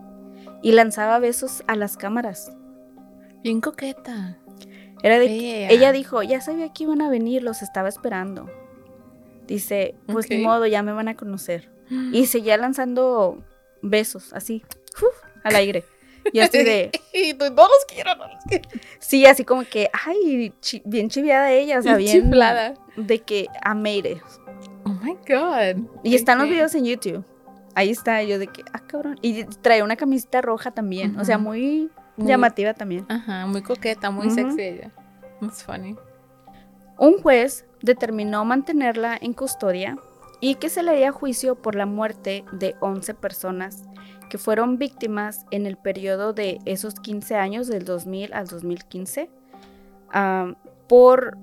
y 0.62 0.72
lanzaba 0.72 1.18
besos 1.18 1.62
a 1.66 1.74
las 1.76 1.96
cámaras. 1.96 2.52
Bien 3.42 3.60
coqueta. 3.60 4.38
Era 5.02 5.18
de 5.18 5.28
Fea. 5.28 5.70
ella 5.70 5.92
dijo, 5.92 6.22
ya 6.22 6.40
sabía 6.40 6.72
que 6.72 6.84
iban 6.84 7.00
a 7.02 7.08
venir, 7.10 7.42
los 7.42 7.62
estaba 7.62 7.88
esperando. 7.88 8.48
Dice, 9.46 9.94
pues 10.06 10.28
ni 10.28 10.36
Ok. 10.38 10.42
modo, 10.42 10.66
ya 10.66 10.82
me 10.82 10.92
van 10.92 11.08
a 11.08 11.16
conocer. 11.16 11.70
Y 12.12 12.26
seguía 12.26 12.56
lanzando 12.56 13.42
besos, 13.82 14.32
así, 14.32 14.62
¡uf! 14.96 15.14
al 15.44 15.54
aire. 15.56 15.84
Y 16.32 16.40
así 16.40 16.62
de, 16.62 16.90
Y 17.14 17.32
no 17.34 17.46
los 17.48 17.84
quiero, 17.88 18.14
no 18.16 18.26
los 18.28 18.44
quiero. 18.44 18.68
Sí, 18.98 19.24
así 19.24 19.44
como 19.44 19.64
que, 19.64 19.88
ay, 20.04 20.52
chi- 20.60 20.82
bien 20.84 21.08
chiviada 21.08 21.50
ella, 21.52 21.78
o 21.78 21.82
sea, 21.82 21.96
bien 21.96 22.24
Chiflada. 22.24 22.74
de 22.96 23.20
que 23.20 23.42
it. 23.42 24.20
Oh 24.46 24.57
my 25.02 25.14
God. 25.28 25.82
Y 26.02 26.14
están 26.14 26.38
los 26.38 26.48
videos 26.48 26.74
en 26.74 26.84
YouTube. 26.84 27.24
Ahí 27.74 27.90
está, 27.90 28.22
yo 28.22 28.38
de 28.38 28.46
que, 28.48 28.62
ah, 28.72 28.80
cabrón. 28.80 29.18
Y 29.22 29.44
trae 29.44 29.82
una 29.82 29.96
camiseta 29.96 30.40
roja 30.42 30.70
también, 30.72 31.18
o 31.18 31.24
sea, 31.24 31.38
muy 31.38 31.90
Muy- 32.16 32.26
llamativa 32.28 32.74
también. 32.74 33.06
Ajá, 33.08 33.46
muy 33.46 33.62
coqueta, 33.62 34.10
muy 34.10 34.30
sexy 34.30 34.60
ella. 34.62 34.90
That's 35.40 35.62
funny. 35.62 35.96
Un 36.98 37.22
juez 37.22 37.64
determinó 37.82 38.44
mantenerla 38.44 39.16
en 39.20 39.32
custodia 39.32 39.96
y 40.40 40.56
que 40.56 40.68
se 40.68 40.82
le 40.82 40.90
haría 40.90 41.12
juicio 41.12 41.54
por 41.54 41.76
la 41.76 41.86
muerte 41.86 42.44
de 42.52 42.74
11 42.80 43.14
personas 43.14 43.84
que 44.28 44.38
fueron 44.38 44.78
víctimas 44.78 45.46
en 45.52 45.64
el 45.64 45.76
periodo 45.76 46.32
de 46.32 46.58
esos 46.64 46.94
15 46.94 47.36
años, 47.36 47.66
del 47.68 47.84
2000 47.84 48.32
al 48.34 48.46
2015, 48.48 49.30
ah, 50.12 50.54
por 50.88 51.38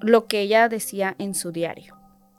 lo 0.00 0.26
que 0.26 0.40
ella 0.40 0.68
decía 0.68 1.14
en 1.18 1.34
su 1.34 1.52
diario. 1.52 1.96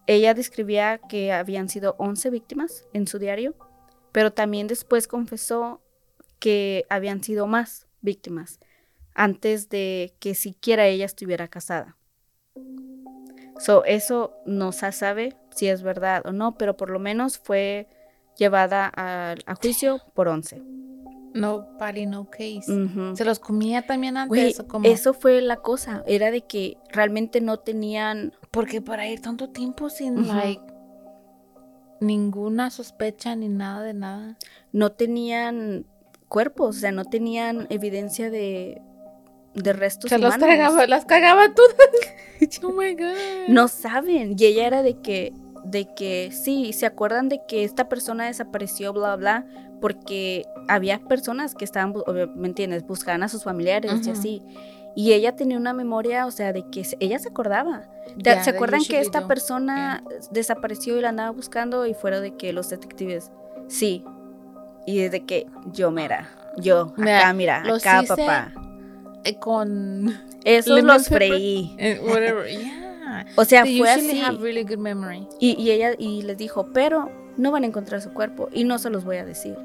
Ella 0.10 0.34
describía 0.34 0.98
que 0.98 1.32
habían 1.32 1.70
sido 1.70 1.94
11 2.00 2.32
víctimas 2.32 2.84
en 2.94 3.06
su 3.06 3.20
diario, 3.20 3.54
pero 4.12 4.34
también 4.34 4.66
después 4.66 5.08
confesó 5.08 5.84
que 6.40 6.88
habían 6.90 7.24
sido 7.24 7.46
más 7.46 7.86
víctimas 8.02 8.60
antes 9.14 9.70
de 9.70 10.16
que 10.20 10.34
siquiera 10.34 10.88
ella 10.88 11.06
estuviera 11.06 11.48
casada. 11.48 11.96
So, 13.60 13.86
eso 13.86 14.34
no 14.48 14.72
se 14.72 14.92
sabe 14.94 15.38
si 15.52 15.68
es 15.68 15.84
verdad 15.84 16.26
o 16.26 16.32
no, 16.32 16.58
pero 16.58 16.76
por 16.76 16.90
lo 16.90 16.98
menos 16.98 17.38
fue 17.38 17.88
llevada 18.36 18.92
a, 18.96 19.36
a 19.46 19.56
juicio 19.62 20.02
por 20.16 20.28
11. 20.28 20.79
No 21.34 21.78
party, 21.78 22.06
no 22.08 22.30
case. 22.30 22.64
¿Se 23.14 23.24
los 23.26 23.40
comía 23.40 23.86
también 23.86 24.18
antes 24.18 24.30
Güey, 24.30 24.56
o 24.60 24.68
cómo? 24.68 24.88
eso 24.88 25.14
fue 25.14 25.42
la 25.42 25.58
cosa, 25.58 26.04
era 26.08 26.32
de 26.32 26.42
que 26.42 26.78
realmente 26.92 27.40
no 27.42 27.58
tenían, 27.58 28.34
Porque 28.52 28.82
para 28.82 29.08
ir 29.08 29.22
tanto 29.22 29.50
tiempo 29.50 29.90
sin, 29.90 30.28
like, 30.28 30.62
ninguna 32.02 32.70
sospecha 32.70 33.36
ni 33.36 33.50
nada 33.50 33.84
de 33.84 33.94
nada. 33.94 34.38
no 34.72 34.92
tenían 34.92 35.86
cuerpos, 36.28 36.78
o 36.78 36.80
sea, 36.80 36.92
no 36.92 37.06
tenían 37.06 37.68
evidencia 37.70 38.30
de, 38.30 38.82
de 39.56 39.74
restos 39.74 40.10
Se 40.10 40.18
los 40.18 40.36
humanos. 40.36 40.48
tragaba, 40.48 40.88
las 40.88 41.06
cagaba 41.06 41.54
todas. 41.54 41.76
oh 42.64 42.72
my 42.72 42.94
God. 42.94 43.50
No 43.50 43.68
saben. 43.68 44.36
Y 44.38 44.46
ella 44.46 44.68
era 44.68 44.84
de 44.84 45.00
que, 45.02 45.34
de 45.66 45.94
que 45.94 46.32
sí, 46.32 46.72
se 46.74 46.86
acuerdan 46.86 47.30
de 47.30 47.42
que 47.48 47.64
esta 47.64 47.90
persona 47.90 48.28
desapareció, 48.28 48.94
bla, 48.94 49.16
bla, 49.16 49.46
porque 49.82 50.46
había 50.68 51.00
personas 51.00 51.56
que 51.56 51.66
estaban, 51.66 51.94
¿me 52.36 52.48
entiendes? 52.48 52.86
Buscaban 52.86 53.24
a 53.24 53.30
sus 53.30 53.44
familiares 53.44 54.06
y 54.06 54.12
así. 54.12 54.42
Y 54.96 55.14
ella 55.14 55.36
tenía 55.36 55.58
una 55.58 55.74
memoria, 55.74 56.26
o 56.26 56.32
sea, 56.32 56.52
de 56.52 56.64
que 56.70 56.84
ella 57.00 57.20
se 57.20 57.30
acordaba. 57.30 57.84
¿Te- 58.08 58.24
Yeah, 58.24 58.44
¿Se 58.44 58.50
acuerdan 58.50 58.82
que 58.84 59.00
esta 59.00 59.22
do. 59.22 59.28
persona 59.28 60.04
desapareció 60.32 60.98
y 60.98 61.02
la 61.02 61.10
andaba 61.10 61.30
buscando 61.30 61.86
y 61.86 61.94
fuera 61.94 62.20
de 62.20 62.36
que 62.36 62.52
los 62.54 62.70
detectives, 62.70 63.32
sí. 63.68 64.04
Y 64.88 64.98
desde 64.98 65.26
que 65.26 65.46
yo, 65.72 65.92
mira, 65.92 66.28
yo, 66.58 66.92
Mira, 66.98 67.20
acá, 67.20 67.34
mira, 67.34 67.62
acá, 67.62 68.04
papá. 68.08 68.52
Eh, 69.24 69.36
con 69.36 70.16
Esos 70.44 70.82
los 70.84 71.08
freí. 71.08 71.76
eh, 71.78 72.02
whatever. 72.04 72.48
Yeah. 73.10 73.26
O 73.38 73.44
sea, 73.46 73.64
They 73.64 73.80
fue 73.80 73.90
así. 73.92 74.22
have 74.22 74.38
really 74.40 74.64
good 74.64 74.78
memory. 74.78 75.28
Y, 75.40 75.56
y 75.62 75.72
ella 75.72 75.94
y 75.98 76.22
les 76.24 76.38
dijo, 76.38 76.70
pero 76.74 77.10
no 77.40 77.52
van 77.52 77.64
a 77.64 77.68
encontrar 77.68 78.02
su 78.02 78.12
cuerpo 78.14 78.50
y 78.52 78.64
no 78.66 78.78
se 78.80 78.90
los 78.90 79.04
voy 79.06 79.18
a 79.18 79.26
decir. 79.26 79.58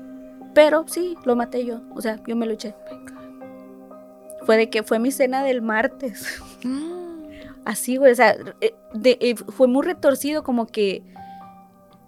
Pero 0.55 0.85
sí, 0.89 1.16
lo 1.25 1.35
maté 1.37 1.64
yo. 1.64 1.81
O 1.95 2.01
sea, 2.01 2.20
yo 2.27 2.37
me 2.37 2.47
luché. 2.47 2.75
Fue 4.47 4.57
de 4.57 4.70
que 4.70 4.83
fue 4.83 4.99
mi 4.99 5.11
cena 5.11 5.43
del 5.43 5.61
martes. 5.62 6.41
Mm. 6.62 7.05
Así, 7.64 7.97
güey. 7.97 8.12
O 8.12 8.14
sea, 8.14 8.37
eh, 8.61 8.75
de- 8.93 9.18
eh, 9.20 9.35
fue 9.37 9.66
muy 9.68 9.85
retorcido, 9.85 10.43
como 10.45 10.66
que 10.66 11.03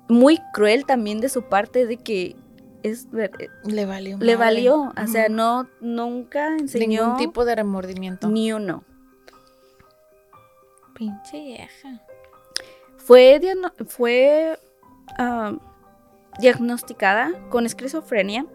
muy 0.09 0.39
cruel 0.53 0.87
también 0.87 1.21
de 1.21 1.29
su 1.29 1.43
parte, 1.45 1.87
de 1.87 1.97
que 1.97 2.37
es 2.83 3.09
eh, 3.19 3.31
Le 3.65 3.87
valió. 3.87 4.19
le 4.19 4.37
madre. 4.37 4.37
valió. 4.37 4.93
O 5.03 5.07
sea, 5.09 5.29
no, 5.29 5.67
nunca 5.81 6.57
enseñó 6.57 7.03
Ningún 7.05 7.17
tipo 7.19 7.45
de 7.45 7.55
remordimiento. 7.57 8.29
ni 8.29 8.53
uno. 8.53 8.85
Pinche 10.95 11.43
vieja. 11.43 12.01
Fue, 12.97 13.41
fue 13.87 14.59
ah, 15.19 15.55
diagnosticada 16.39 17.33
con 17.49 17.67
esquizofrenia 17.67 18.47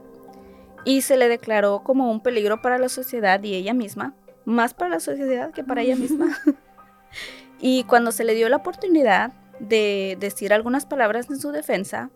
y 0.86 1.02
se 1.02 1.18
le 1.18 1.28
declaró 1.28 1.84
como 1.84 2.12
un 2.12 2.22
peligro 2.22 2.62
para 2.62 2.78
la 2.78 2.90
sociedad 2.90 3.42
y 3.44 3.56
ella 3.56 3.74
misma, 3.74 4.16
más 4.46 4.74
para 4.74 4.92
la 4.92 5.00
sociedad 5.00 5.52
que 5.52 5.64
para 5.64 5.82
ella 5.82 5.96
misma. 5.96 6.38
y 7.60 7.84
cuando 7.86 8.12
se 8.12 8.24
le 8.24 8.34
dio 8.34 8.50
la 8.50 8.58
oportunidad 8.58 9.34
de 9.60 10.18
decir 10.20 10.54
algunas 10.54 10.86
palabras 10.86 11.30
en 11.30 11.40
su 11.40 11.52
defensa 11.52 12.10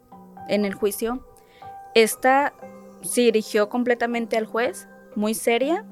en 0.47 0.65
el 0.65 0.73
juicio, 0.73 1.25
esta 1.93 2.53
se 3.01 3.21
dirigió 3.21 3.69
completamente 3.69 4.37
al 4.37 4.45
juez, 4.45 4.87
muy 5.15 5.33
seria, 5.33 5.85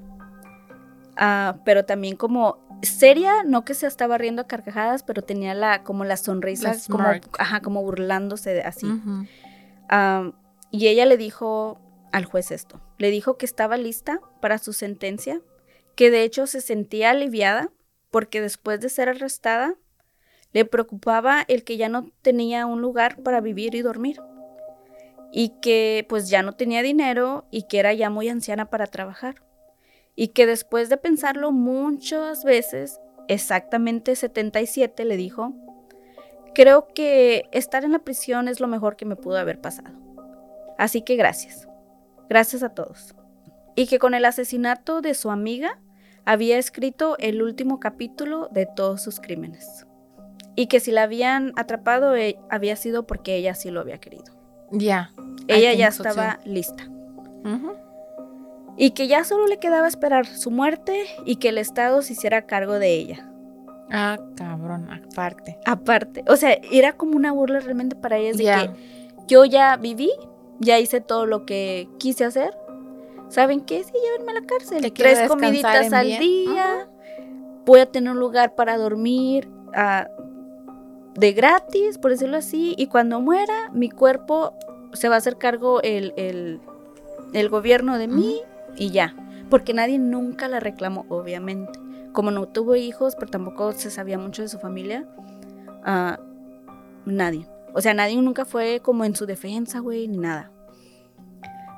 ah, 1.17 1.57
pero 1.63 1.85
también 1.85 2.15
como 2.15 2.57
seria, 2.83 3.43
no 3.43 3.65
que 3.65 3.73
se 3.73 3.87
estaba 3.87 4.17
riendo 4.17 4.41
a 4.41 4.47
carcajadas, 4.47 5.03
pero 5.03 5.21
tenía 5.21 5.53
la 5.53 5.83
como 5.83 6.03
las 6.03 6.21
sonrisas, 6.21 6.87
como, 6.87 7.07
ajá, 7.39 7.61
como 7.61 7.81
burlándose 7.81 8.53
de 8.53 8.61
así. 8.61 8.87
Am, 9.89 10.33
y 10.71 10.87
ella 10.87 11.05
le 11.05 11.17
dijo 11.17 11.79
al 12.11 12.25
juez 12.25 12.51
esto, 12.51 12.81
le 12.97 13.09
dijo 13.09 13.37
que 13.37 13.45
estaba 13.45 13.77
lista 13.77 14.19
para 14.41 14.57
su 14.57 14.73
sentencia, 14.73 15.41
que 15.95 16.11
de 16.11 16.23
hecho 16.23 16.47
se 16.47 16.61
sentía 16.61 17.11
aliviada 17.11 17.71
porque 18.11 18.41
después 18.41 18.79
de 18.79 18.89
ser 18.89 19.09
arrestada 19.09 19.75
le 20.51 20.65
preocupaba 20.65 21.43
el 21.47 21.63
que 21.63 21.77
ya 21.77 21.89
no 21.89 22.11
tenía 22.21 22.65
un 22.65 22.81
lugar 22.81 23.21
para 23.23 23.41
vivir 23.41 23.73
y 23.75 23.81
dormir 23.81 24.21
y 25.31 25.49
que 25.61 26.05
pues 26.07 26.29
ya 26.29 26.43
no 26.43 26.53
tenía 26.53 26.83
dinero 26.83 27.45
y 27.49 27.63
que 27.63 27.79
era 27.79 27.93
ya 27.93 28.11
muy 28.11 28.29
anciana 28.29 28.69
para 28.69 28.85
trabajar 28.85 29.41
y 30.15 30.29
que 30.29 30.45
después 30.45 30.89
de 30.89 30.97
pensarlo 30.97 31.51
muchas 31.51 32.43
veces 32.43 32.99
exactamente 33.27 34.15
77, 34.15 35.05
le 35.05 35.17
dijo, 35.17 35.53
creo 36.53 36.87
que 36.87 37.45
estar 37.51 37.83
en 37.83 37.93
la 37.93 37.99
prisión 37.99 38.47
es 38.47 38.59
lo 38.59 38.67
mejor 38.67 38.95
que 38.95 39.05
me 39.05 39.15
pudo 39.15 39.37
haber 39.37 39.59
pasado. 39.59 39.91
Así 40.77 41.01
que 41.01 41.15
gracias. 41.15 41.67
Gracias 42.29 42.63
a 42.63 42.69
todos. 42.69 43.15
Y 43.75 43.87
que 43.87 43.99
con 43.99 44.13
el 44.13 44.25
asesinato 44.25 45.01
de 45.01 45.13
su 45.13 45.31
amiga 45.31 45.79
había 46.25 46.57
escrito 46.57 47.15
el 47.19 47.41
último 47.41 47.79
capítulo 47.79 48.49
de 48.51 48.65
todos 48.65 49.01
sus 49.01 49.19
crímenes. 49.19 49.85
Y 50.55 50.67
que 50.67 50.79
si 50.79 50.91
la 50.91 51.03
habían 51.03 51.51
atrapado 51.55 52.15
eh, 52.15 52.37
había 52.49 52.75
sido 52.75 53.07
porque 53.07 53.35
ella 53.35 53.55
sí 53.55 53.71
lo 53.71 53.81
había 53.81 53.97
querido. 53.99 54.25
Ya. 54.71 55.11
Ella 55.47 55.73
ya 55.73 55.87
estaba 55.87 56.39
lista. 56.45 56.87
Y 58.75 58.91
que 58.91 59.07
ya 59.07 59.23
solo 59.23 59.47
le 59.47 59.59
quedaba 59.59 59.87
esperar 59.87 60.25
su 60.25 60.49
muerte 60.49 61.05
y 61.25 61.35
que 61.35 61.49
el 61.49 61.57
Estado 61.57 62.01
se 62.01 62.13
hiciera 62.13 62.45
cargo 62.45 62.79
de 62.79 62.93
ella. 62.93 63.29
Ah, 63.91 64.17
cabrón, 64.35 64.89
aparte. 64.89 65.59
Aparte, 65.65 66.23
o 66.27 66.35
sea, 66.35 66.57
era 66.71 66.93
como 66.93 67.15
una 67.15 67.31
burla 67.31 67.59
realmente 67.59 67.95
para 67.95 68.17
ellas 68.17 68.37
de 68.37 68.45
que 68.45 68.69
yo 69.27 69.45
ya 69.45 69.77
viví, 69.77 70.11
ya 70.59 70.79
hice 70.79 71.01
todo 71.01 71.25
lo 71.25 71.45
que 71.45 71.87
quise 71.99 72.25
hacer. 72.25 72.57
¿Saben 73.29 73.61
qué? 73.61 73.83
Sí, 73.83 73.91
llévenme 73.93 74.31
a 74.31 74.41
la 74.41 74.47
cárcel. 74.47 74.93
Tres 74.93 75.27
comiditas 75.27 75.93
al 75.93 76.07
día. 76.17 76.87
Voy 77.65 77.79
a 77.79 77.85
tener 77.85 78.11
un 78.11 78.19
lugar 78.19 78.55
para 78.55 78.77
dormir 78.77 79.49
ah, 79.75 80.07
de 81.15 81.33
gratis, 81.33 81.97
por 81.97 82.11
decirlo 82.11 82.37
así. 82.37 82.75
Y 82.77 82.87
cuando 82.87 83.21
muera, 83.21 83.69
mi 83.71 83.89
cuerpo 83.89 84.53
se 84.93 85.09
va 85.09 85.15
a 85.15 85.17
hacer 85.19 85.37
cargo 85.37 85.81
el, 85.81 86.13
el, 86.17 87.49
gobierno 87.49 87.97
de 87.97 88.07
mí 88.07 88.41
y 88.75 88.91
ya. 88.91 89.15
Porque 89.49 89.73
nadie 89.73 89.99
nunca 89.99 90.47
la 90.47 90.59
reclamó, 90.59 91.05
obviamente. 91.09 91.79
Como 92.11 92.31
no 92.31 92.47
tuvo 92.47 92.75
hijos, 92.75 93.15
pero 93.15 93.31
tampoco 93.31 93.71
se 93.73 93.89
sabía 93.89 94.17
mucho 94.17 94.41
de 94.41 94.47
su 94.47 94.59
familia, 94.59 95.07
uh, 95.85 96.21
nadie. 97.05 97.47
O 97.73 97.81
sea, 97.81 97.93
nadie 97.93 98.15
nunca 98.21 98.45
fue 98.45 98.81
como 98.81 99.03
en 99.03 99.15
su 99.15 99.25
defensa, 99.25 99.79
güey, 99.79 100.07
ni 100.07 100.17
nada. 100.17 100.51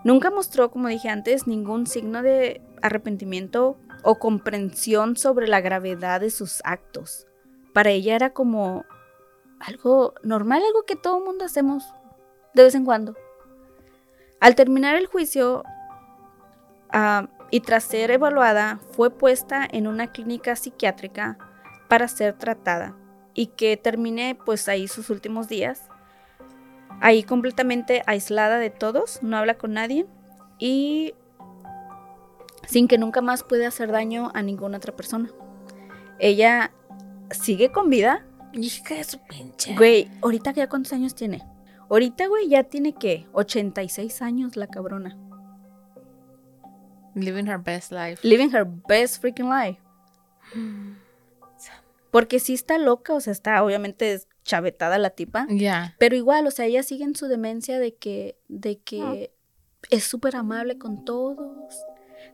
Nunca 0.04 0.30
mostró, 0.30 0.70
como 0.70 0.88
dije 0.90 1.10
antes, 1.10 1.48
ningún 1.48 1.88
signo 1.88 2.22
de 2.22 2.62
arrepentimiento 2.82 3.78
o 4.04 4.20
comprensión 4.20 5.18
sobre 5.18 5.48
la 5.48 5.62
gravedad 5.62 6.22
de 6.22 6.30
sus 6.30 6.62
actos. 6.64 7.26
Para 7.74 7.90
ella 7.90 8.16
era 8.16 8.32
como 8.32 8.86
algo 9.60 10.14
normal, 10.22 10.62
algo 10.62 10.84
que 10.84 10.96
todo 10.96 11.20
mundo 11.22 11.46
hacemos 11.46 11.84
de 12.54 12.64
vez 12.64 12.76
en 12.76 12.86
cuando. 12.86 13.16
Al 14.40 14.56
terminar 14.56 14.96
el 14.96 15.08
juicio 15.08 15.64
ah, 16.96 17.28
y 17.52 17.60
tras 17.60 17.84
ser 17.84 18.10
evaluada, 18.10 18.80
fue 18.92 19.12
puesta 19.12 19.68
en 19.70 19.86
una 19.86 20.08
clínica 20.08 20.56
psiquiátrica 20.56 21.38
para 21.88 22.08
ser 22.08 22.34
tratada 22.34 22.96
y 23.34 23.48
que 23.48 23.78
terminé 23.78 24.36
pues 24.46 24.68
ahí 24.68 24.88
sus 24.88 25.10
últimos 25.10 25.48
días, 25.48 25.84
ahí 27.02 27.22
completamente 27.24 28.02
aislada 28.08 28.58
de 28.58 28.72
todos, 28.72 29.22
no 29.22 29.38
habla 29.38 29.56
con 29.56 29.74
nadie 29.74 30.08
y 30.58 31.14
sin 32.68 32.88
que 32.88 32.98
nunca 32.98 33.22
más 33.22 33.44
pueda 33.44 33.68
hacer 33.68 33.92
daño 33.92 34.32
a 34.34 34.42
ninguna 34.42 34.78
otra 34.78 34.96
persona. 34.96 35.30
Ella 36.18 36.72
sigue 37.30 37.72
con 37.72 37.90
vida. 37.90 38.26
Hija 38.54 38.96
de 38.96 39.04
su 39.04 39.20
pinche. 39.20 39.76
Güey, 39.76 40.10
ahorita 40.22 40.52
ya 40.52 40.70
cuántos 40.70 40.94
años 40.94 41.14
tiene. 41.14 41.44
Ahorita, 41.90 42.28
güey, 42.28 42.48
ya 42.48 42.64
tiene 42.64 42.94
que 42.94 43.28
86 43.34 44.22
años 44.22 44.56
la 44.56 44.68
cabrona. 44.68 45.18
Living 47.16 47.48
her 47.48 47.58
best 47.58 47.92
life. 47.92 48.20
Living 48.28 48.54
her 48.54 48.66
best 48.66 49.22
freaking 49.22 49.50
life. 49.50 49.82
Porque 52.12 52.40
sí 52.40 52.54
está 52.54 52.78
loca, 52.78 53.14
o 53.14 53.20
sea, 53.20 53.34
está 53.34 53.64
obviamente 53.64 54.22
chavetada 54.44 54.98
la 54.98 55.10
tipa. 55.10 55.48
Ya. 55.50 55.96
Pero 55.98 56.16
igual, 56.16 56.48
o 56.48 56.52
sea, 56.52 56.66
ella 56.66 56.84
sigue 56.84 57.04
en 57.04 57.16
su 57.16 57.28
demencia 57.28 57.80
de 57.80 57.96
que, 57.96 58.38
de 58.48 58.78
que 58.80 59.34
es 59.90 60.04
súper 60.04 60.36
amable 60.36 60.78
con 60.78 61.04
todos, 61.04 61.86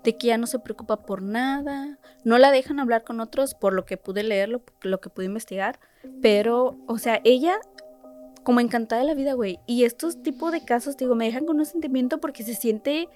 de 0.03 0.17
que 0.17 0.27
ya 0.27 0.37
no 0.37 0.45
se 0.45 0.59
preocupa 0.59 1.03
por 1.05 1.21
nada. 1.21 1.99
No 2.23 2.37
la 2.37 2.51
dejan 2.51 2.79
hablar 2.79 3.03
con 3.03 3.19
otros 3.21 3.55
por 3.55 3.73
lo 3.73 3.85
que 3.85 3.97
pude 3.97 4.23
leer, 4.23 4.49
lo, 4.49 4.61
lo 4.81 4.99
que 4.99 5.09
pude 5.09 5.25
investigar. 5.25 5.79
Pero, 6.21 6.77
o 6.87 6.97
sea, 6.97 7.21
ella 7.23 7.59
como 8.43 8.59
encantada 8.59 9.01
de 9.01 9.07
la 9.07 9.13
vida, 9.13 9.33
güey. 9.33 9.59
Y 9.67 9.83
estos 9.83 10.21
tipos 10.21 10.51
de 10.51 10.63
casos, 10.65 10.97
digo, 10.97 11.15
me 11.15 11.25
dejan 11.25 11.45
con 11.45 11.59
un 11.59 11.65
sentimiento 11.65 12.19
porque 12.19 12.43
se 12.43 12.55
siente 12.55 13.07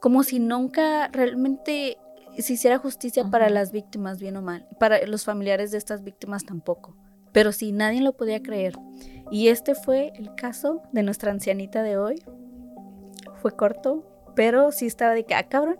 como 0.00 0.22
si 0.22 0.38
nunca 0.38 1.08
realmente 1.08 1.98
se 2.38 2.54
hiciera 2.54 2.78
justicia 2.78 3.24
para 3.30 3.48
las 3.48 3.72
víctimas, 3.72 4.20
bien 4.20 4.36
o 4.36 4.42
mal. 4.42 4.66
Para 4.78 5.06
los 5.06 5.24
familiares 5.24 5.70
de 5.70 5.78
estas 5.78 6.02
víctimas 6.02 6.44
tampoco. 6.44 6.96
Pero 7.32 7.52
sí, 7.52 7.72
nadie 7.72 8.00
lo 8.00 8.12
podía 8.12 8.42
creer. 8.42 8.74
Y 9.30 9.48
este 9.48 9.74
fue 9.74 10.12
el 10.16 10.34
caso 10.34 10.82
de 10.92 11.02
nuestra 11.02 11.32
ancianita 11.32 11.82
de 11.82 11.96
hoy. 11.96 12.22
Fue 13.42 13.52
corto, 13.56 14.04
pero 14.34 14.72
sí 14.72 14.86
estaba 14.86 15.14
de 15.14 15.24
que, 15.24 15.34
ah, 15.34 15.48
cabrón. 15.48 15.78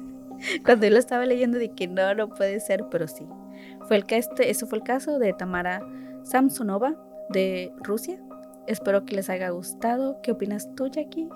Cuando 0.64 0.86
yo 0.86 0.92
lo 0.92 0.98
estaba 0.98 1.26
leyendo, 1.26 1.58
de 1.58 1.74
que 1.74 1.88
no, 1.88 2.14
no 2.14 2.28
puede 2.28 2.60
ser, 2.60 2.86
pero 2.90 3.08
sí. 3.08 3.26
Fue 3.86 3.96
el 3.96 4.06
que 4.06 4.16
este, 4.16 4.50
eso 4.50 4.66
fue 4.66 4.78
el 4.78 4.84
caso 4.84 5.18
de 5.18 5.32
Tamara 5.32 5.80
Samsonova, 6.22 6.96
de 7.30 7.72
Rusia. 7.78 8.20
Espero 8.66 9.04
que 9.04 9.16
les 9.16 9.30
haya 9.30 9.50
gustado. 9.50 10.20
¿Qué 10.22 10.32
opinas 10.32 10.74
tú, 10.74 10.88
Jackie? 10.88 11.28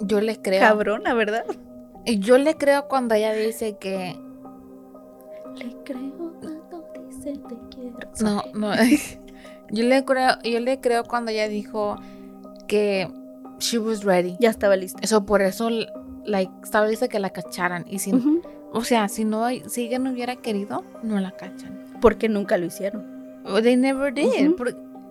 Yo 0.00 0.20
le 0.20 0.40
creo. 0.40 0.60
Cabrona, 0.60 1.14
¿verdad? 1.14 1.44
Yo 2.06 2.38
le 2.38 2.56
creo 2.56 2.88
cuando 2.88 3.14
ella 3.14 3.32
dice 3.32 3.76
que. 3.78 4.16
Le 5.56 5.76
creo 5.84 6.12
cuando 6.40 6.84
dice 7.08 7.38
te 7.48 7.56
quiero. 7.70 7.98
No, 8.20 8.42
no. 8.54 8.74
yo 9.70 9.84
le 9.84 10.04
creo, 10.04 10.38
yo 10.42 10.60
le 10.60 10.80
creo 10.80 11.04
cuando 11.04 11.30
ella 11.30 11.48
dijo 11.48 11.96
que 12.66 13.08
she 13.58 13.78
was 13.78 14.04
ready. 14.04 14.36
Ya 14.40 14.50
estaba 14.50 14.76
lista. 14.76 14.98
Eso 15.02 15.24
por 15.24 15.42
eso 15.42 15.68
like, 16.24 16.52
estaba 16.62 16.86
lista 16.86 17.08
que 17.08 17.18
la 17.18 17.30
cacharan. 17.30 17.84
Y 17.88 17.98
si, 17.98 18.12
o 18.72 18.84
sea, 18.84 19.08
si 19.08 19.24
no, 19.24 19.46
si 19.66 19.86
ella 19.86 19.98
no 19.98 20.10
hubiera 20.10 20.36
querido, 20.36 20.84
no 21.02 21.20
la 21.20 21.32
cachan. 21.32 21.84
Porque 22.00 22.28
nunca 22.28 22.58
lo 22.58 22.66
hicieron. 22.66 23.12
They 23.62 23.76
never 23.76 24.12
did 24.12 24.54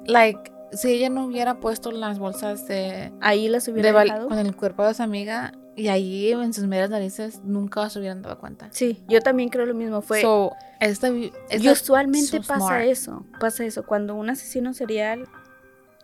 like, 0.06 0.52
si 0.72 0.94
ella 0.94 1.10
no 1.10 1.26
hubiera 1.26 1.60
puesto 1.60 1.92
las 1.92 2.20
bolsas 2.20 2.68
de... 2.68 3.12
Ahí 3.22 3.48
las 3.48 3.68
hubiera 3.68 3.92
dejado. 3.92 4.28
Con 4.28 4.40
el 4.40 4.56
cuerpo 4.56 4.86
de 4.86 4.94
su 4.94 5.04
amiga 5.04 5.54
y 5.76 5.88
ahí 5.88 6.32
en 6.32 6.54
sus 6.54 6.66
medias 6.66 6.90
narices 6.90 7.42
nunca 7.44 7.90
se 7.90 8.00
hubieran 8.00 8.22
dado 8.22 8.40
cuenta. 8.40 8.70
Sí, 8.72 9.04
yo 9.08 9.22
también 9.22 9.50
creo 9.50 9.66
lo 9.66 9.74
mismo. 9.74 10.02
Fue... 10.02 10.22
So, 10.22 10.54
esta, 10.80 11.10
y 11.10 11.32
usualmente 11.70 12.42
pasa 12.42 12.84
eso, 12.84 13.26
pasa 13.40 13.66
eso. 13.66 13.86
Cuando 13.86 14.16
un 14.16 14.30
asesino 14.30 14.74
serial 14.74 15.28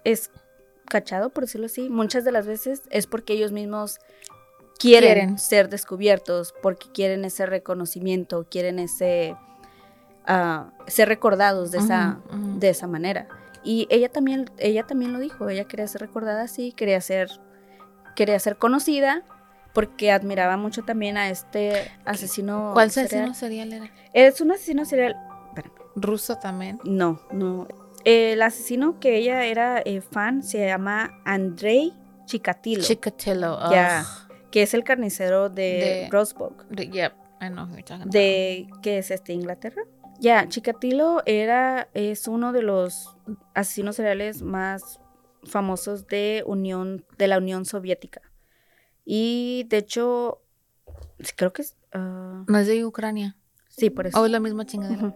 es 0.03 0.31
cachado, 0.85 1.29
por 1.29 1.45
decirlo 1.45 1.65
así, 1.65 1.89
muchas 1.89 2.23
de 2.23 2.31
las 2.31 2.47
veces 2.47 2.83
es 2.89 3.07
porque 3.07 3.33
ellos 3.33 3.51
mismos 3.51 3.99
quieren, 4.79 5.37
ser 5.37 5.69
descubiertos, 5.69 6.53
porque 6.61 6.87
quieren 6.93 7.25
ese 7.25 7.45
reconocimiento, 7.45 8.45
quieren 8.49 8.79
ese... 8.79 9.35
Uh, 10.29 10.69
ser 10.87 11.07
recordados 11.07 11.71
de, 11.71 11.77
esa, 11.77 12.19
de 12.57 12.67
esa 12.67 12.85
manera. 12.85 13.29
Y 13.67 13.85
ella 13.89 14.07
también, 14.07 14.49
ella 14.59 14.87
también 14.87 15.11
lo 15.11 15.19
dijo, 15.19 15.49
ella 15.49 15.65
quería 15.65 15.85
ser 15.87 15.99
recordada 15.99 16.43
así, 16.43 16.71
quería 16.71 17.01
ser, 17.01 17.29
quería 18.15 18.39
ser 18.39 18.55
conocida 18.55 19.25
porque 19.73 20.09
admiraba 20.09 20.55
mucho 20.55 20.83
también 20.85 21.17
a 21.17 21.29
este 21.29 21.91
asesino. 22.05 22.71
¿Cuál 22.71 22.87
asesino 22.87 23.33
serial 23.33 23.73
era? 23.73 23.91
Es 24.13 24.39
un 24.39 24.51
asesino 24.53 24.85
serial. 24.85 25.17
¿Ruso 25.97 26.37
también? 26.37 26.79
No, 26.85 27.19
no. 27.33 27.67
El 28.05 28.41
asesino 28.41 29.01
que 29.01 29.17
ella 29.17 29.43
era 29.43 29.81
eh, 29.83 29.99
fan 29.99 30.43
se 30.43 30.65
llama 30.65 31.19
Andrei 31.25 31.91
Chikatilo. 32.23 32.83
Chikatilo, 32.83 33.69
Ya. 33.69 34.05
Que 34.49 34.63
es 34.63 34.73
el 34.75 34.85
carnicero 34.85 35.49
de, 35.49 36.07
Rosebud. 36.09 36.53
yep, 36.69 37.11
I 37.41 37.49
know 37.49 37.67
De, 38.05 38.69
¿qué 38.81 38.99
es 38.99 39.11
este? 39.11 39.33
¿Inglaterra? 39.33 39.81
Ya, 40.19 40.47
Chikatilo 40.47 41.21
era, 41.25 41.89
es 41.93 42.27
uno 42.27 42.51
de 42.51 42.63
los 42.63 43.15
asesinos 43.53 43.95
seriales 43.95 44.41
más 44.41 44.99
famosos 45.43 46.07
de, 46.07 46.43
Unión, 46.45 47.05
de 47.17 47.27
la 47.27 47.37
Unión 47.37 47.65
Soviética. 47.65 48.21
Y 49.05 49.65
de 49.69 49.77
hecho, 49.77 50.41
creo 51.35 51.53
que 51.53 51.61
es... 51.61 51.77
Uh, 51.93 52.43
no 52.47 52.57
es 52.57 52.67
de 52.67 52.85
Ucrania. 52.85 53.37
Sí, 53.69 53.89
por 53.89 54.07
eso. 54.07 54.19
O 54.19 54.25
es 54.25 54.31
la 54.31 54.39
misma 54.39 54.65
chingadera. 54.65 55.15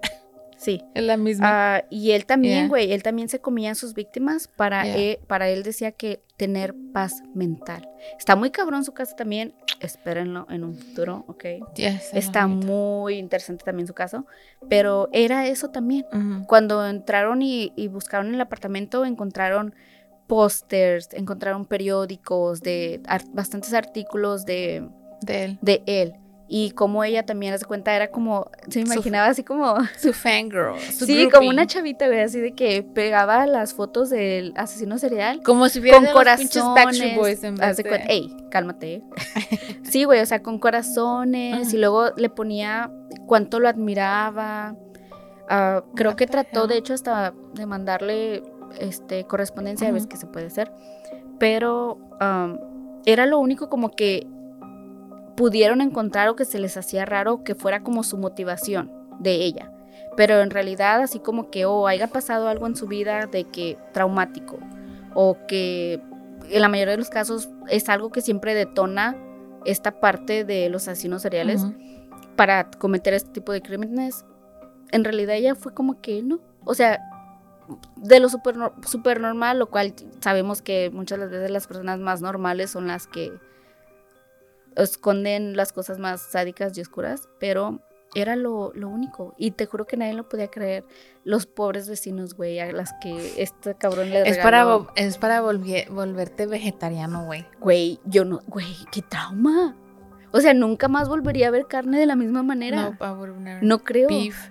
Sí. 0.62 0.84
Es 0.94 1.04
la 1.04 1.18
misma. 1.18 1.48
Ah, 1.76 1.86
y 1.90 2.12
él 2.12 2.28
también, 2.28 2.70
güey, 2.70 2.94
él 2.94 3.02
también 3.02 3.30
se 3.30 3.40
comía 3.40 3.72
a 3.72 3.76
sus 3.76 3.96
víctimas 3.96 4.48
para, 4.48 4.88
él, 4.88 5.18
para 5.26 5.50
él 5.50 5.64
decía 5.64 5.92
que 5.92 6.22
tener 6.38 6.76
paz 6.94 7.24
mental. 7.34 7.90
Está 8.20 8.36
muy 8.36 8.52
cabrón 8.52 8.86
su 8.86 8.94
casa 8.94 9.16
también, 9.16 9.56
espérenlo 9.80 10.46
en 10.52 10.64
un 10.64 10.76
futuro, 10.76 11.26
¿ok? 11.28 11.46
Está 12.14 12.46
muy 12.46 13.16
interesante 13.18 13.66
también 13.66 13.88
su 13.88 13.96
caso, 13.96 14.28
pero 14.70 15.10
era 15.14 15.48
eso 15.48 15.72
también. 15.72 16.06
Cuando 16.48 16.88
entraron 16.88 17.42
y, 17.42 17.74
buscaron 17.88 18.32
el 18.32 18.40
apartamento, 18.40 19.04
encontraron 19.04 19.74
pósters, 20.28 21.10
encontraron 21.14 21.66
periódicos, 21.66 22.62
de 22.62 23.02
bastantes 23.34 23.74
artículos 23.74 24.46
de, 24.46 24.88
de 25.22 25.44
él. 25.44 25.60
De 25.64 25.84
él 25.88 26.14
y 26.54 26.72
como 26.72 27.02
ella 27.06 27.26
también, 27.26 27.54
hace 27.54 27.64
cuenta, 27.64 27.96
era 27.96 28.12
como, 28.12 28.52
se 28.68 28.80
me 28.84 28.94
imaginaba 28.94 29.28
así 29.28 29.42
como... 29.42 29.76
Su 29.98 30.12
fangirl. 30.12 30.78
Su 30.92 31.06
sí, 31.06 31.30
como 31.32 31.50
una 31.50 31.66
chavita, 31.66 32.08
güey, 32.08 32.20
así 32.20 32.42
de 32.42 32.52
que 32.52 32.84
pegaba 32.84 33.48
las 33.48 33.74
fotos 33.74 34.10
del 34.10 34.52
asesino 34.58 34.98
serial 34.98 35.42
Como 35.44 35.70
si 35.70 35.80
hubiera 35.80 35.96
con 35.96 36.04
de 36.04 36.10
los 36.10 36.18
corazones. 36.20 36.76
Backstreet 36.76 37.16
Boys 37.18 37.44
en 37.46 37.56
de- 37.56 37.84
cuenta- 37.84 38.06
Ey, 38.10 38.36
cálmate. 38.50 39.02
sí, 39.84 40.04
güey, 40.04 40.20
o 40.20 40.26
sea, 40.26 40.44
con 40.44 40.60
corazones 40.60 41.74
y 41.74 41.78
luego 41.78 42.10
le 42.18 42.30
ponía 42.30 42.92
cuánto 43.28 43.62
lo 43.62 43.70
admiraba. 43.70 44.76
Ah, 45.48 45.86
creo 45.96 46.18
que 46.18 46.26
the 46.26 46.34
trató, 46.34 46.68
de 46.68 46.76
hecho, 46.76 46.94
hasta 46.94 47.34
de 47.54 47.66
mandarle 47.66 48.44
este, 48.78 49.24
correspondencia, 49.26 49.90
ves 49.94 50.04
Ujú. 50.04 50.10
que 50.10 50.18
se 50.18 50.28
puede 50.28 50.48
hacer. 50.48 50.70
Pero 51.40 51.98
era 53.06 53.26
lo 53.26 53.40
único 53.40 53.70
como 53.70 53.92
que 53.92 54.28
pudieron 55.36 55.82
encontrar 55.82 56.28
o 56.30 56.36
que 56.36 56.46
se 56.46 56.60
les 56.60 56.78
hacía 56.78 57.06
raro 57.06 57.44
que 57.44 57.56
fuera 57.56 57.82
como 57.84 58.04
su 58.04 58.18
motivación 58.18 58.92
de 59.20 59.36
ella. 59.44 59.72
Pero 60.18 60.42
en 60.42 60.50
realidad 60.50 61.02
así 61.02 61.20
como 61.20 61.50
que 61.50 61.66
o 61.66 61.88
haya 61.88 62.08
pasado 62.08 62.48
algo 62.50 62.68
en 62.68 62.76
su 62.76 62.88
vida 62.88 63.28
de 63.28 63.46
que 63.46 63.78
traumático 63.94 64.60
o 65.14 65.38
que 65.48 66.02
en 66.50 66.62
la 66.62 66.68
mayoría 66.70 66.92
de 66.94 66.98
los 66.98 67.10
casos 67.10 67.50
es 67.70 67.88
algo 67.90 68.12
que 68.12 68.22
siempre 68.22 68.54
detona 68.54 69.16
esta 69.66 70.00
parte 70.00 70.44
de 70.44 70.70
los 70.70 70.88
asesinos 70.88 71.22
seriales 71.22 71.62
para 72.36 72.70
cometer 72.72 73.14
este 73.14 73.30
tipo 73.32 73.52
de 73.52 73.62
crímenes. 73.62 74.26
En 74.92 75.04
realidad 75.04 75.36
ella 75.36 75.56
fue 75.56 75.74
como 75.74 76.02
que 76.02 76.22
no, 76.24 76.40
o 76.66 76.74
sea, 76.74 77.00
de 77.96 78.20
lo 78.20 78.28
super, 78.28 78.58
no- 78.58 78.74
super 78.86 79.22
normal, 79.22 79.60
lo 79.60 79.70
cual 79.70 79.94
sabemos 80.20 80.62
que 80.62 80.90
muchas 80.92 81.20
de 81.20 81.26
las 81.26 81.32
veces 81.32 81.52
las 81.52 81.68
personas 81.68 82.00
más 82.00 82.22
normales 82.22 82.72
son 82.72 82.88
las 82.88 83.08
que 83.08 83.32
esconden 84.76 85.56
las 85.56 85.74
cosas 85.74 86.00
más 86.00 86.22
sádicas 86.22 86.78
y 86.78 86.82
oscuras, 86.82 87.30
pero 87.40 87.82
era 88.14 88.36
lo, 88.36 88.72
lo 88.76 88.90
único. 88.90 89.36
Y 89.38 89.52
te 89.52 89.66
juro 89.66 89.86
que 89.86 89.96
nadie 89.98 90.14
lo 90.14 90.28
podía 90.28 90.50
creer. 90.50 90.84
Los 91.24 91.46
pobres 91.46 91.88
vecinos, 91.88 92.34
güey, 92.36 92.60
a 92.60 92.72
las 92.72 92.92
que 93.02 93.42
este 93.42 93.76
cabrón 93.76 94.10
le 94.10 94.28
Es 94.28 94.38
para, 94.38 94.64
regaló. 94.64 94.92
es 94.96 95.18
para 95.18 95.42
volverte 95.42 96.46
vegetariano, 96.46 97.26
güey. 97.26 97.46
Güey, 97.60 98.00
yo 98.06 98.26
no, 98.26 98.40
güey, 98.48 98.76
qué 98.92 99.02
trauma. 99.02 99.78
O 100.34 100.40
sea, 100.42 100.54
nunca 100.54 100.88
más 100.88 101.10
volvería 101.10 101.48
a 101.50 101.52
ver 101.52 101.68
carne 101.68 102.00
de 102.00 102.06
la 102.06 102.16
misma 102.16 102.44
manera. 102.44 102.96
No, 103.00 103.06
I 103.06 103.12
would 103.18 103.30
never. 103.38 103.64
No 103.64 103.80
creo. 103.80 104.08
Beef. 104.08 104.50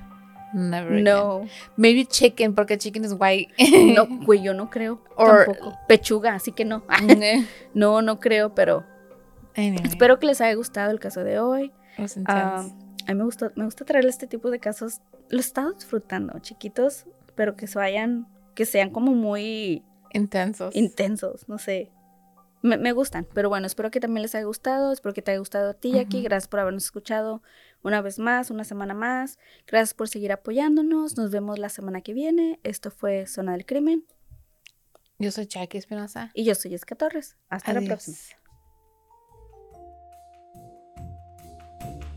Never. 0.52 0.92
again. 0.92 1.04
No, 1.04 1.42
Maybe 1.76 2.04
chicken, 2.06 2.54
porque 2.54 2.76
chicken 2.76 3.04
is 3.04 3.14
white. 3.18 3.48
no, 3.94 4.06
güey, 4.24 4.42
yo 4.42 4.52
no 4.52 4.68
creo. 4.68 5.02
Or- 5.16 5.44
tampoco. 5.46 5.78
Pechuga, 5.86 6.34
así 6.34 6.52
que 6.52 6.64
no. 6.64 6.82
no, 7.74 8.02
no 8.02 8.20
creo, 8.20 8.54
pero 8.54 8.84
Anyway, 9.56 9.82
espero 9.84 10.18
que 10.18 10.26
les 10.26 10.40
haya 10.40 10.54
gustado 10.54 10.90
el 10.90 11.00
caso 11.00 11.24
de 11.24 11.38
hoy. 11.40 11.72
Ah, 12.26 12.64
a 13.06 13.12
mí 13.12 13.14
me 13.18 13.24
gusta, 13.24 13.52
me 13.56 13.64
gusta 13.64 13.84
traerle 13.84 14.10
este 14.10 14.26
tipo 14.26 14.50
de 14.50 14.58
casos. 14.60 15.00
Lo 15.28 15.38
he 15.38 15.40
estado 15.40 15.72
disfrutando, 15.72 16.38
chiquitos, 16.40 17.06
pero 17.34 17.56
que 17.56 17.66
se 17.66 17.78
vayan, 17.78 18.26
que 18.54 18.64
sean 18.66 18.90
como 18.90 19.12
muy 19.12 19.84
Intensos. 20.12 20.74
intensos, 20.74 21.48
no 21.48 21.58
sé. 21.58 21.90
Me, 22.62 22.76
me 22.76 22.92
gustan, 22.92 23.26
pero 23.32 23.48
bueno, 23.48 23.66
espero 23.66 23.90
que 23.90 24.00
también 24.00 24.22
les 24.22 24.34
haya 24.34 24.44
gustado, 24.44 24.92
espero 24.92 25.14
que 25.14 25.22
te 25.22 25.30
haya 25.30 25.38
gustado 25.38 25.70
a 25.70 25.74
ti, 25.74 25.92
Jackie. 25.92 26.22
Gracias 26.22 26.46
por 26.48 26.60
habernos 26.60 26.84
escuchado 26.84 27.42
una 27.82 28.02
vez 28.02 28.18
más, 28.18 28.50
una 28.50 28.64
semana 28.64 28.92
más. 28.92 29.38
Gracias 29.66 29.94
por 29.94 30.08
seguir 30.08 30.30
apoyándonos. 30.32 31.16
Nos 31.16 31.30
vemos 31.30 31.58
la 31.58 31.70
semana 31.70 32.02
que 32.02 32.12
viene. 32.12 32.60
Esto 32.62 32.90
fue 32.90 33.26
Zona 33.26 33.52
del 33.52 33.64
Crimen 33.64 34.04
Yo 35.18 35.30
soy 35.30 35.46
Jackie 35.46 35.78
Espinosa. 35.78 36.30
y 36.34 36.44
yo 36.44 36.54
soy 36.54 36.70
Jessica 36.72 36.96
Torres. 36.96 37.36
Hasta 37.48 37.72
la 37.72 37.80
próxima. 37.80 38.16